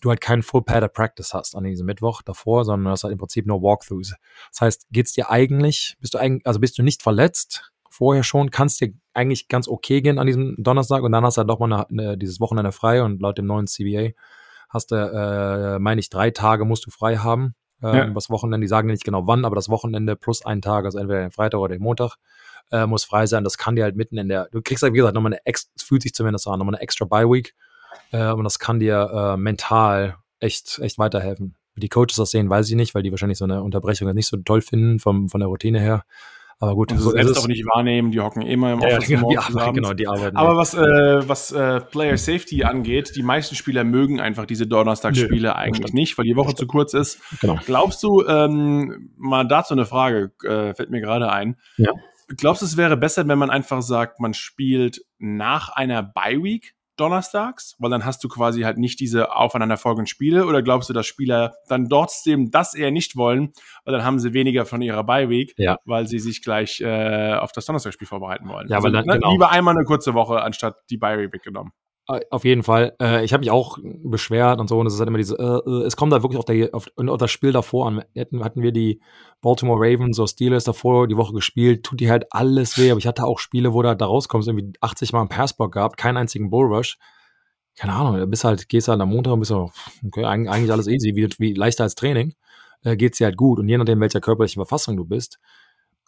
du 0.00 0.10
halt 0.10 0.20
keinen 0.20 0.42
Full 0.42 0.62
Padded 0.62 0.92
Practice 0.92 1.34
hast 1.34 1.54
an 1.56 1.64
diesem 1.64 1.86
Mittwoch 1.86 2.22
davor, 2.22 2.64
sondern 2.64 2.84
du 2.84 2.90
hast 2.90 3.04
halt 3.04 3.12
im 3.12 3.18
Prinzip 3.18 3.46
nur 3.46 3.62
Walkthroughs. 3.62 4.14
Das 4.50 4.60
heißt, 4.60 4.86
geht's 4.90 5.12
dir 5.12 5.30
eigentlich, 5.30 5.96
bist 6.00 6.14
du 6.14 6.18
eigentlich, 6.18 6.46
also 6.46 6.60
bist 6.60 6.78
du 6.78 6.82
nicht 6.82 7.02
verletzt 7.02 7.72
vorher 7.90 8.22
schon, 8.22 8.50
kannst 8.50 8.80
dir 8.80 8.92
eigentlich 9.12 9.48
ganz 9.48 9.66
okay 9.66 10.00
gehen 10.02 10.18
an 10.18 10.26
diesem 10.26 10.54
Donnerstag 10.58 11.02
und 11.02 11.10
dann 11.10 11.24
hast 11.24 11.36
du 11.36 11.40
halt 11.40 11.48
nochmal 11.48 11.72
eine, 11.72 11.88
eine, 11.88 12.18
dieses 12.18 12.38
Wochenende 12.38 12.70
frei 12.70 13.02
und 13.02 13.20
laut 13.20 13.38
dem 13.38 13.46
neuen 13.46 13.66
CBA 13.66 14.10
hast 14.68 14.92
du, 14.92 14.96
äh, 14.96 15.78
meine 15.78 16.00
ich, 16.00 16.10
drei 16.10 16.30
Tage 16.30 16.64
musst 16.64 16.86
du 16.86 16.90
frei 16.90 17.16
haben. 17.16 17.54
Äh, 17.82 17.96
Ja. 17.96 18.06
Das 18.10 18.30
Wochenende, 18.30 18.64
die 18.64 18.68
sagen 18.68 18.88
dir 18.88 18.92
nicht 18.92 19.04
genau 19.04 19.26
wann, 19.26 19.44
aber 19.44 19.56
das 19.56 19.68
Wochenende 19.68 20.14
plus 20.16 20.44
einen 20.44 20.62
Tag, 20.62 20.84
also 20.84 20.98
entweder 20.98 21.20
den 21.20 21.30
Freitag 21.30 21.58
oder 21.60 21.74
den 21.74 21.82
Montag, 21.82 22.16
äh, 22.70 22.86
muss 22.86 23.04
frei 23.04 23.26
sein. 23.26 23.44
Das 23.44 23.56
kann 23.56 23.76
dir 23.76 23.84
halt 23.84 23.96
mitten 23.96 24.18
in 24.18 24.28
der, 24.28 24.48
du 24.52 24.60
kriegst 24.62 24.82
halt, 24.82 24.92
wie 24.92 24.98
gesagt, 24.98 25.14
nochmal 25.14 25.32
eine, 25.32 25.40
es 25.44 25.70
fühlt 25.82 26.02
sich 26.02 26.12
zumindest 26.12 26.44
so 26.44 26.50
an, 26.50 26.58
nochmal 26.58 26.74
eine 26.74 26.82
extra 26.82 27.04
Bye-Week. 27.06 27.54
Äh, 28.12 28.32
und 28.32 28.44
das 28.44 28.58
kann 28.58 28.80
dir 28.80 29.10
äh, 29.12 29.36
mental 29.36 30.16
echt, 30.40 30.78
echt 30.80 30.98
weiterhelfen. 30.98 31.56
Wie 31.74 31.80
die 31.80 31.88
Coaches 31.88 32.16
das 32.16 32.30
sehen, 32.30 32.50
weiß 32.50 32.68
ich 32.68 32.76
nicht, 32.76 32.94
weil 32.94 33.02
die 33.02 33.10
wahrscheinlich 33.10 33.38
so 33.38 33.44
eine 33.44 33.62
Unterbrechung 33.62 34.12
nicht 34.14 34.26
so 34.26 34.36
toll 34.38 34.62
finden 34.62 34.98
vom, 34.98 35.28
von 35.28 35.40
der 35.40 35.48
Routine 35.48 35.80
her. 35.80 36.04
Aber 36.60 36.74
gut, 36.74 36.90
Und 36.90 36.98
so 36.98 37.10
selbst 37.12 37.30
ist 37.30 37.38
auch 37.38 37.46
nicht 37.46 37.64
wahrnehmen, 37.66 38.10
die 38.10 38.18
hocken 38.18 38.42
immer 38.42 38.72
im 38.72 38.80
Ja, 38.80 38.88
ja, 38.88 38.96
Office 38.96 39.08
genau, 39.08 39.30
die 39.30 39.38
arbeiten, 39.38 39.74
genau, 39.74 39.92
die 39.92 40.08
arbeiten. 40.08 40.36
Aber 40.36 40.56
was, 40.56 40.74
äh, 40.74 41.28
was 41.28 41.52
äh, 41.52 41.80
Player 41.80 42.16
Safety 42.16 42.64
angeht, 42.64 43.14
die 43.14 43.22
meisten 43.22 43.54
Spieler 43.54 43.84
mögen 43.84 44.20
einfach 44.20 44.44
diese 44.44 44.66
Donnerstagsspiele 44.66 45.54
eigentlich 45.54 45.92
nicht, 45.92 46.18
weil 46.18 46.24
die 46.24 46.34
Woche 46.34 46.56
zu 46.56 46.66
kurz 46.66 46.94
ist. 46.94 47.20
genau. 47.40 47.60
Glaubst 47.64 48.02
du, 48.02 48.26
ähm, 48.26 49.12
mal 49.16 49.46
dazu 49.46 49.74
eine 49.74 49.86
Frage, 49.86 50.32
äh, 50.42 50.74
fällt 50.74 50.90
mir 50.90 51.00
gerade 51.00 51.30
ein. 51.30 51.56
Ja. 51.76 51.92
Glaubst 52.36 52.62
du, 52.62 52.66
es 52.66 52.76
wäre 52.76 52.96
besser, 52.96 53.26
wenn 53.28 53.38
man 53.38 53.50
einfach 53.50 53.80
sagt, 53.80 54.18
man 54.18 54.34
spielt 54.34 55.00
nach 55.18 55.68
einer 55.68 56.02
Bye-Week 56.02 56.74
donnerstags? 57.00 57.74
Weil 57.78 57.90
dann 57.90 58.04
hast 58.04 58.22
du 58.24 58.28
quasi 58.28 58.62
halt 58.62 58.78
nicht 58.78 59.00
diese 59.00 59.34
aufeinanderfolgenden 59.34 60.06
Spiele. 60.06 60.46
Oder 60.46 60.62
glaubst 60.62 60.88
du, 60.88 60.92
dass 60.92 61.06
Spieler 61.06 61.54
dann 61.68 61.88
trotzdem 61.88 62.50
das 62.50 62.74
eher 62.74 62.90
nicht 62.90 63.16
wollen, 63.16 63.52
weil 63.84 63.92
dann 63.92 64.04
haben 64.04 64.18
sie 64.18 64.34
weniger 64.34 64.66
von 64.66 64.82
ihrer 64.82 65.04
Bye-Week, 65.04 65.54
Ja. 65.56 65.78
weil 65.84 66.06
sie 66.06 66.18
sich 66.18 66.42
gleich 66.42 66.80
äh, 66.80 67.34
auf 67.34 67.52
das 67.52 67.66
Donnerstagsspiel 67.66 68.06
vorbereiten 68.08 68.48
wollen? 68.48 68.68
Ja, 68.68 68.82
weil 68.82 68.92
dann- 68.92 69.06
ne, 69.06 69.14
genau. 69.14 69.32
lieber 69.32 69.50
einmal 69.50 69.74
eine 69.76 69.84
kurze 69.84 70.14
Woche, 70.14 70.42
anstatt 70.42 70.76
die 70.90 70.96
Bye-Week 70.98 71.32
weggenommen. 71.32 71.72
Äh, 72.08 72.20
Auf 72.30 72.44
jeden 72.44 72.62
Fall. 72.62 72.94
Äh, 73.00 73.24
ich 73.24 73.32
habe 73.32 73.40
mich 73.40 73.50
auch 73.50 73.78
beschwert 73.82 74.60
und 74.60 74.68
so. 74.68 74.78
Und 74.78 74.86
es 74.86 74.94
ist 74.94 74.98
halt 75.00 75.08
immer 75.08 75.18
diese, 75.18 75.36
äh, 75.38 75.70
äh, 75.70 75.84
es 75.86 75.96
kommt 75.96 76.12
da 76.12 76.22
wirklich 76.22 76.38
auf, 76.38 76.44
der, 76.44 76.74
auf, 76.74 76.86
auf 76.96 77.18
das 77.18 77.30
Spiel 77.30 77.52
davor 77.52 77.86
an. 77.88 78.02
Hatten, 78.16 78.44
hatten 78.44 78.62
wir 78.62 78.72
die 78.72 79.00
Baltimore 79.40 79.78
Ravens 79.78 80.18
oder 80.18 80.28
Steelers 80.28 80.64
davor 80.64 81.06
die 81.08 81.16
Woche 81.16 81.32
gespielt, 81.34 81.84
tut 81.84 82.00
die 82.00 82.10
halt 82.10 82.26
alles 82.32 82.78
weh. 82.78 82.90
Aber 82.90 82.98
ich 82.98 83.06
hatte 83.06 83.24
auch 83.24 83.38
Spiele, 83.38 83.72
wo 83.72 83.82
du 83.82 83.88
halt 83.88 84.00
da 84.00 84.06
rauskommst, 84.06 84.48
irgendwie 84.48 84.72
80 84.80 85.12
Mal 85.12 85.20
einen 85.20 85.28
Passblock 85.28 85.72
gehabt, 85.72 85.96
keinen 85.96 86.16
einzigen 86.16 86.50
Bullrush. 86.50 86.98
Keine 87.76 87.92
Ahnung, 87.92 88.18
da 88.18 88.26
bist 88.26 88.42
halt, 88.44 88.68
gehst 88.68 88.88
halt 88.88 89.00
am 89.00 89.10
Montag 89.10 89.32
und 89.34 89.40
bist 89.40 89.50
so, 89.50 89.70
okay, 90.04 90.24
eigentlich, 90.24 90.50
eigentlich 90.50 90.72
alles 90.72 90.88
easy, 90.88 91.14
wie, 91.14 91.28
wie 91.38 91.54
leichter 91.54 91.84
als 91.84 91.94
Training, 91.94 92.34
äh, 92.82 92.96
geht's 92.96 93.18
dir 93.18 93.26
halt 93.26 93.36
gut. 93.36 93.60
Und 93.60 93.68
je 93.68 93.78
nachdem, 93.78 94.00
welcher 94.00 94.20
körperlichen 94.20 94.58
Verfassung 94.60 94.96
du 94.96 95.04
bist. 95.04 95.38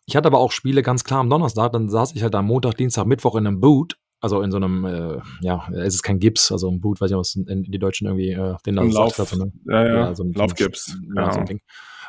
Ich 0.07 0.17
hatte 0.17 0.27
aber 0.27 0.41
auch 0.41 0.51
Spiele 0.51 0.83
ganz 0.83 1.05
klar 1.05 1.21
am 1.21 1.31
Donnerstag, 1.31 1.73
dann 1.73 1.89
saß 1.89 2.15
ich 2.17 2.23
halt 2.25 2.35
am 2.35 2.47
Montag, 2.47 2.75
Dienstag, 2.77 3.07
Mittwoch 3.07 3.37
in 3.37 3.47
einem 3.47 3.61
Boot, 3.61 3.97
also 4.21 4.43
in 4.43 4.51
so 4.51 4.57
einem, 4.59 4.85
äh, 4.85 5.19
ja, 5.41 5.69
es 5.73 5.95
ist 5.95 6.03
kein 6.03 6.19
Gips, 6.19 6.53
also 6.53 6.71
ein 6.71 6.81
Boot, 6.81 7.01
weiß 7.01 7.11
ich 7.11 7.17
nicht, 7.17 7.21
was 7.21 7.35
in, 7.37 7.63
die 7.65 7.79
Deutschen 7.79 8.07
irgendwie, 8.07 8.31
äh, 8.33 8.57
den 8.67 8.77
das 8.77 8.93
Lauf. 8.95 9.17
sagt, 9.17 9.37
ne? 9.37 9.53
Ja, 9.67 9.87
ja, 9.87 9.95
Ja, 9.95 10.15
so 10.15 10.25
ein- 10.25 10.33
Laufgips. 10.33 10.89
Ja, 10.89 10.97
Genau. 11.23 11.33
so 11.33 11.41
ein 11.41 11.47
Ding. 11.47 11.61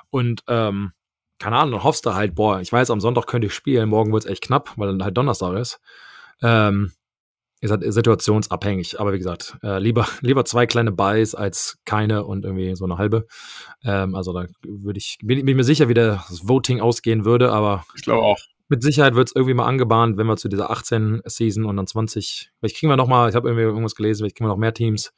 Und 0.09 0.43
ähm, 0.47 0.91
keine 1.39 1.55
Ahnung, 1.57 1.71
dann 1.75 1.83
hoffst 1.83 2.05
du 2.05 2.13
halt, 2.13 2.35
boah, 2.35 2.59
ich 2.61 2.71
weiß, 2.71 2.91
am 2.91 2.99
Sonntag 3.01 3.25
könnte 3.27 3.47
ich 3.47 3.53
spielen, 3.53 3.89
morgen 3.89 4.11
wird's 4.13 4.25
echt 4.27 4.43
knapp, 4.43 4.73
weil 4.77 4.87
dann 4.89 5.03
halt 5.03 5.17
Donnerstag 5.17 5.57
ist. 5.57 5.79
Ähm, 6.41 6.91
ist 7.61 7.69
halt 7.69 7.83
situationsabhängig, 7.93 8.99
aber 8.99 9.13
wie 9.13 9.19
gesagt, 9.19 9.55
äh, 9.63 9.77
lieber, 9.79 10.07
lieber 10.21 10.45
zwei 10.45 10.65
kleine 10.65 10.91
Buys 10.91 11.35
als 11.35 11.77
keine 11.85 12.25
und 12.25 12.43
irgendwie 12.43 12.75
so 12.75 12.85
eine 12.85 12.97
halbe. 12.97 13.27
Ähm, 13.83 14.15
also 14.15 14.33
da 14.33 14.45
würde 14.63 14.97
ich, 14.97 15.17
bin, 15.21 15.37
bin 15.39 15.47
ich 15.47 15.55
mir 15.55 15.63
sicher, 15.63 15.87
wie 15.87 15.93
das 15.93 16.47
Voting 16.47 16.81
ausgehen 16.81 17.23
würde, 17.25 17.51
aber 17.51 17.85
Ich 17.95 18.01
glaube 18.03 18.23
auch. 18.23 18.39
Mit 18.71 18.81
Sicherheit 18.81 19.15
wird 19.15 19.27
es 19.27 19.35
irgendwie 19.35 19.53
mal 19.53 19.65
angebahnt, 19.65 20.17
wenn 20.17 20.27
wir 20.27 20.37
zu 20.37 20.47
dieser 20.47 20.71
18 20.71 21.23
Season 21.25 21.65
und 21.65 21.75
dann 21.75 21.87
20, 21.87 22.51
vielleicht 22.57 22.77
kriegen 22.77 22.89
wir 22.89 22.95
noch 22.95 23.07
mal, 23.07 23.29
ich 23.29 23.35
habe 23.35 23.49
irgendwie 23.49 23.65
irgendwas 23.65 23.95
gelesen, 23.95 24.19
vielleicht 24.23 24.37
kriegen 24.37 24.47
wir 24.47 24.53
noch 24.53 24.57
mehr 24.57 24.73
Teams. 24.73 25.13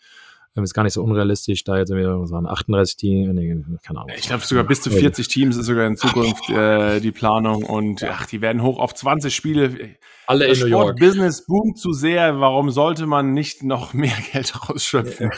Ähm, 0.55 0.63
ist 0.63 0.73
gar 0.73 0.81
nicht 0.83 0.93
so 0.93 1.03
unrealistisch, 1.03 1.63
da 1.63 1.77
jetzt 1.77 1.91
irgendwie 1.91 2.27
so 2.27 2.35
ein 2.35 2.47
38 2.47 2.97
Team, 2.97 3.31
nee, 3.33 3.55
keine 3.83 4.01
Ahnung. 4.01 4.11
Ich 4.17 4.25
glaube, 4.25 4.43
sogar 4.43 4.63
bis 4.63 4.81
zu 4.81 4.89
40 4.89 5.27
Teams 5.27 5.55
ist 5.55 5.67
sogar 5.67 5.85
in 5.85 5.97
Zukunft 5.97 6.49
äh, 6.49 6.99
die 6.99 7.11
Planung 7.11 7.63
und 7.63 8.03
ach, 8.03 8.25
die 8.25 8.41
werden 8.41 8.63
hoch 8.63 8.79
auf 8.79 8.95
20 8.95 9.35
Spiele. 9.35 9.97
Alle 10.25 10.47
Das 10.47 10.57
Sportbusiness 10.59 11.45
boomt 11.45 11.77
zu 11.77 11.91
sehr. 11.93 12.39
Warum 12.39 12.71
sollte 12.71 13.05
man 13.05 13.33
nicht 13.33 13.61
noch 13.61 13.93
mehr 13.93 14.17
Geld 14.31 14.67
rausschöpfen? 14.67 15.29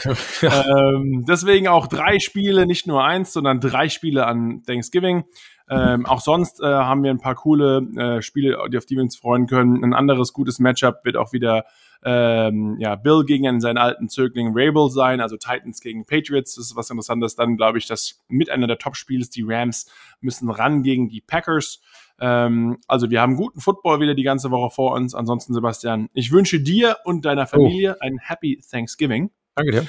ähm, 0.42 1.24
deswegen 1.28 1.68
auch 1.68 1.86
drei 1.86 2.18
Spiele, 2.18 2.66
nicht 2.66 2.86
nur 2.86 3.04
eins, 3.04 3.34
sondern 3.34 3.60
drei 3.60 3.90
Spiele 3.90 4.26
an 4.26 4.62
Thanksgiving. 4.66 5.24
Ähm, 5.68 6.06
auch 6.06 6.20
sonst 6.20 6.60
äh, 6.60 6.64
haben 6.64 7.02
wir 7.02 7.10
ein 7.10 7.18
paar 7.18 7.34
coole 7.34 7.78
äh, 7.96 8.22
Spiele, 8.22 8.56
die, 8.70 8.78
auf 8.78 8.86
die 8.86 8.96
wir 8.96 9.02
uns 9.02 9.16
freuen 9.16 9.46
können. 9.46 9.82
Ein 9.82 9.94
anderes 9.94 10.32
gutes 10.32 10.58
Matchup 10.60 11.04
wird 11.04 11.16
auch 11.16 11.32
wieder 11.32 11.64
ähm, 12.04 12.76
ja, 12.78 12.94
Bill 12.94 13.24
gegen 13.24 13.60
seinen 13.60 13.78
alten 13.78 14.08
Zögling 14.08 14.52
Rabel 14.54 14.90
sein, 14.90 15.20
also 15.20 15.36
Titans 15.36 15.80
gegen 15.80 16.06
Patriots. 16.06 16.54
Das 16.54 16.66
ist 16.66 16.76
was 16.76 16.90
Interessantes. 16.90 17.34
Dann 17.34 17.56
glaube 17.56 17.78
ich, 17.78 17.86
dass 17.86 18.22
mit 18.28 18.48
einer 18.48 18.68
der 18.68 18.78
Top-Spiele 18.78 19.26
die 19.26 19.42
Rams 19.44 19.90
müssen 20.20 20.50
ran 20.50 20.84
gegen 20.84 21.08
die 21.08 21.20
Packers. 21.20 21.80
Ähm, 22.20 22.78
also 22.86 23.10
wir 23.10 23.20
haben 23.20 23.36
guten 23.36 23.60
Football 23.60 24.00
wieder 24.00 24.14
die 24.14 24.22
ganze 24.22 24.52
Woche 24.52 24.72
vor 24.72 24.92
uns. 24.92 25.14
Ansonsten, 25.14 25.52
Sebastian, 25.52 26.08
ich 26.12 26.30
wünsche 26.30 26.60
dir 26.60 26.98
und 27.04 27.24
deiner 27.24 27.46
Familie 27.46 27.96
oh. 27.98 28.04
ein 28.04 28.18
Happy 28.18 28.62
Thanksgiving. 28.70 29.30
Danke 29.56 29.72
dir. 29.72 29.86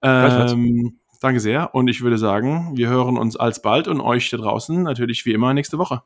Ähm, 0.00 1.00
danke 1.20 1.40
sehr. 1.40 1.74
Und 1.74 1.88
ich 1.88 2.02
würde 2.02 2.18
sagen, 2.18 2.76
wir 2.76 2.88
hören 2.88 3.16
uns 3.16 3.36
alsbald 3.36 3.88
und 3.88 4.00
euch 4.00 4.30
da 4.30 4.36
draußen 4.36 4.82
natürlich 4.82 5.24
wie 5.26 5.32
immer 5.32 5.54
nächste 5.54 5.78
Woche. 5.78 6.02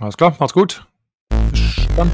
Alles 0.00 0.16
klar, 0.16 0.36
macht's 0.38 0.54
gut. 0.54 0.84
Bis 1.50 1.86
dann. 1.96 2.10